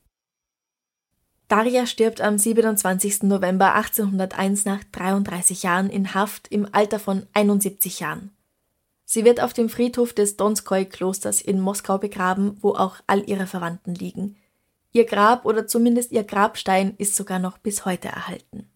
Daria 1.48 1.84
stirbt 1.84 2.20
am 2.20 2.38
27. 2.38 3.24
November 3.24 3.74
1801 3.74 4.66
nach 4.66 4.84
33 4.92 5.64
Jahren 5.64 5.90
in 5.90 6.14
Haft 6.14 6.46
im 6.46 6.68
Alter 6.70 7.00
von 7.00 7.26
71 7.32 7.98
Jahren. 7.98 8.30
Sie 9.04 9.24
wird 9.24 9.42
auf 9.42 9.52
dem 9.52 9.68
Friedhof 9.68 10.12
des 10.12 10.36
Donskoi-Klosters 10.36 11.40
in 11.40 11.58
Moskau 11.58 11.98
begraben, 11.98 12.56
wo 12.60 12.74
auch 12.74 12.98
all 13.08 13.28
ihre 13.28 13.48
Verwandten 13.48 13.96
liegen. 13.96 14.36
Ihr 14.92 15.04
Grab 15.04 15.44
oder 15.44 15.66
zumindest 15.66 16.12
ihr 16.12 16.22
Grabstein 16.22 16.94
ist 16.98 17.16
sogar 17.16 17.40
noch 17.40 17.58
bis 17.58 17.84
heute 17.84 18.06
erhalten. 18.06 18.69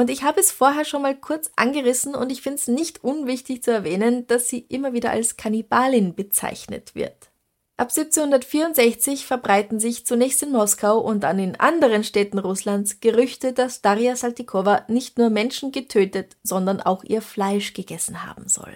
Und 0.00 0.08
ich 0.08 0.22
habe 0.22 0.40
es 0.40 0.50
vorher 0.50 0.86
schon 0.86 1.02
mal 1.02 1.14
kurz 1.14 1.50
angerissen 1.56 2.14
und 2.14 2.32
ich 2.32 2.40
finde 2.40 2.56
es 2.56 2.68
nicht 2.68 3.04
unwichtig 3.04 3.62
zu 3.62 3.70
erwähnen, 3.70 4.26
dass 4.28 4.48
sie 4.48 4.60
immer 4.60 4.94
wieder 4.94 5.10
als 5.10 5.36
Kannibalin 5.36 6.14
bezeichnet 6.14 6.94
wird. 6.94 7.30
Ab 7.76 7.88
1764 7.94 9.26
verbreiten 9.26 9.78
sich 9.78 10.06
zunächst 10.06 10.42
in 10.42 10.52
Moskau 10.52 11.00
und 11.00 11.20
dann 11.20 11.38
in 11.38 11.60
anderen 11.60 12.02
Städten 12.02 12.38
Russlands 12.38 13.00
Gerüchte, 13.00 13.52
dass 13.52 13.82
Daria 13.82 14.16
Saltikova 14.16 14.86
nicht 14.88 15.18
nur 15.18 15.28
Menschen 15.28 15.70
getötet, 15.70 16.38
sondern 16.42 16.80
auch 16.80 17.04
ihr 17.04 17.20
Fleisch 17.20 17.74
gegessen 17.74 18.24
haben 18.24 18.48
soll. 18.48 18.72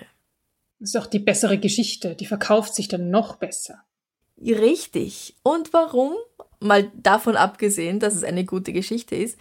Das 0.79 0.91
ist 0.91 0.97
auch 0.97 1.07
die 1.07 1.21
bessere 1.21 1.57
Geschichte, 1.57 2.17
die 2.17 2.27
verkauft 2.27 2.75
sich 2.75 2.89
dann 2.89 3.09
noch 3.09 3.37
besser. 3.37 3.83
Richtig. 4.39 5.37
Und 5.43 5.73
warum? 5.73 6.13
Mal 6.61 6.93
davon 6.95 7.37
abgesehen, 7.37 7.99
dass 7.99 8.15
es 8.15 8.25
eine 8.25 8.45
gute 8.45 8.75
Geschichte 8.75 9.17
ist. 9.17 9.39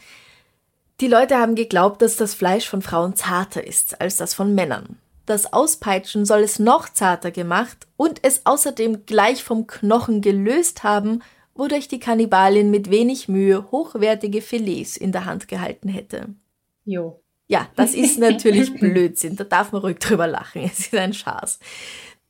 Die 1.02 1.08
Leute 1.08 1.38
haben 1.38 1.56
geglaubt, 1.56 2.02
dass 2.02 2.16
das 2.16 2.34
Fleisch 2.34 2.68
von 2.68 2.82
Frauen 2.82 3.16
zarter 3.16 3.66
ist 3.66 4.00
als 4.00 4.18
das 4.18 4.34
von 4.34 4.54
Männern. 4.54 4.98
Das 5.26 5.54
Auspeitschen 5.54 6.26
soll 6.26 6.42
es 6.42 6.60
noch 6.60 6.90
zarter 6.90 7.32
gemacht 7.32 7.88
und 7.96 8.20
es 8.24 8.46
außerdem 8.46 9.06
gleich 9.06 9.44
vom 9.44 9.68
Knochen 9.68 10.22
gelöst 10.22 10.84
haben, 10.84 11.22
wodurch 11.56 11.88
die 11.88 12.00
Kannibalin 12.00 12.72
mit 12.72 12.90
wenig 12.90 13.28
Mühe 13.28 13.72
hochwertige 13.72 14.42
Filets 14.42 14.98
in 14.98 15.12
der 15.12 15.26
Hand 15.26 15.48
gehalten 15.48 15.88
hätte. 15.88 16.30
Jo. 16.84 17.22
Ja, 17.48 17.68
das 17.76 17.94
ist 17.96 18.20
natürlich 18.20 18.74
Blödsinn. 18.74 19.36
Da 19.36 19.46
darf 19.46 19.72
man 19.72 19.82
ruhig 19.82 20.00
drüber 20.00 20.28
lachen. 20.28 20.64
Es 20.64 20.80
ist 20.80 20.96
ein 20.96 21.14
Schaß. 21.14 21.60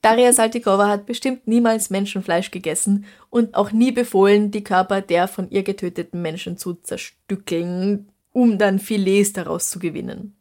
Daria 0.01 0.33
Saltikova 0.33 0.89
hat 0.89 1.05
bestimmt 1.05 1.47
niemals 1.47 1.89
Menschenfleisch 1.89 2.51
gegessen 2.51 3.05
und 3.29 3.55
auch 3.55 3.71
nie 3.71 3.93
befohlen, 3.93 4.51
die 4.51 4.63
Körper 4.63 5.01
der 5.01 5.29
von 5.29 5.49
ihr 5.49 5.63
getöteten 5.63 6.21
Menschen 6.21 6.57
zu 6.57 6.73
zerstückeln, 6.73 8.09
um 8.33 8.57
dann 8.57 8.79
Filets 8.79 9.33
daraus 9.33 9.69
zu 9.69 9.79
gewinnen. 9.79 10.35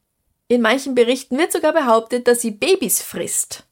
In 0.49 0.61
manchen 0.61 0.95
Berichten 0.95 1.39
wird 1.39 1.53
sogar 1.53 1.73
behauptet, 1.73 2.27
dass 2.27 2.41
sie 2.41 2.51
Babys 2.51 3.01
frisst. 3.01 3.65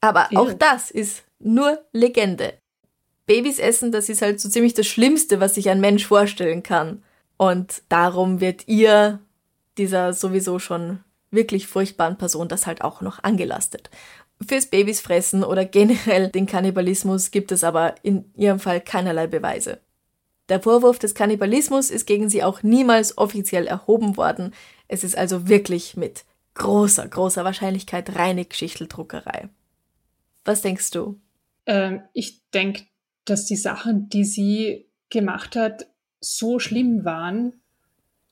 Aber 0.00 0.28
ja. 0.30 0.40
auch 0.40 0.52
das 0.52 0.90
ist 0.90 1.24
nur 1.38 1.82
Legende. 1.92 2.54
Babys 3.26 3.58
essen, 3.58 3.92
das 3.92 4.08
ist 4.08 4.22
halt 4.22 4.40
so 4.40 4.48
ziemlich 4.48 4.74
das 4.74 4.86
Schlimmste, 4.86 5.40
was 5.40 5.54
sich 5.54 5.68
ein 5.68 5.80
Mensch 5.80 6.06
vorstellen 6.06 6.62
kann. 6.62 7.02
Und 7.36 7.82
darum 7.88 8.40
wird 8.40 8.66
ihr, 8.66 9.20
dieser 9.78 10.12
sowieso 10.12 10.58
schon 10.58 11.00
wirklich 11.30 11.66
furchtbaren 11.66 12.18
Person, 12.18 12.48
das 12.48 12.66
halt 12.66 12.82
auch 12.82 13.00
noch 13.00 13.22
angelastet. 13.22 13.90
Fürs 14.46 14.66
Babys 14.66 15.00
fressen 15.00 15.44
oder 15.44 15.64
generell 15.64 16.28
den 16.28 16.46
Kannibalismus 16.46 17.30
gibt 17.30 17.52
es 17.52 17.62
aber 17.62 17.94
in 18.02 18.24
ihrem 18.36 18.58
Fall 18.58 18.80
keinerlei 18.80 19.26
Beweise. 19.26 19.80
Der 20.50 20.60
Vorwurf 20.60 20.98
des 20.98 21.14
Kannibalismus 21.14 21.90
ist 21.90 22.06
gegen 22.06 22.28
sie 22.28 22.42
auch 22.42 22.64
niemals 22.64 23.16
offiziell 23.16 23.68
erhoben 23.68 24.16
worden. 24.16 24.52
Es 24.88 25.04
ist 25.04 25.16
also 25.16 25.48
wirklich 25.48 25.96
mit 25.96 26.24
großer, 26.54 27.06
großer 27.06 27.44
Wahrscheinlichkeit 27.44 28.16
reine 28.16 28.44
Geschichteldruckerei. 28.44 29.48
Was 30.44 30.62
denkst 30.62 30.90
du? 30.90 31.20
Ähm, 31.66 32.02
ich 32.12 32.42
denke, 32.50 32.82
dass 33.24 33.46
die 33.46 33.56
Sachen, 33.56 34.08
die 34.08 34.24
sie 34.24 34.86
gemacht 35.08 35.54
hat, 35.54 35.86
so 36.18 36.58
schlimm 36.58 37.04
waren, 37.04 37.54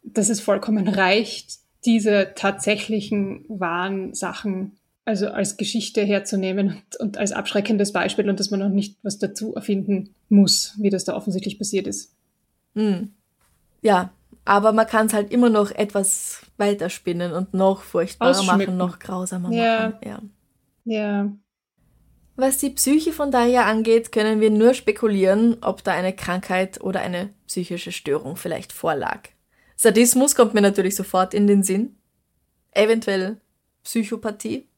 dass 0.03 0.29
es 0.29 0.41
vollkommen 0.41 0.89
reicht, 0.89 1.59
diese 1.85 2.33
tatsächlichen 2.35 3.45
wahren 3.49 4.13
Sachen 4.13 4.78
also 5.09 5.29
als 5.29 5.57
Geschichte 5.57 6.03
herzunehmen 6.03 6.69
und, 6.69 6.97
und, 7.01 7.17
als 7.17 7.33
abschreckendes 7.33 7.95
Beispiel 7.95 8.29
und 8.29 8.39
dass 8.39 8.51
man 8.51 8.61
noch 8.61 8.69
nicht 8.69 8.99
was 9.03 9.19
dazu 9.19 9.55
erfinden 9.55 10.15
muss, 10.29 10.75
wie 10.79 10.91
das 10.91 11.07
da 11.07 11.17
offensichtlich 11.17 11.59
passiert 11.59 11.87
ist. 11.87 12.15
Hm. 12.75 13.15
Ja, 13.81 14.11
aber 14.45 14.73
man 14.73 14.87
kann 14.87 15.07
es 15.07 15.15
halt 15.15 15.33
immer 15.33 15.49
noch 15.49 15.71
etwas 15.71 16.43
weiterspinnen 16.59 17.33
und 17.33 17.55
noch 17.55 17.81
furchtbarer 17.81 18.43
machen, 18.43 18.77
noch 18.77 18.99
grausamer 18.99 19.51
ja. 19.51 19.89
machen. 19.89 19.99
Ja. 20.05 20.23
Ja. 20.85 21.33
Was 22.37 22.59
die 22.59 22.71
Psyche 22.71 23.13
von 23.15 23.31
Daria 23.31 23.65
angeht, 23.65 24.13
können 24.13 24.43
wir 24.43 24.51
nur 24.51 24.75
spekulieren, 24.75 25.57
ob 25.63 25.83
da 25.85 25.93
eine 25.93 26.13
Krankheit 26.13 26.83
oder 26.83 27.01
eine 27.01 27.31
psychische 27.47 27.93
Störung 27.93 28.37
vielleicht 28.37 28.73
vorlag. 28.73 29.31
Sadismus 29.75 30.35
kommt 30.35 30.53
mir 30.53 30.61
natürlich 30.61 30.97
sofort 30.97 31.33
in 31.33 31.47
den 31.47 31.63
Sinn. 31.63 31.97
Eventuell 32.73 33.41
Psychopathie. 33.85 34.69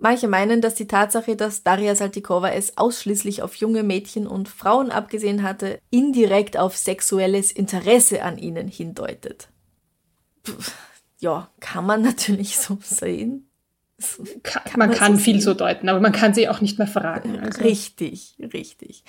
Manche 0.00 0.28
meinen, 0.28 0.60
dass 0.60 0.76
die 0.76 0.86
Tatsache, 0.86 1.34
dass 1.34 1.64
Daria 1.64 1.96
Saltikova 1.96 2.50
es 2.50 2.78
ausschließlich 2.78 3.42
auf 3.42 3.56
junge 3.56 3.82
Mädchen 3.82 4.28
und 4.28 4.48
Frauen 4.48 4.92
abgesehen 4.92 5.42
hatte, 5.42 5.80
indirekt 5.90 6.56
auf 6.56 6.76
sexuelles 6.76 7.50
Interesse 7.50 8.22
an 8.22 8.38
ihnen 8.38 8.68
hindeutet. 8.68 9.48
Pff, 10.46 10.72
ja, 11.18 11.50
kann 11.58 11.84
man 11.84 12.02
natürlich 12.02 12.58
so 12.58 12.78
sehen. 12.80 13.50
Kann, 14.44 14.62
kann 14.62 14.78
man, 14.78 14.88
man, 14.90 14.96
kann 14.96 15.16
so 15.16 15.22
viel 15.24 15.40
so 15.40 15.54
deuten, 15.54 15.88
aber 15.88 15.98
man 15.98 16.12
kann 16.12 16.32
sie 16.32 16.48
auch 16.48 16.60
nicht 16.60 16.78
mehr 16.78 16.86
fragen. 16.86 17.36
Also. 17.42 17.62
Richtig, 17.62 18.36
richtig. 18.54 19.02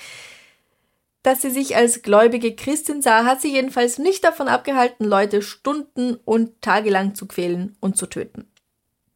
Dass 1.22 1.44
sie 1.44 1.52
sich 1.52 1.76
als 1.76 2.02
gläubige 2.02 2.56
Christin 2.56 3.04
sah, 3.04 3.26
hat 3.26 3.42
sie 3.42 3.52
jedenfalls 3.54 4.00
nicht 4.00 4.24
davon 4.24 4.48
abgehalten, 4.48 5.06
Leute 5.06 5.44
stunden- 5.44 6.18
und 6.26 6.62
tagelang 6.62 7.14
zu 7.14 7.28
quälen 7.28 7.78
und 7.80 7.98
zu 7.98 8.08
töten. 8.08 8.48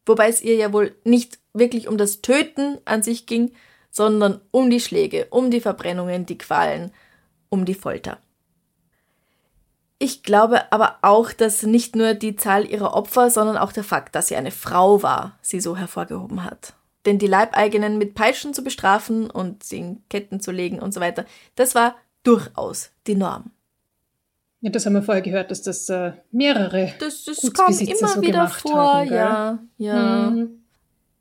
Wobei 0.06 0.28
es 0.28 0.40
ihr 0.42 0.54
ja 0.54 0.72
wohl 0.72 0.94
nicht 1.02 1.38
wirklich 1.54 1.88
um 1.88 1.96
das 1.96 2.20
Töten 2.20 2.78
an 2.84 3.02
sich 3.02 3.26
ging, 3.26 3.52
sondern 3.90 4.40
um 4.50 4.68
die 4.68 4.80
Schläge, 4.80 5.28
um 5.30 5.50
die 5.50 5.60
Verbrennungen, 5.60 6.26
die 6.26 6.36
Qualen, 6.36 6.90
um 7.48 7.64
die 7.64 7.74
Folter. 7.74 8.18
Ich 9.98 10.22
glaube 10.22 10.70
aber 10.72 10.98
auch, 11.02 11.32
dass 11.32 11.62
nicht 11.62 11.96
nur 11.96 12.14
die 12.14 12.36
Zahl 12.36 12.68
ihrer 12.68 12.94
Opfer, 12.94 13.30
sondern 13.30 13.56
auch 13.56 13.72
der 13.72 13.84
Fakt, 13.84 14.14
dass 14.14 14.28
sie 14.28 14.36
eine 14.36 14.50
Frau 14.50 15.02
war, 15.02 15.38
sie 15.40 15.60
so 15.60 15.76
hervorgehoben 15.76 16.44
hat. 16.44 16.74
Denn 17.06 17.18
die 17.18 17.26
Leibeigenen 17.26 17.96
mit 17.96 18.14
Peitschen 18.14 18.52
zu 18.52 18.64
bestrafen 18.64 19.30
und 19.30 19.62
sie 19.62 19.78
in 19.78 20.02
Ketten 20.08 20.40
zu 20.40 20.50
legen 20.50 20.80
und 20.80 20.92
so 20.92 21.00
weiter, 21.00 21.24
das 21.54 21.74
war 21.74 21.94
durchaus 22.24 22.90
die 23.06 23.14
Norm. 23.14 23.52
Ja, 24.60 24.70
das 24.70 24.86
haben 24.86 24.94
wir 24.94 25.02
vorher 25.02 25.22
gehört, 25.22 25.50
dass 25.50 25.62
das 25.62 25.88
äh, 25.90 26.12
mehrere 26.32 26.94
das, 26.98 27.24
das 27.24 27.52
kam 27.52 27.72
immer 27.72 28.08
so 28.08 28.22
wieder 28.22 28.48
vor, 28.48 28.94
haben, 28.94 29.10
ja, 29.10 29.58
ja. 29.76 30.30
Mhm. 30.30 30.63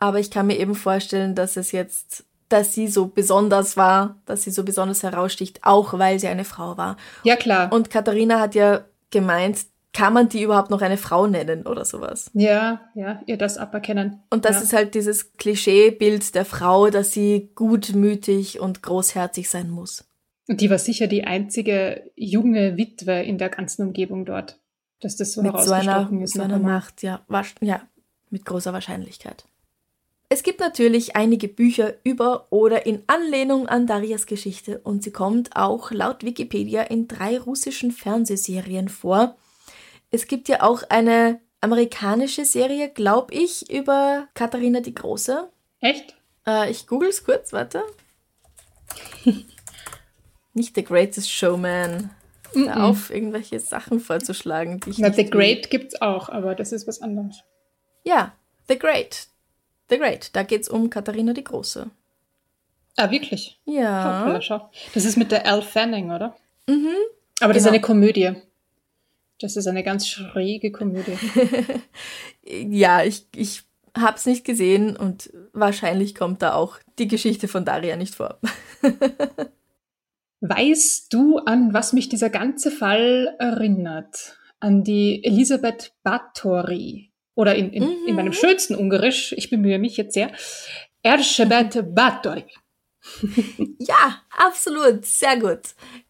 Aber 0.03 0.19
ich 0.19 0.29
kann 0.29 0.47
mir 0.47 0.59
eben 0.59 0.75
vorstellen, 0.75 1.33
dass 1.33 1.55
es 1.55 1.71
jetzt, 1.71 2.25
dass 2.49 2.73
sie 2.73 2.89
so 2.89 3.05
besonders 3.05 3.77
war, 3.77 4.17
dass 4.25 4.43
sie 4.43 4.51
so 4.51 4.65
besonders 4.65 5.01
heraussticht, 5.01 5.61
auch 5.63 5.97
weil 5.97 6.19
sie 6.19 6.27
eine 6.27 6.43
Frau 6.43 6.75
war. 6.75 6.97
Ja, 7.23 7.37
klar. 7.37 7.71
Und 7.71 7.89
Katharina 7.89 8.41
hat 8.41 8.53
ja 8.53 8.83
gemeint, 9.11 9.59
kann 9.93 10.11
man 10.11 10.27
die 10.27 10.41
überhaupt 10.41 10.71
noch 10.71 10.81
eine 10.81 10.97
Frau 10.97 11.25
nennen 11.25 11.65
oder 11.65 11.85
sowas? 11.85 12.29
Ja, 12.33 12.81
ja, 12.95 13.21
ihr 13.27 13.37
das 13.37 13.57
aberkennen. 13.57 14.21
Und 14.29 14.43
das 14.43 14.57
ja. 14.57 14.61
ist 14.63 14.73
halt 14.73 14.93
dieses 14.93 15.31
Klischeebild 15.37 16.35
der 16.35 16.43
Frau, 16.43 16.89
dass 16.89 17.13
sie 17.13 17.51
gutmütig 17.55 18.59
und 18.59 18.83
großherzig 18.83 19.49
sein 19.49 19.69
muss. 19.69 20.03
Und 20.49 20.59
die 20.59 20.69
war 20.69 20.79
sicher 20.79 21.07
die 21.07 21.23
einzige 21.23 22.11
junge 22.17 22.75
Witwe 22.75 23.23
in 23.23 23.37
der 23.37 23.47
ganzen 23.47 23.83
Umgebung 23.83 24.25
dort, 24.25 24.59
dass 24.99 25.15
das 25.15 25.31
so 25.31 25.41
mit 25.41 25.57
so 25.61 25.71
einer, 25.71 26.11
ist. 26.21 26.33
So 26.33 26.41
einer 26.41 26.59
Macht, 26.59 27.03
ja, 27.03 27.21
war, 27.29 27.45
ja, 27.61 27.83
mit 28.31 28.43
großer 28.43 28.73
Wahrscheinlichkeit. 28.73 29.45
Es 30.33 30.41
gibt 30.41 30.61
natürlich 30.61 31.15
einige 31.15 31.47
Bücher 31.47 31.93
über 32.03 32.47
oder 32.49 32.87
in 32.87 33.03
Anlehnung 33.05 33.67
an 33.67 33.85
Darias 33.85 34.25
Geschichte 34.25 34.79
und 34.79 35.03
sie 35.03 35.11
kommt 35.11 35.55
auch 35.55 35.91
laut 35.91 36.23
Wikipedia 36.23 36.81
in 36.81 37.07
drei 37.07 37.37
russischen 37.37 37.91
Fernsehserien 37.91 38.89
vor. 38.89 39.35
Es 40.09 40.25
gibt 40.25 40.49
ja 40.49 40.63
auch 40.63 40.81
eine 40.89 41.39
amerikanische 41.61 42.45
Serie, 42.45 42.89
glaube 42.89 43.31
ich, 43.31 43.69
über 43.69 44.27
Katharina 44.33 44.79
die 44.79 44.95
Große. 44.95 45.51
Echt? 45.81 46.15
Äh, 46.47 46.71
ich 46.71 46.87
google 46.87 47.09
es 47.09 47.23
kurz, 47.23 47.53
warte. 47.53 47.83
nicht 50.55 50.73
The 50.73 50.83
Greatest 50.83 51.31
Showman. 51.31 52.09
Mm 52.55 52.69
-mm. 52.69 52.83
auf 52.83 53.11
irgendwelche 53.11 53.59
Sachen 53.59 53.99
vorzuschlagen, 53.99 54.79
die 54.79 54.89
ich 54.89 54.97
Na, 54.97 55.13
The 55.13 55.29
Great 55.29 55.69
gibt's 55.69 56.01
auch, 56.01 56.29
aber 56.29 56.55
das 56.55 56.71
ist 56.71 56.87
was 56.87 57.03
anderes. 57.03 57.43
Ja, 58.03 58.33
The 58.67 58.79
Great. 58.79 59.27
The 59.93 59.99
Great. 59.99 60.35
Da 60.35 60.43
geht's 60.43 60.67
um 60.67 60.89
Katharina 60.89 61.33
die 61.33 61.43
Große. 61.43 61.89
Ah, 62.97 63.11
wirklich? 63.11 63.59
Ja. 63.65 64.39
Schau, 64.41 64.71
Das 64.93 65.05
ist 65.05 65.17
mit 65.17 65.31
der 65.31 65.45
Al 65.45 65.61
Fanning, 65.61 66.11
oder? 66.11 66.35
Mhm. 66.67 66.87
Aber 67.39 67.53
das 67.53 67.63
genau. 67.63 67.73
ist 67.73 67.77
eine 67.77 67.81
Komödie. 67.81 68.31
Das 69.39 69.55
ist 69.55 69.67
eine 69.67 69.83
ganz 69.83 70.07
schräge 70.07 70.71
Komödie. 70.71 71.17
ja, 72.43 73.03
ich, 73.03 73.27
ich 73.35 73.63
hab's 73.95 74.25
nicht 74.25 74.45
gesehen 74.45 74.95
und 74.95 75.31
wahrscheinlich 75.53 76.15
kommt 76.15 76.41
da 76.41 76.53
auch 76.53 76.79
die 76.97 77.07
Geschichte 77.07 77.47
von 77.47 77.65
Daria 77.65 77.95
nicht 77.95 78.15
vor. 78.15 78.39
Weißt 80.41 81.13
du, 81.13 81.37
an 81.37 81.73
was 81.73 81.93
mich 81.93 82.09
dieser 82.09 82.29
ganze 82.29 82.71
Fall 82.71 83.35
erinnert? 83.39 84.37
An 84.59 84.83
die 84.83 85.23
Elisabeth 85.23 85.93
Bathory. 86.03 87.12
Oder 87.35 87.55
in, 87.55 87.71
in, 87.71 87.83
mhm. 87.83 88.07
in 88.07 88.15
meinem 88.15 88.33
schönsten 88.33 88.75
Ungarisch, 88.75 89.33
ich 89.33 89.49
bemühe 89.49 89.79
mich 89.79 89.97
jetzt 89.97 90.13
sehr, 90.13 90.31
Erzsébet 91.03 91.81
Bathory. 91.93 92.45
ja, 93.79 94.21
absolut, 94.29 95.05
sehr 95.05 95.37
gut. 95.37 95.61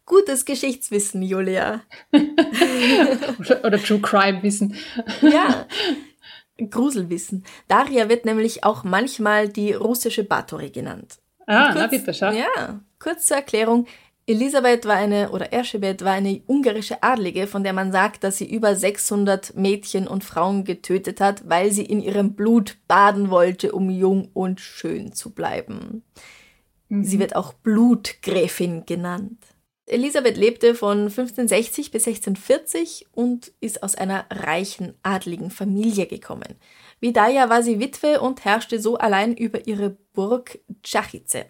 Gutes 0.06 0.44
Geschichtswissen, 0.44 1.22
Julia. 1.22 1.82
oder, 2.12 3.64
oder 3.64 3.82
True 3.82 4.00
Crime 4.00 4.42
Wissen. 4.42 4.76
ja, 5.22 5.66
Gruselwissen. 6.70 7.44
Daria 7.66 8.08
wird 8.08 8.24
nämlich 8.24 8.62
auch 8.62 8.84
manchmal 8.84 9.48
die 9.48 9.72
russische 9.72 10.22
Bathory 10.24 10.70
genannt. 10.70 11.18
Ah, 11.46 11.72
kurz, 11.72 11.76
na 11.76 11.86
bitte, 11.88 12.14
schau. 12.14 12.30
Ja, 12.30 12.80
kurz 12.98 13.26
zur 13.26 13.38
Erklärung. 13.38 13.86
Elisabeth 14.26 14.86
war 14.86 14.96
eine, 14.96 15.30
oder 15.30 15.52
Erschebet 15.52 16.02
war 16.02 16.12
eine 16.12 16.40
ungarische 16.46 17.02
Adlige, 17.02 17.46
von 17.46 17.62
der 17.62 17.74
man 17.74 17.92
sagt, 17.92 18.24
dass 18.24 18.38
sie 18.38 18.50
über 18.50 18.74
600 18.74 19.54
Mädchen 19.54 20.08
und 20.08 20.24
Frauen 20.24 20.64
getötet 20.64 21.20
hat, 21.20 21.48
weil 21.48 21.70
sie 21.72 21.84
in 21.84 22.00
ihrem 22.00 22.34
Blut 22.34 22.78
baden 22.88 23.28
wollte, 23.28 23.72
um 23.72 23.90
jung 23.90 24.30
und 24.32 24.60
schön 24.60 25.12
zu 25.12 25.34
bleiben. 25.34 26.04
Mhm. 26.88 27.04
Sie 27.04 27.18
wird 27.18 27.36
auch 27.36 27.52
Blutgräfin 27.52 28.86
genannt. 28.86 29.44
Elisabeth 29.86 30.38
lebte 30.38 30.74
von 30.74 31.00
1560 31.02 31.90
bis 31.90 32.06
1640 32.06 33.08
und 33.12 33.52
ist 33.60 33.82
aus 33.82 33.94
einer 33.94 34.24
reichen 34.30 34.94
adligen 35.02 35.50
Familie 35.50 36.06
gekommen. 36.06 36.56
Wie 37.00 37.12
Daria 37.12 37.50
war 37.50 37.62
sie 37.62 37.80
Witwe 37.80 38.22
und 38.22 38.46
herrschte 38.46 38.80
so 38.80 38.96
allein 38.96 39.36
über 39.36 39.66
ihre 39.66 39.90
Burg 40.14 40.58
Tschachice. 40.82 41.44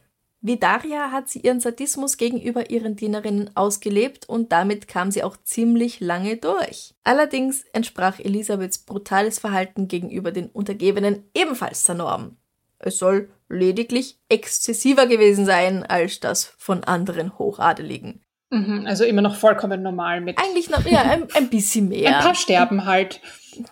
Wie 0.46 0.58
Daria 0.58 1.10
hat 1.10 1.30
sie 1.30 1.38
ihren 1.38 1.60
Sadismus 1.60 2.18
gegenüber 2.18 2.68
ihren 2.68 2.96
Dienerinnen 2.96 3.56
ausgelebt 3.56 4.28
und 4.28 4.52
damit 4.52 4.88
kam 4.88 5.10
sie 5.10 5.22
auch 5.22 5.38
ziemlich 5.42 6.00
lange 6.00 6.36
durch. 6.36 6.94
Allerdings 7.02 7.64
entsprach 7.72 8.18
Elisabeths 8.18 8.76
brutales 8.76 9.38
Verhalten 9.38 9.88
gegenüber 9.88 10.32
den 10.32 10.50
Untergebenen 10.50 11.24
ebenfalls 11.32 11.84
der 11.84 11.94
Norm. 11.94 12.36
Es 12.78 12.98
soll 12.98 13.30
lediglich 13.48 14.18
exzessiver 14.28 15.06
gewesen 15.06 15.46
sein 15.46 15.82
als 15.82 16.20
das 16.20 16.52
von 16.58 16.84
anderen 16.84 17.38
Hochadeligen. 17.38 18.20
Mhm, 18.50 18.84
also 18.86 19.04
immer 19.04 19.22
noch 19.22 19.36
vollkommen 19.36 19.80
normal 19.80 20.20
mit. 20.20 20.36
Eigentlich 20.36 20.68
noch, 20.68 20.84
ja, 20.84 21.00
ein, 21.04 21.26
ein 21.32 21.48
bisschen 21.48 21.88
mehr. 21.88 22.18
Ein 22.18 22.22
paar 22.22 22.34
sterben 22.34 22.84
halt. 22.84 23.22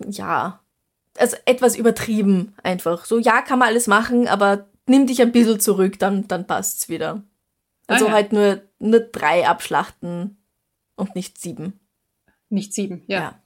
Ja. 0.09 0.61
Also 1.18 1.37
etwas 1.45 1.77
übertrieben 1.77 2.55
einfach. 2.62 3.05
So, 3.05 3.18
ja, 3.18 3.43
kann 3.43 3.59
man 3.59 3.68
alles 3.68 3.89
machen, 3.89 4.27
aber 4.27 4.72
nimm 4.87 5.07
dich 5.07 5.20
ein 5.22 5.33
bisschen 5.33 5.61
zurück, 5.61 5.99
dann, 5.99 6.28
dann 6.28 6.47
passt's 6.47 6.89
wieder. 6.89 7.22
Also 7.87 8.07
ah, 8.07 8.09
ja. 8.09 8.14
halt 8.14 8.33
nur, 8.33 8.62
nur 8.78 9.01
drei 9.01 9.47
abschlachten 9.47 10.43
und 10.97 11.14
nicht 11.14 11.41
sieben. 11.41 11.80
Nicht 12.49 12.74
sieben, 12.74 13.03
ja. 13.07 13.18
ja. 13.18 13.43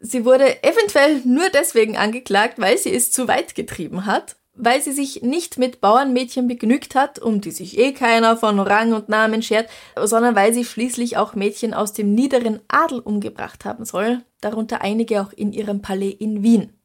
Sie 0.00 0.24
wurde 0.24 0.62
eventuell 0.62 1.22
nur 1.24 1.48
deswegen 1.50 1.96
angeklagt, 1.96 2.58
weil 2.58 2.78
sie 2.78 2.94
es 2.94 3.10
zu 3.10 3.26
weit 3.26 3.56
getrieben 3.56 4.06
hat, 4.06 4.36
weil 4.54 4.80
sie 4.80 4.92
sich 4.92 5.22
nicht 5.22 5.58
mit 5.58 5.80
Bauernmädchen 5.80 6.46
begnügt 6.46 6.94
hat, 6.94 7.18
um 7.18 7.40
die 7.40 7.50
sich 7.50 7.78
eh 7.78 7.92
keiner 7.92 8.36
von 8.36 8.60
Rang 8.60 8.92
und 8.92 9.08
Namen 9.08 9.42
schert, 9.42 9.68
sondern 9.96 10.36
weil 10.36 10.54
sie 10.54 10.64
schließlich 10.64 11.16
auch 11.16 11.34
Mädchen 11.34 11.74
aus 11.74 11.92
dem 11.92 12.14
niederen 12.14 12.60
Adel 12.68 13.00
umgebracht 13.00 13.64
haben 13.64 13.84
soll, 13.84 14.22
darunter 14.40 14.80
einige 14.80 15.20
auch 15.20 15.32
in 15.32 15.52
ihrem 15.52 15.82
Palais 15.82 16.10
in 16.10 16.42
Wien. 16.44 16.77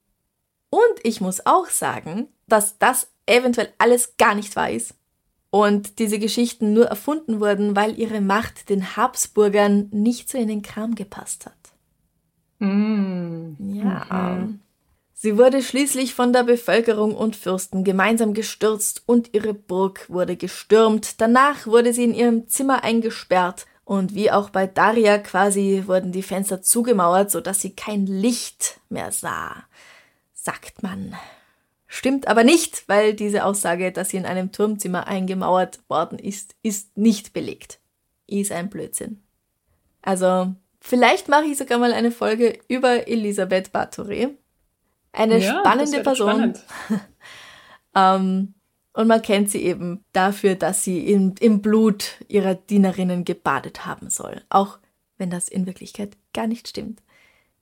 Und 0.74 0.99
ich 1.03 1.21
muss 1.21 1.45
auch 1.45 1.67
sagen, 1.67 2.30
dass 2.47 2.80
das 2.80 3.11
eventuell 3.28 3.71
alles 3.78 4.17
gar 4.17 4.34
nicht 4.34 4.55
wahr 4.55 4.71
ist. 4.71 4.95
Und 5.51 5.99
diese 5.99 6.17
Geschichten 6.17 6.74
nur 6.74 6.86
erfunden 6.86 7.39
wurden, 7.39 7.76
weil 7.76 7.99
ihre 7.99 8.21
Macht 8.21 8.69
den 8.69 8.97
Habsburgern 8.97 9.89
nicht 9.91 10.32
so 10.32 10.39
in 10.39 10.47
den 10.47 10.63
Kram 10.63 10.95
gepasst 10.95 11.45
hat. 11.45 11.53
Mm. 12.57 13.53
Ja. 13.59 14.38
Mhm. 14.39 14.61
Sie 15.13 15.38
wurde 15.38 15.61
schließlich 15.61 16.15
von 16.15 16.34
der 16.34 16.41
Bevölkerung 16.41 17.15
und 17.15 17.36
Fürsten 17.36 17.84
gemeinsam 17.84 18.34
gestürzt 18.34 19.03
und 19.05 19.36
ihre 19.36 19.53
Burg 19.53 20.09
wurde 20.09 20.38
gestürmt. 20.38 21.21
Danach 21.21 21.67
wurde 21.67 21.93
sie 21.93 22.05
in 22.05 22.15
ihrem 22.15 22.47
Zimmer 22.47 22.84
eingesperrt 22.84 23.67
und 23.86 24.15
wie 24.15 24.32
auch 24.32 24.49
bei 24.49 24.65
Daria 24.65 25.19
quasi 25.19 25.84
wurden 25.86 26.11
die 26.11 26.24
Fenster 26.24 26.63
zugemauert, 26.63 27.30
sodass 27.30 27.61
sie 27.61 27.76
kein 27.76 28.07
Licht 28.07 28.80
mehr 28.89 29.11
sah, 29.11 29.65
sagt 30.43 30.83
man. 30.83 31.15
Stimmt 31.87 32.27
aber 32.27 32.43
nicht, 32.43 32.87
weil 32.87 33.13
diese 33.13 33.45
Aussage, 33.45 33.91
dass 33.91 34.09
sie 34.09 34.17
in 34.17 34.25
einem 34.25 34.51
Turmzimmer 34.51 35.07
eingemauert 35.07 35.79
worden 35.89 36.19
ist, 36.19 36.55
ist 36.63 36.97
nicht 36.97 37.33
belegt. 37.33 37.79
Ist 38.27 38.51
ein 38.51 38.69
Blödsinn. 38.69 39.21
Also, 40.01 40.53
vielleicht 40.79 41.29
mache 41.29 41.45
ich 41.45 41.57
sogar 41.57 41.77
mal 41.77 41.93
eine 41.93 42.11
Folge 42.11 42.59
über 42.67 43.07
Elisabeth 43.07 43.71
Bathory. 43.71 44.29
Eine 45.11 45.37
ja, 45.37 45.59
spannende 45.59 46.01
Person. 46.01 46.53
ähm, 47.95 48.53
und 48.93 49.07
man 49.07 49.21
kennt 49.21 49.49
sie 49.49 49.63
eben 49.63 50.03
dafür, 50.13 50.55
dass 50.55 50.83
sie 50.83 51.07
im, 51.11 51.35
im 51.39 51.61
Blut 51.61 52.17
ihrer 52.27 52.55
Dienerinnen 52.55 53.23
gebadet 53.23 53.85
haben 53.85 54.09
soll. 54.09 54.41
Auch 54.49 54.79
wenn 55.17 55.29
das 55.29 55.47
in 55.47 55.67
Wirklichkeit 55.67 56.17
gar 56.33 56.47
nicht 56.47 56.67
stimmt. 56.67 57.01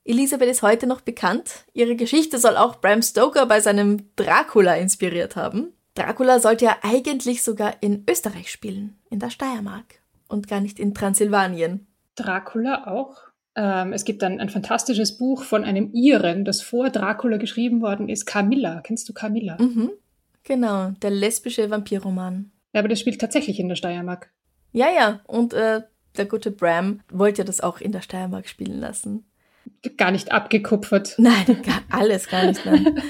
Elisabeth 0.04 0.49
ist 0.49 0.64
heute 0.64 0.88
noch 0.88 1.02
bekannt. 1.02 1.66
Ihre 1.74 1.95
Geschichte 1.95 2.39
soll 2.39 2.58
auch 2.58 2.78
Bram 2.78 3.02
Stoker 3.02 3.45
bei 3.45 3.60
seinem 3.62 4.10
Dracula 4.16 4.76
inspiriert 4.76 5.36
haben. 5.36 5.74
Dracula 5.93 6.39
sollte 6.39 6.66
ja 6.66 6.78
eigentlich 6.82 7.43
sogar 7.43 7.76
in 7.82 8.04
Österreich 8.10 8.52
spielen, 8.52 8.97
in 9.10 9.20
der 9.20 9.30
Steiermark 9.30 10.02
und 10.28 10.47
gar 10.47 10.62
nicht 10.62 10.80
in 10.80 10.93
Transsilvanien. 10.93 11.88
Dracula 12.16 12.88
auch? 12.88 13.18
Ähm, 13.56 13.93
es 13.93 14.06
gibt 14.06 14.24
ein, 14.24 14.39
ein 14.39 14.49
fantastisches 14.49 15.18
Buch 15.18 15.43
von 15.43 15.64
einem 15.66 15.91
Iren, 15.93 16.45
das 16.45 16.62
vor 16.62 16.89
Dracula 16.89 17.38
geschrieben 17.38 17.82
worden 17.82 18.10
ist. 18.10 18.26
Camilla. 18.26 18.82
Kennst 18.82 19.08
du 19.10 19.14
Camilla? 19.14 19.58
Mhm. 19.60 19.91
Genau, 20.43 20.91
der 21.02 21.12
lesbische 21.12 21.70
Vampirroman. 21.70 22.52
Ja, 22.74 22.80
aber 22.80 22.88
der 22.88 22.95
spielt 22.95 23.20
tatsächlich 23.20 23.60
in 23.60 23.70
der 23.70 23.76
Steiermark. 23.76 24.32
Ja, 24.72 24.88
ja. 24.89 25.20
Und 25.28 25.54
äh, 25.54 25.82
der 26.18 26.26
gute 26.26 26.49
Bram 26.49 27.02
wollte 27.12 27.45
das 27.45 27.62
auch 27.62 27.82
in 27.82 27.91
der 27.91 28.02
Steiermark 28.02 28.47
spielen 28.47 28.80
lassen 28.80 29.26
gar 29.97 30.12
nicht 30.12 30.32
abgekupfert. 30.32 31.16
Nein, 31.18 31.62
gar, 31.64 31.82
alles 31.89 32.28
gar 32.28 32.45
nicht. 32.45 32.66
Nein. 32.66 33.01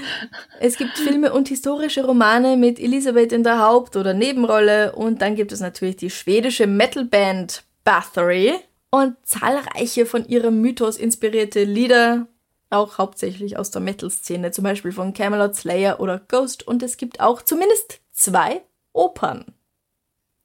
es 0.60 0.78
gibt 0.78 0.98
Filme 0.98 1.34
und 1.34 1.48
historische 1.48 2.06
Romane 2.06 2.58
mit 2.58 2.80
Elisabeth 2.80 3.32
in 3.32 3.44
der 3.44 3.60
Haupt- 3.60 3.96
oder 3.96 4.14
Nebenrolle 4.14 4.94
und 4.96 5.22
dann 5.22 5.36
gibt 5.36 5.52
es 5.52 5.60
natürlich 5.60 5.98
die 5.98 6.10
schwedische 6.10 6.68
Metalband 6.68 7.64
Bathory 7.84 8.54
und 8.90 9.16
zahlreiche 9.24 10.06
von 10.06 10.26
ihrem 10.28 10.62
Mythos 10.62 10.98
inspirierte 10.98 11.64
Lieder, 11.64 12.28
auch 12.70 12.98
hauptsächlich 12.98 13.58
aus 13.58 13.72
der 13.72 13.82
Metal-Szene, 13.82 14.52
zum 14.52 14.64
Beispiel 14.64 14.92
von 14.92 15.14
Camelot 15.14 15.56
Slayer 15.56 16.00
oder 16.00 16.20
Ghost 16.20 16.68
und 16.68 16.84
es 16.84 16.98
gibt 16.98 17.20
auch 17.20 17.42
zumindest 17.42 18.00
zwei 18.12 18.62
Opern. 18.94 19.46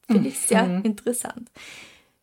Finde 0.09 0.28
ich 0.28 0.38
sehr 0.38 0.64
mhm. 0.64 0.82
interessant. 0.82 1.50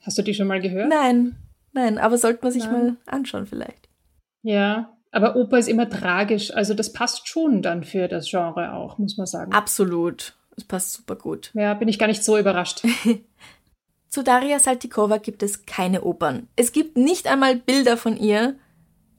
Hast 0.01 0.17
du 0.17 0.21
die 0.21 0.33
schon 0.33 0.47
mal 0.47 0.61
gehört? 0.61 0.89
Nein, 0.89 1.35
nein, 1.73 1.97
aber 1.97 2.17
sollte 2.17 2.39
man 2.43 2.51
sich 2.51 2.65
Nein. 2.65 2.71
mal 2.73 2.97
anschauen 3.05 3.45
vielleicht. 3.45 3.89
Ja, 4.41 4.97
aber 5.11 5.35
Oper 5.35 5.59
ist 5.59 5.69
immer 5.69 5.89
tragisch. 5.89 6.53
Also 6.53 6.73
das 6.73 6.91
passt 6.91 7.27
schon 7.27 7.61
dann 7.61 7.83
für 7.83 8.07
das 8.07 8.29
Genre 8.29 8.73
auch, 8.73 8.97
muss 8.97 9.17
man 9.17 9.27
sagen. 9.27 9.53
Absolut. 9.53 10.35
Es 10.57 10.63
passt 10.63 10.93
super 10.93 11.15
gut. 11.15 11.51
Ja, 11.53 11.73
bin 11.73 11.87
ich 11.87 11.99
gar 11.99 12.07
nicht 12.07 12.23
so 12.23 12.37
überrascht. 12.37 12.83
Zu 14.09 14.23
Daria 14.23 14.59
Saltikova 14.59 15.17
gibt 15.17 15.41
es 15.41 15.65
keine 15.65 16.03
Opern. 16.03 16.47
Es 16.55 16.71
gibt 16.71 16.97
nicht 16.97 17.27
einmal 17.27 17.55
Bilder 17.55 17.97
von 17.97 18.17
ihr. 18.17 18.55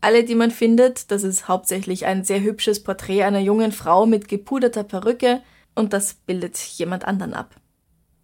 Alle, 0.00 0.22
die 0.22 0.34
man 0.34 0.50
findet, 0.50 1.10
das 1.10 1.22
ist 1.22 1.48
hauptsächlich 1.48 2.06
ein 2.06 2.24
sehr 2.24 2.40
hübsches 2.40 2.82
Porträt 2.84 3.24
einer 3.24 3.40
jungen 3.40 3.72
Frau 3.72 4.06
mit 4.06 4.28
gepuderter 4.28 4.84
Perücke 4.84 5.42
und 5.74 5.92
das 5.92 6.14
bildet 6.14 6.58
jemand 6.58 7.06
anderen 7.06 7.34
ab. 7.34 7.56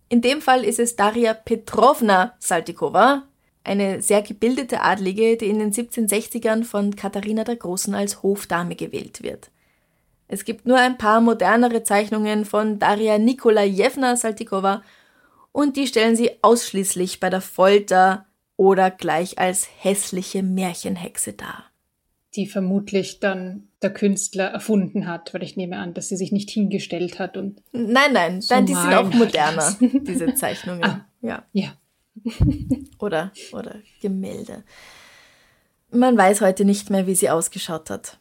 In 0.09 0.21
dem 0.21 0.43
Fall 0.43 0.65
ist 0.65 0.79
es 0.79 0.97
Daria 0.97 1.35
Petrovna 1.35 2.35
Saltikova, 2.39 3.25
eine 3.65 4.03
sehr 4.03 4.23
gebildete 4.23 4.81
Adlige, 4.83 5.37
die 5.37 5.49
in 5.49 5.59
den 5.59 5.73
1760ern 5.73 6.65
von 6.65 6.97
Katharina 6.97 7.45
der 7.45 7.57
Großen 7.57 7.95
als 7.95 8.23
Hofdame 8.23 8.75
gewählt 8.75 9.23
wird. 9.23 9.51
Es 10.29 10.45
gibt 10.45 10.65
nur 10.65 10.79
ein 10.79 10.97
paar 10.97 11.21
modernere 11.21 11.83
Zeichnungen 11.83 12.45
von 12.45 12.79
Daria 12.79 13.19
Nikolajewna 13.19 14.17
Saltikova 14.17 14.83
und 15.53 15.77
die 15.77 15.87
stellen 15.87 16.15
sie 16.15 16.31
ausschließlich 16.43 17.19
bei 17.19 17.31
der 17.31 17.41
Folter 17.41 18.27
oder 18.57 18.91
gleich 18.91 19.39
als 19.39 19.69
hässliche 19.79 20.43
Märchenhexe 20.43 21.33
dar. 21.33 21.65
Die 22.37 22.47
vermutlich 22.47 23.19
dann 23.19 23.69
der 23.83 23.93
Künstler 23.93 24.45
erfunden 24.45 25.09
hat, 25.09 25.35
weil 25.35 25.43
ich 25.43 25.57
nehme 25.57 25.79
an, 25.79 25.95
dass 25.95 26.09
sie 26.09 26.17
sich 26.17 26.31
nicht 26.31 26.51
hingestellt 26.51 27.19
hat 27.19 27.37
und. 27.37 27.61
Nein, 27.73 28.13
nein, 28.13 28.41
so 28.41 28.55
nein 28.55 28.67
die 28.67 28.75
sind 28.75 28.95
auch 28.95 29.11
moderner, 29.13 29.77
diese 29.81 30.33
Zeichnungen. 30.35 30.85
Ah, 30.85 31.09
ja. 31.23 31.45
Ja. 31.53 31.73
oder, 32.99 33.33
oder 33.53 33.77
Gemälde. 34.01 34.65
Man 35.91 36.17
weiß 36.17 36.41
heute 36.41 36.65
nicht 36.65 36.91
mehr, 36.91 37.07
wie 37.07 37.15
sie 37.15 37.31
ausgeschaut 37.31 37.91
hat. 37.91 38.19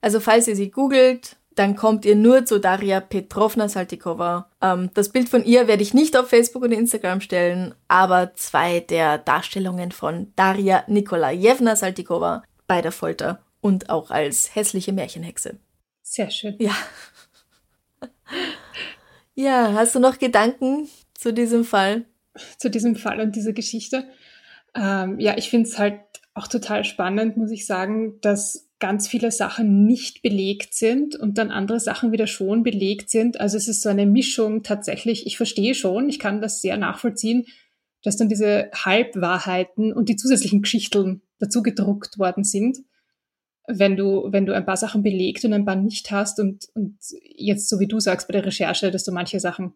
Also 0.00 0.20
falls 0.20 0.48
ihr 0.48 0.56
sie 0.56 0.70
googelt, 0.70 1.36
dann 1.54 1.76
kommt 1.76 2.04
ihr 2.04 2.16
nur 2.16 2.46
zu 2.46 2.58
Daria 2.58 3.00
Petrovna 3.00 3.68
Saltikova. 3.68 4.50
Ähm, 4.60 4.90
das 4.94 5.10
Bild 5.10 5.28
von 5.28 5.44
ihr 5.44 5.68
werde 5.68 5.82
ich 5.82 5.94
nicht 5.94 6.16
auf 6.16 6.28
Facebook 6.28 6.62
und 6.62 6.72
Instagram 6.72 7.20
stellen, 7.20 7.74
aber 7.88 8.32
zwei 8.34 8.80
der 8.80 9.18
Darstellungen 9.18 9.92
von 9.92 10.32
Daria 10.36 10.84
Nikolajewna 10.86 11.76
Saltikova 11.76 12.42
bei 12.66 12.80
der 12.80 12.92
Folter 12.92 13.42
und 13.60 13.90
auch 13.90 14.10
als 14.10 14.54
hässliche 14.54 14.92
Märchenhexe. 14.92 15.58
Sehr 16.02 16.30
schön. 16.30 16.56
Ja. 16.58 16.74
Ja, 19.34 19.72
hast 19.72 19.94
du 19.94 19.98
noch 19.98 20.18
Gedanken 20.18 20.88
zu 21.14 21.32
diesem 21.32 21.64
Fall? 21.64 22.04
Zu 22.58 22.70
diesem 22.70 22.96
Fall 22.96 23.20
und 23.20 23.36
dieser 23.36 23.52
Geschichte? 23.52 24.04
Ähm, 24.74 25.18
ja, 25.18 25.36
ich 25.36 25.50
finde 25.50 25.68
es 25.68 25.78
halt 25.78 26.00
auch 26.34 26.48
total 26.48 26.84
spannend, 26.84 27.36
muss 27.36 27.50
ich 27.50 27.66
sagen, 27.66 28.20
dass 28.22 28.70
ganz 28.78 29.06
viele 29.06 29.30
Sachen 29.30 29.86
nicht 29.86 30.22
belegt 30.22 30.74
sind 30.74 31.14
und 31.14 31.38
dann 31.38 31.50
andere 31.50 31.78
Sachen 31.78 32.10
wieder 32.10 32.26
schon 32.26 32.64
belegt 32.64 33.10
sind. 33.10 33.38
Also 33.38 33.56
es 33.56 33.68
ist 33.68 33.82
so 33.82 33.88
eine 33.88 34.06
Mischung 34.06 34.62
tatsächlich. 34.64 35.26
Ich 35.26 35.36
verstehe 35.36 35.74
schon, 35.74 36.08
ich 36.08 36.18
kann 36.18 36.40
das 36.40 36.60
sehr 36.60 36.76
nachvollziehen, 36.76 37.44
dass 38.02 38.16
dann 38.16 38.28
diese 38.28 38.70
Halbwahrheiten 38.74 39.92
und 39.92 40.08
die 40.08 40.16
zusätzlichen 40.16 40.62
Geschichten 40.62 41.22
dazu 41.38 41.62
gedruckt 41.62 42.18
worden 42.18 42.42
sind, 42.42 42.78
wenn 43.68 43.96
du, 43.96 44.26
wenn 44.32 44.46
du 44.46 44.54
ein 44.54 44.66
paar 44.66 44.76
Sachen 44.76 45.04
belegt 45.04 45.44
und 45.44 45.52
ein 45.52 45.64
paar 45.64 45.76
nicht 45.76 46.10
hast 46.10 46.40
und, 46.40 46.68
und 46.74 46.98
jetzt, 47.36 47.68
so 47.68 47.78
wie 47.78 47.86
du 47.86 48.00
sagst 48.00 48.26
bei 48.26 48.32
der 48.32 48.44
Recherche, 48.44 48.90
dass 48.90 49.04
du 49.04 49.12
manche 49.12 49.38
Sachen 49.38 49.74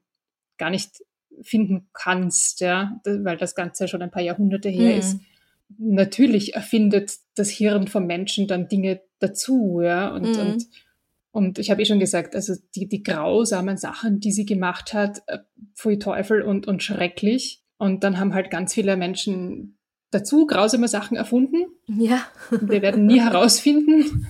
gar 0.58 0.70
nicht 0.70 1.02
finden 1.42 1.88
kannst, 1.92 2.60
ja, 2.60 3.00
weil 3.04 3.36
das 3.36 3.54
Ganze 3.54 3.88
schon 3.88 4.02
ein 4.02 4.10
paar 4.10 4.22
Jahrhunderte 4.22 4.68
her 4.68 4.92
mhm. 4.92 4.98
ist 4.98 5.20
natürlich 5.78 6.54
erfindet 6.54 7.12
das 7.34 7.50
Hirn 7.50 7.88
vom 7.88 8.06
Menschen 8.06 8.46
dann 8.46 8.68
Dinge 8.68 9.00
dazu, 9.18 9.80
ja, 9.82 10.14
und, 10.14 10.36
mhm. 10.36 10.40
und, 10.40 10.66
und 11.32 11.58
ich 11.58 11.70
habe 11.70 11.82
eh 11.82 11.84
schon 11.84 11.98
gesagt, 11.98 12.34
also 12.34 12.54
die, 12.74 12.88
die 12.88 13.02
grausamen 13.02 13.76
Sachen, 13.76 14.20
die 14.20 14.32
sie 14.32 14.46
gemacht 14.46 14.94
hat, 14.94 15.22
äh, 15.26 15.38
pfui 15.74 15.98
Teufel 15.98 16.42
und, 16.42 16.66
und 16.66 16.82
schrecklich. 16.82 17.62
Und 17.78 18.04
dann 18.04 18.18
haben 18.18 18.32
halt 18.32 18.50
ganz 18.50 18.72
viele 18.72 18.96
Menschen 18.96 19.76
dazu 20.10 20.46
grausame 20.46 20.88
Sachen 20.88 21.16
erfunden. 21.16 21.66
Ja. 21.88 22.26
Wir 22.50 22.80
werden 22.80 23.04
nie 23.04 23.20
herausfinden, 23.20 24.28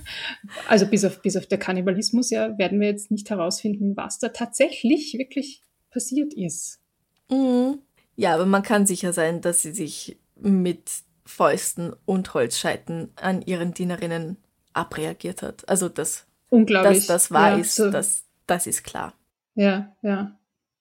also 0.67 0.85
bis 0.87 1.05
auf, 1.05 1.21
bis 1.21 1.37
auf 1.37 1.45
der 1.45 1.59
Kannibalismus, 1.59 2.29
ja, 2.29 2.57
werden 2.57 2.81
wir 2.81 2.87
jetzt 2.87 3.11
nicht 3.11 3.29
herausfinden, 3.29 3.95
was 3.95 4.19
da 4.19 4.29
tatsächlich 4.29 5.13
wirklich 5.17 5.61
passiert 5.91 6.33
ist. 6.33 6.81
Mhm. 7.29 7.79
Ja, 8.15 8.33
aber 8.33 8.45
man 8.45 8.63
kann 8.63 8.85
sicher 8.85 9.13
sein, 9.13 9.41
dass 9.41 9.61
sie 9.61 9.73
sich 9.73 10.17
mit 10.35 10.89
Fäusten 11.25 11.93
und 12.05 12.33
Holzscheiten 12.33 13.11
an 13.15 13.41
ihren 13.41 13.73
Dienerinnen 13.73 14.37
abreagiert 14.73 15.41
hat. 15.41 15.67
Also 15.69 15.89
das, 15.89 16.25
Unglaublich. 16.49 16.99
dass 16.99 17.07
das 17.07 17.31
wahr 17.31 17.51
ja, 17.51 17.57
ist, 17.57 17.75
so. 17.75 17.91
das, 17.91 18.23
das 18.45 18.67
ist 18.67 18.83
klar. 18.83 19.13
Ja, 19.55 19.95
ja. 20.01 20.37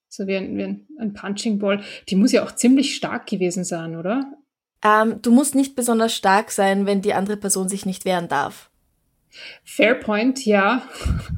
So 0.09 0.26
wie 0.26 0.36
ein, 0.36 0.57
wie 0.57 0.62
ein, 0.62 0.86
ein 0.99 1.14
Punching 1.14 1.59
Ball. 1.59 1.82
Die 2.09 2.16
muss 2.16 2.32
ja 2.32 2.44
auch 2.44 2.53
ziemlich 2.53 2.94
stark 2.94 3.26
gewesen 3.26 3.64
sein, 3.64 3.97
oder? 3.97 4.32
Ähm, 4.82 5.20
du 5.20 5.32
musst 5.32 5.55
nicht 5.55 5.74
besonders 5.74 6.14
stark 6.14 6.51
sein, 6.51 6.86
wenn 6.86 7.03
die 7.03 7.14
andere 7.14 7.36
Person 7.36 7.68
sich 7.68 7.86
nicht 7.86 8.05
wehren 8.05 8.28
darf. 8.28 8.70
Fair 9.64 9.94
point, 9.94 10.44
ja. 10.47 10.82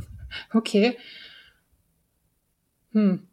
okay. 0.52 0.98
Hm. 2.92 3.27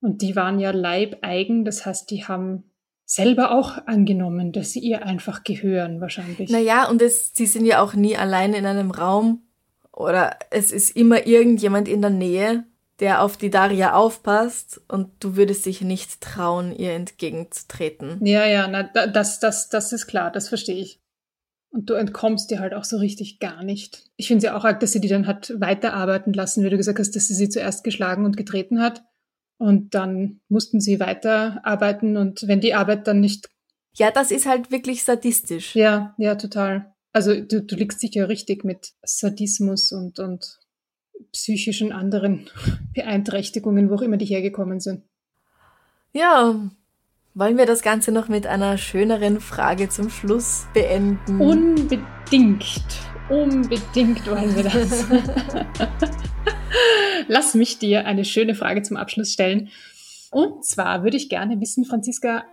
Und 0.00 0.22
die 0.22 0.36
waren 0.36 0.58
ja 0.58 0.70
leibeigen, 0.70 1.64
das 1.64 1.84
heißt, 1.84 2.10
die 2.10 2.24
haben 2.24 2.64
selber 3.04 3.52
auch 3.52 3.86
angenommen, 3.86 4.52
dass 4.52 4.72
sie 4.72 4.80
ihr 4.80 5.04
einfach 5.04 5.42
gehören 5.42 6.00
wahrscheinlich. 6.00 6.50
Naja, 6.50 6.88
und 6.88 7.00
es, 7.00 7.32
sie 7.34 7.46
sind 7.46 7.64
ja 7.64 7.82
auch 7.82 7.94
nie 7.94 8.16
allein 8.16 8.52
in 8.52 8.66
einem 8.66 8.90
Raum 8.90 9.42
oder 9.92 10.38
es 10.50 10.70
ist 10.70 10.94
immer 10.94 11.26
irgendjemand 11.26 11.88
in 11.88 12.02
der 12.02 12.10
Nähe, 12.10 12.64
der 13.00 13.22
auf 13.22 13.36
die 13.36 13.50
Daria 13.50 13.94
aufpasst 13.94 14.80
und 14.88 15.10
du 15.20 15.36
würdest 15.36 15.64
dich 15.66 15.80
nicht 15.80 16.20
trauen, 16.20 16.76
ihr 16.76 16.92
entgegenzutreten. 16.92 18.24
Ja, 18.24 18.44
ja, 18.46 18.68
na, 18.68 18.82
das, 19.06 19.40
das, 19.40 19.68
das 19.68 19.92
ist 19.92 20.06
klar, 20.06 20.30
das 20.30 20.48
verstehe 20.48 20.76
ich. 20.76 21.00
Und 21.70 21.90
du 21.90 21.94
entkommst 21.94 22.50
dir 22.50 22.60
halt 22.60 22.74
auch 22.74 22.84
so 22.84 22.96
richtig 22.96 23.40
gar 23.40 23.62
nicht. 23.62 24.04
Ich 24.16 24.28
finde 24.28 24.38
es 24.38 24.44
ja 24.44 24.56
auch 24.56 24.64
arg, 24.64 24.80
dass 24.80 24.92
sie 24.92 25.00
die 25.00 25.08
dann 25.08 25.26
hat 25.26 25.52
weiterarbeiten 25.58 26.32
lassen, 26.32 26.64
wie 26.64 26.70
du 26.70 26.76
gesagt 26.76 26.98
hast, 26.98 27.14
dass 27.14 27.28
sie 27.28 27.34
sie 27.34 27.48
zuerst 27.48 27.84
geschlagen 27.84 28.24
und 28.24 28.36
getreten 28.36 28.80
hat. 28.80 29.04
Und 29.58 29.94
dann 29.94 30.40
mussten 30.48 30.80
sie 30.80 31.00
weiterarbeiten 31.00 32.16
und 32.16 32.46
wenn 32.46 32.60
die 32.60 32.74
Arbeit 32.74 33.08
dann 33.08 33.20
nicht. 33.20 33.50
Ja, 33.94 34.12
das 34.12 34.30
ist 34.30 34.46
halt 34.46 34.70
wirklich 34.70 35.02
sadistisch. 35.02 35.74
Ja, 35.74 36.14
ja, 36.16 36.36
total. 36.36 36.94
Also 37.12 37.40
du, 37.40 37.62
du 37.62 37.74
liegst 37.74 37.98
sicher 37.98 38.28
richtig 38.28 38.64
mit 38.64 38.92
Sadismus 39.02 39.90
und, 39.90 40.20
und 40.20 40.58
psychischen 41.32 41.92
anderen 41.92 42.48
Beeinträchtigungen, 42.94 43.90
wo 43.90 43.96
auch 43.96 44.02
immer 44.02 44.16
die 44.16 44.26
hergekommen 44.26 44.78
sind. 44.78 45.02
Ja, 46.12 46.70
wollen 47.34 47.58
wir 47.58 47.66
das 47.66 47.82
Ganze 47.82 48.12
noch 48.12 48.28
mit 48.28 48.46
einer 48.46 48.78
schöneren 48.78 49.40
Frage 49.40 49.88
zum 49.88 50.10
Schluss 50.10 50.66
beenden? 50.74 51.40
Unbedingt. 51.40 52.64
Unbedingt 53.28 54.26
wollen 54.26 54.56
wir 54.56 54.62
das. 54.62 55.06
Lass 57.28 57.54
mich 57.54 57.78
dir 57.78 58.06
eine 58.06 58.24
schöne 58.24 58.54
Frage 58.54 58.82
zum 58.82 58.96
Abschluss 58.96 59.32
stellen. 59.32 59.68
Und 60.30 60.64
zwar 60.64 61.04
würde 61.04 61.16
ich 61.16 61.28
gerne 61.28 61.60
wissen, 61.60 61.84
Franziska, 61.84 62.44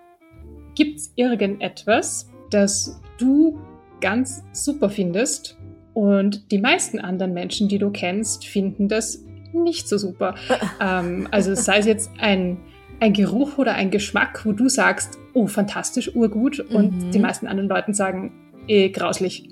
gibt 0.75 0.99
es 0.99 1.13
irgendetwas, 1.15 2.29
das 2.49 3.01
du 3.17 3.59
ganz 4.01 4.43
super 4.53 4.89
findest 4.89 5.57
und 5.93 6.51
die 6.51 6.59
meisten 6.59 6.99
anderen 6.99 7.33
Menschen, 7.33 7.69
die 7.69 7.79
du 7.79 7.89
kennst, 7.89 8.45
finden 8.45 8.89
das 8.89 9.23
nicht 9.53 9.87
so 9.87 9.97
super? 9.97 10.35
ähm, 10.81 11.27
also 11.31 11.55
sei 11.55 11.77
es 11.77 11.85
jetzt 11.85 12.11
ein, 12.19 12.57
ein 12.99 13.13
Geruch 13.13 13.57
oder 13.57 13.73
ein 13.75 13.91
Geschmack, 13.91 14.45
wo 14.45 14.51
du 14.51 14.67
sagst, 14.67 15.17
oh, 15.33 15.47
fantastisch, 15.47 16.13
urgut 16.13 16.59
und 16.59 17.05
mhm. 17.05 17.11
die 17.11 17.19
meisten 17.19 17.47
anderen 17.47 17.69
Leuten 17.69 17.93
sagen, 17.93 18.33
eh, 18.67 18.89
grauslich. 18.89 19.49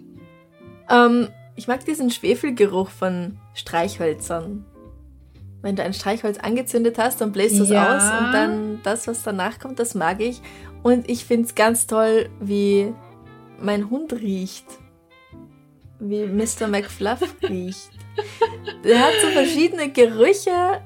Ähm, 0.90 1.30
ich 1.56 1.68
mag 1.68 1.86
diesen 1.86 2.10
Schwefelgeruch 2.10 2.90
von 2.90 3.38
Streichhölzern. 3.54 4.66
Wenn 5.62 5.76
du 5.76 5.84
ein 5.84 5.94
Streichholz 5.94 6.40
angezündet 6.40 6.98
hast, 6.98 7.22
dann 7.22 7.32
bläst 7.32 7.58
du 7.58 7.64
es 7.64 7.70
ja. 7.70 7.96
aus 7.96 8.04
und 8.04 8.34
dann 8.34 8.80
das, 8.84 9.08
was 9.08 9.24
danach 9.24 9.60
kommt, 9.60 9.80
das 9.80 9.96
mag 9.96 10.20
ich. 10.20 10.42
Und 10.82 11.10
ich 11.10 11.24
finde 11.24 11.48
es 11.48 11.56
ganz 11.56 11.88
toll, 11.88 12.30
wie 12.42 12.94
mein 13.60 13.90
Hund 13.90 14.12
riecht. 14.12 14.66
Wie 16.00 16.26
Mr. 16.26 16.68
McFluff 16.68 17.36
riecht. 17.44 17.92
Der 18.84 19.00
hat 19.00 19.14
so 19.22 19.28
verschiedene 19.30 19.90
Gerüche. 19.90 20.82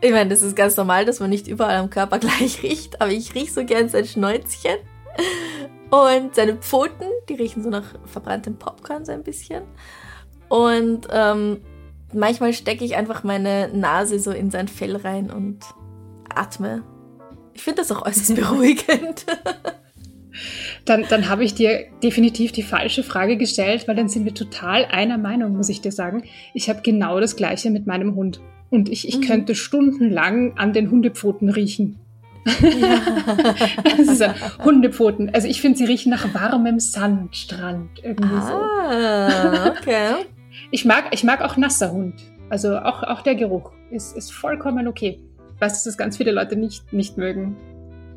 Ich 0.00 0.10
meine, 0.10 0.30
das 0.30 0.42
ist 0.42 0.56
ganz 0.56 0.76
normal, 0.76 1.04
dass 1.04 1.20
man 1.20 1.30
nicht 1.30 1.46
überall 1.46 1.76
am 1.76 1.90
Körper 1.90 2.18
gleich 2.18 2.62
riecht, 2.62 3.00
aber 3.00 3.12
ich 3.12 3.34
rieche 3.34 3.52
so 3.52 3.64
gern 3.64 3.88
sein 3.88 4.06
Schnäuzchen. 4.06 4.78
Und 5.90 6.34
seine 6.34 6.56
Pfoten, 6.56 7.06
die 7.28 7.34
riechen 7.34 7.62
so 7.62 7.70
nach 7.70 7.94
verbranntem 8.04 8.56
Popcorn 8.56 9.04
so 9.04 9.12
ein 9.12 9.22
bisschen. 9.22 9.62
Und 10.48 11.08
ähm, 11.10 11.60
manchmal 12.12 12.52
stecke 12.52 12.84
ich 12.84 12.96
einfach 12.96 13.24
meine 13.24 13.68
Nase 13.72 14.18
so 14.18 14.30
in 14.30 14.50
sein 14.50 14.68
Fell 14.68 14.96
rein 14.96 15.30
und 15.30 15.60
atme. 16.28 16.82
Ich 17.54 17.62
finde 17.62 17.82
das 17.82 17.90
auch 17.90 18.04
äußerst 18.04 18.34
beruhigend. 18.36 19.26
Dann, 20.84 21.04
dann 21.08 21.28
habe 21.28 21.44
ich 21.44 21.54
dir 21.54 21.86
definitiv 22.02 22.52
die 22.52 22.62
falsche 22.62 23.02
Frage 23.02 23.36
gestellt, 23.36 23.88
weil 23.88 23.96
dann 23.96 24.08
sind 24.08 24.24
wir 24.24 24.34
total 24.34 24.84
einer 24.84 25.18
Meinung, 25.18 25.56
muss 25.56 25.68
ich 25.68 25.80
dir 25.80 25.92
sagen. 25.92 26.22
Ich 26.54 26.68
habe 26.68 26.82
genau 26.82 27.20
das 27.20 27.36
gleiche 27.36 27.70
mit 27.70 27.86
meinem 27.86 28.14
Hund. 28.14 28.40
Und 28.70 28.88
ich, 28.88 29.08
ich 29.08 29.18
mhm. 29.18 29.22
könnte 29.22 29.54
stundenlang 29.54 30.56
an 30.56 30.72
den 30.72 30.90
Hundepfoten 30.90 31.48
riechen. 31.48 31.98
Ja. 32.60 33.00
das 33.96 34.08
ist 34.08 34.20
ja 34.20 34.34
Hundepfoten. 34.64 35.30
Also 35.34 35.48
ich 35.48 35.60
finde, 35.60 35.78
sie 35.78 35.84
riechen 35.84 36.10
nach 36.10 36.32
warmem 36.34 36.80
Sandstrand. 36.80 38.02
Irgendwie 38.02 38.34
ah, 38.34 39.30
so. 39.60 39.70
okay. 39.70 40.14
Ich 40.70 40.84
mag, 40.84 41.04
ich 41.12 41.24
mag 41.24 41.40
auch 41.40 41.56
nasser 41.56 41.92
Hund. 41.92 42.14
Also 42.50 42.76
auch, 42.78 43.02
auch 43.02 43.22
der 43.22 43.36
Geruch 43.36 43.70
ist, 43.90 44.16
ist 44.16 44.32
vollkommen 44.32 44.88
okay. 44.88 45.20
Ich 45.54 45.60
weiß, 45.60 45.72
dass 45.72 45.84
das 45.84 45.96
ganz 45.96 46.16
viele 46.16 46.32
Leute 46.32 46.56
nicht, 46.56 46.92
nicht 46.92 47.16
mögen. 47.16 47.56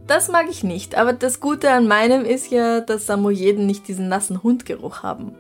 Das 0.08 0.30
mag 0.30 0.48
ich 0.50 0.64
nicht, 0.64 0.98
aber 0.98 1.14
das 1.14 1.40
Gute 1.40 1.72
an 1.72 1.88
meinem 1.88 2.26
ist 2.26 2.52
ja, 2.52 2.82
dass 2.82 3.06
Samoyeden 3.06 3.66
nicht 3.66 3.88
diesen 3.88 4.10
nassen 4.10 4.44
Hundgeruch 4.44 5.04
haben. 5.04 5.36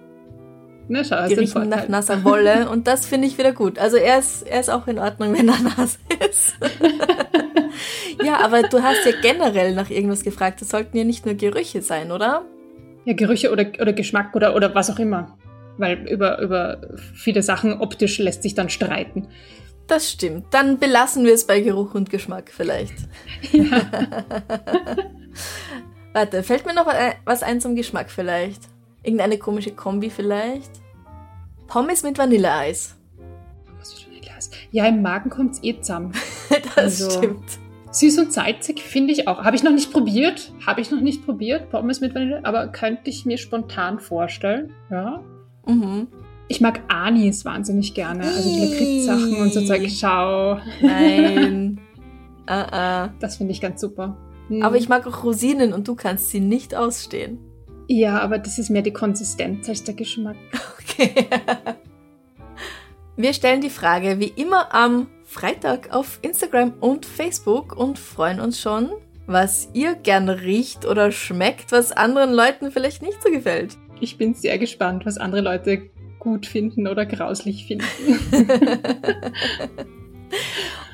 Na, 0.91 1.03
schau, 1.03 1.27
Die 1.27 1.35
riechen 1.35 1.69
nach 1.69 1.87
nasser 1.87 2.23
Wolle 2.23 2.69
und 2.69 2.87
das 2.87 3.05
finde 3.05 3.27
ich 3.27 3.37
wieder 3.37 3.53
gut. 3.53 3.79
Also 3.79 3.97
er 3.97 4.19
ist, 4.19 4.43
er 4.43 4.59
ist 4.59 4.69
auch 4.69 4.87
in 4.87 4.99
Ordnung, 4.99 5.33
wenn 5.33 5.47
er 5.47 5.59
nass 5.59 5.97
ist. 6.29 6.55
ja, 8.23 8.39
aber 8.41 8.63
du 8.63 8.81
hast 8.83 9.05
ja 9.05 9.13
generell 9.21 9.73
nach 9.73 9.89
irgendwas 9.89 10.23
gefragt. 10.23 10.61
Das 10.61 10.69
sollten 10.69 10.97
ja 10.97 11.03
nicht 11.03 11.25
nur 11.25 11.35
Gerüche 11.35 11.81
sein, 11.81 12.11
oder? 12.11 12.43
Ja, 13.05 13.13
Gerüche 13.13 13.51
oder, 13.51 13.65
oder 13.79 13.93
Geschmack 13.93 14.35
oder, 14.35 14.55
oder 14.55 14.75
was 14.75 14.89
auch 14.89 14.99
immer 14.99 15.37
weil 15.77 16.07
über, 16.07 16.39
über 16.39 16.79
viele 17.13 17.43
Sachen 17.43 17.81
optisch 17.81 18.17
lässt 18.19 18.43
sich 18.43 18.55
dann 18.55 18.69
streiten. 18.69 19.27
Das 19.87 20.09
stimmt. 20.09 20.45
Dann 20.51 20.79
belassen 20.79 21.25
wir 21.25 21.33
es 21.33 21.45
bei 21.45 21.59
Geruch 21.59 21.95
und 21.95 22.09
Geschmack 22.09 22.51
vielleicht. 22.55 22.93
Ja. 23.51 23.81
Warte, 26.13 26.43
fällt 26.43 26.65
mir 26.65 26.73
noch 26.73 26.87
was 27.25 27.43
ein 27.43 27.59
zum 27.59 27.75
Geschmack 27.75 28.09
vielleicht? 28.09 28.61
Irgendeine 29.03 29.37
komische 29.37 29.71
Kombi 29.71 30.09
vielleicht? 30.09 30.71
Pommes 31.71 32.03
mit 32.03 32.17
Vanilleeis. 32.17 32.97
Pommes 33.65 34.05
mit 34.13 34.27
Ja, 34.71 34.87
im 34.87 35.01
Magen 35.01 35.29
kommt 35.29 35.53
es 35.53 35.63
eh 35.63 35.79
zusammen. 35.79 36.11
das 36.49 36.77
also, 36.77 37.09
stimmt. 37.11 37.45
Süß 37.91 38.17
und 38.19 38.33
salzig 38.33 38.81
finde 38.81 39.13
ich 39.13 39.29
auch. 39.29 39.45
Habe 39.45 39.55
ich 39.55 39.63
noch 39.63 39.71
nicht 39.71 39.93
probiert. 39.93 40.51
Habe 40.67 40.81
ich 40.81 40.91
noch 40.91 40.99
nicht 40.99 41.25
probiert. 41.25 41.69
Pommes 41.69 42.01
mit 42.01 42.13
Vanille. 42.13 42.41
Aber 42.43 42.67
könnte 42.67 43.09
ich 43.09 43.25
mir 43.25 43.37
spontan 43.37 43.99
vorstellen. 43.99 44.73
Ja. 44.89 45.23
Mhm. 45.65 46.09
Ich 46.49 46.59
mag 46.59 46.81
Anis 46.89 47.45
wahnsinnig 47.45 47.93
gerne. 47.93 48.25
Also 48.25 48.49
die 48.49 48.59
Lakritz-Sachen 48.65 49.35
und 49.41 49.53
so 49.53 49.61
Zeug. 49.61 49.89
Schau. 49.89 50.59
Nein. 50.81 51.79
uh 52.49 52.51
-uh. 52.51 53.09
Das 53.21 53.37
finde 53.37 53.53
ich 53.53 53.61
ganz 53.61 53.79
super. 53.79 54.17
Hm. 54.49 54.61
Aber 54.61 54.75
ich 54.75 54.89
mag 54.89 55.07
auch 55.07 55.23
Rosinen 55.23 55.71
und 55.71 55.87
du 55.87 55.95
kannst 55.95 56.31
sie 56.31 56.41
nicht 56.41 56.75
ausstehen. 56.75 57.39
Ja, 57.91 58.19
aber 58.19 58.39
das 58.39 58.57
ist 58.57 58.69
mehr 58.69 58.83
die 58.83 58.93
Konsistenz 58.93 59.67
als 59.67 59.83
der 59.83 59.95
Geschmack. 59.95 60.37
Okay. 60.79 61.27
Wir 63.17 63.33
stellen 63.33 63.59
die 63.59 63.69
Frage 63.69 64.17
wie 64.17 64.31
immer 64.37 64.73
am 64.73 65.07
Freitag 65.25 65.93
auf 65.93 66.19
Instagram 66.21 66.73
und 66.79 67.05
Facebook 67.05 67.75
und 67.75 67.99
freuen 67.99 68.39
uns 68.39 68.61
schon, 68.61 68.91
was 69.27 69.67
ihr 69.73 69.95
gerne 69.95 70.41
riecht 70.41 70.85
oder 70.85 71.11
schmeckt, 71.11 71.73
was 71.73 71.91
anderen 71.91 72.31
Leuten 72.31 72.71
vielleicht 72.71 73.01
nicht 73.01 73.21
so 73.21 73.29
gefällt. 73.29 73.77
Ich 73.99 74.17
bin 74.17 74.35
sehr 74.35 74.57
gespannt, 74.57 75.05
was 75.05 75.17
andere 75.17 75.41
Leute 75.41 75.89
gut 76.19 76.45
finden 76.45 76.87
oder 76.87 77.05
grauslich 77.05 77.65
finden. 77.65 77.85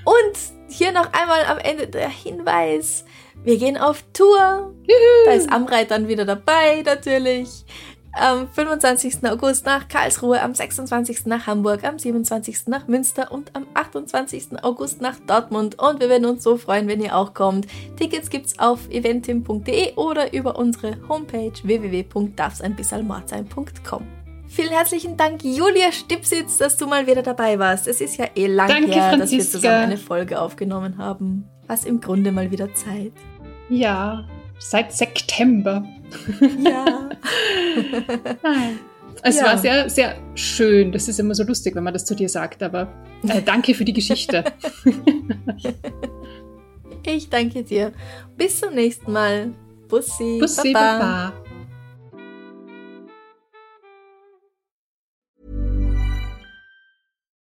und 0.04 0.38
hier 0.68 0.92
noch 0.92 1.14
einmal 1.14 1.46
am 1.46 1.60
Ende 1.60 1.88
der 1.88 2.10
Hinweis. 2.10 3.06
Wir 3.44 3.58
gehen 3.58 3.78
auf 3.78 4.04
Tour. 4.14 4.74
Juhu. 4.84 5.26
Da 5.26 5.32
ist 5.32 5.52
Amrei 5.52 5.86
dann 5.86 6.08
wieder 6.08 6.26
dabei, 6.26 6.84
natürlich. 6.86 7.66
Am 8.14 8.48
25. 8.50 9.18
August 9.30 9.66
nach 9.66 9.88
Karlsruhe, 9.88 10.42
am 10.42 10.56
26. 10.56 11.28
nach 11.28 11.46
Hamburg, 11.46 11.84
am 11.84 12.00
27. 12.00 12.66
nach 12.68 12.88
Münster 12.88 13.32
und 13.32 13.56
am 13.56 13.68
28. 13.76 14.64
August 14.64 15.02
nach 15.02 15.18
Dortmund. 15.28 15.78
Und 15.80 16.00
wir 16.00 16.10
werden 16.10 16.26
uns 16.26 16.42
so 16.44 16.58
freuen, 16.58 16.88
wenn 16.88 17.00
ihr 17.00 17.16
auch 17.16 17.36
kommt. 17.36 17.68
Tickets 17.98 18.32
gibt's 18.32 18.58
auf 18.58 18.90
eventim.de 18.90 19.94
oder 19.96 20.34
über 20.34 20.58
unsere 20.58 20.98
Homepage 21.08 21.52
www.darfseinbissalmordsein.com. 21.62 24.08
Vielen 24.50 24.72
herzlichen 24.72 25.18
Dank, 25.18 25.44
Julia 25.44 25.92
Stipsitz, 25.92 26.58
dass 26.58 26.78
du 26.78 26.88
mal 26.88 27.06
wieder 27.06 27.22
dabei 27.22 27.60
warst. 27.60 27.88
Es 27.88 28.02
ist 28.02 28.18
ja 28.18 28.26
eh 28.34 28.48
lang 28.48 28.70
Danke, 28.70 28.94
her, 28.94 29.10
Franziska. 29.10 29.20
dass 29.20 29.32
wir 29.32 29.42
zusammen 29.60 29.84
eine 29.84 29.98
Folge 29.98 30.42
aufgenommen 30.42 30.98
haben. 30.98 31.48
Was 31.68 31.86
im 31.86 32.00
Grunde 32.00 32.32
mal 32.32 32.50
wieder 32.50 32.74
Zeit. 32.74 33.12
Ja, 33.70 34.26
seit 34.60 34.94
September. 34.94 35.86
Ja. 36.60 36.86
Nein. 38.44 38.80
Es 39.24 39.38
ja. 39.38 39.46
war 39.46 39.58
sehr, 39.58 39.90
sehr 39.90 40.16
schön. 40.36 40.92
Das 40.92 41.08
ist 41.08 41.20
immer 41.20 41.36
so 41.36 41.44
lustig, 41.44 41.76
wenn 41.76 41.84
man 41.84 41.94
das 41.94 42.06
zu 42.06 42.16
dir 42.16 42.30
sagt, 42.30 42.64
aber 42.64 42.88
äh, 43.28 43.42
danke 43.46 43.74
für 43.74 43.84
die 43.84 43.94
Geschichte. 43.94 44.44
ich 47.06 47.30
danke 47.30 47.64
dir. 47.64 47.92
Bis 48.38 48.60
zum 48.60 48.76
nächsten 48.76 49.12
Mal. 49.12 49.54
Bussi. 49.88 50.38
Bussi, 50.40 50.74
Baba. 50.74 51.00
Baba. 51.00 51.34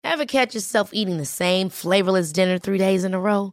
Ever 0.05 0.27
catch 0.27 0.55
yourself 0.55 0.91
eating 0.93 1.19
the 1.19 1.25
same 1.25 1.71
flavorless 1.71 2.33
dinner 2.33 2.59
three 2.59 2.79
days 2.79 3.03
in 3.03 3.15
a 3.15 3.19
row? 3.19 3.53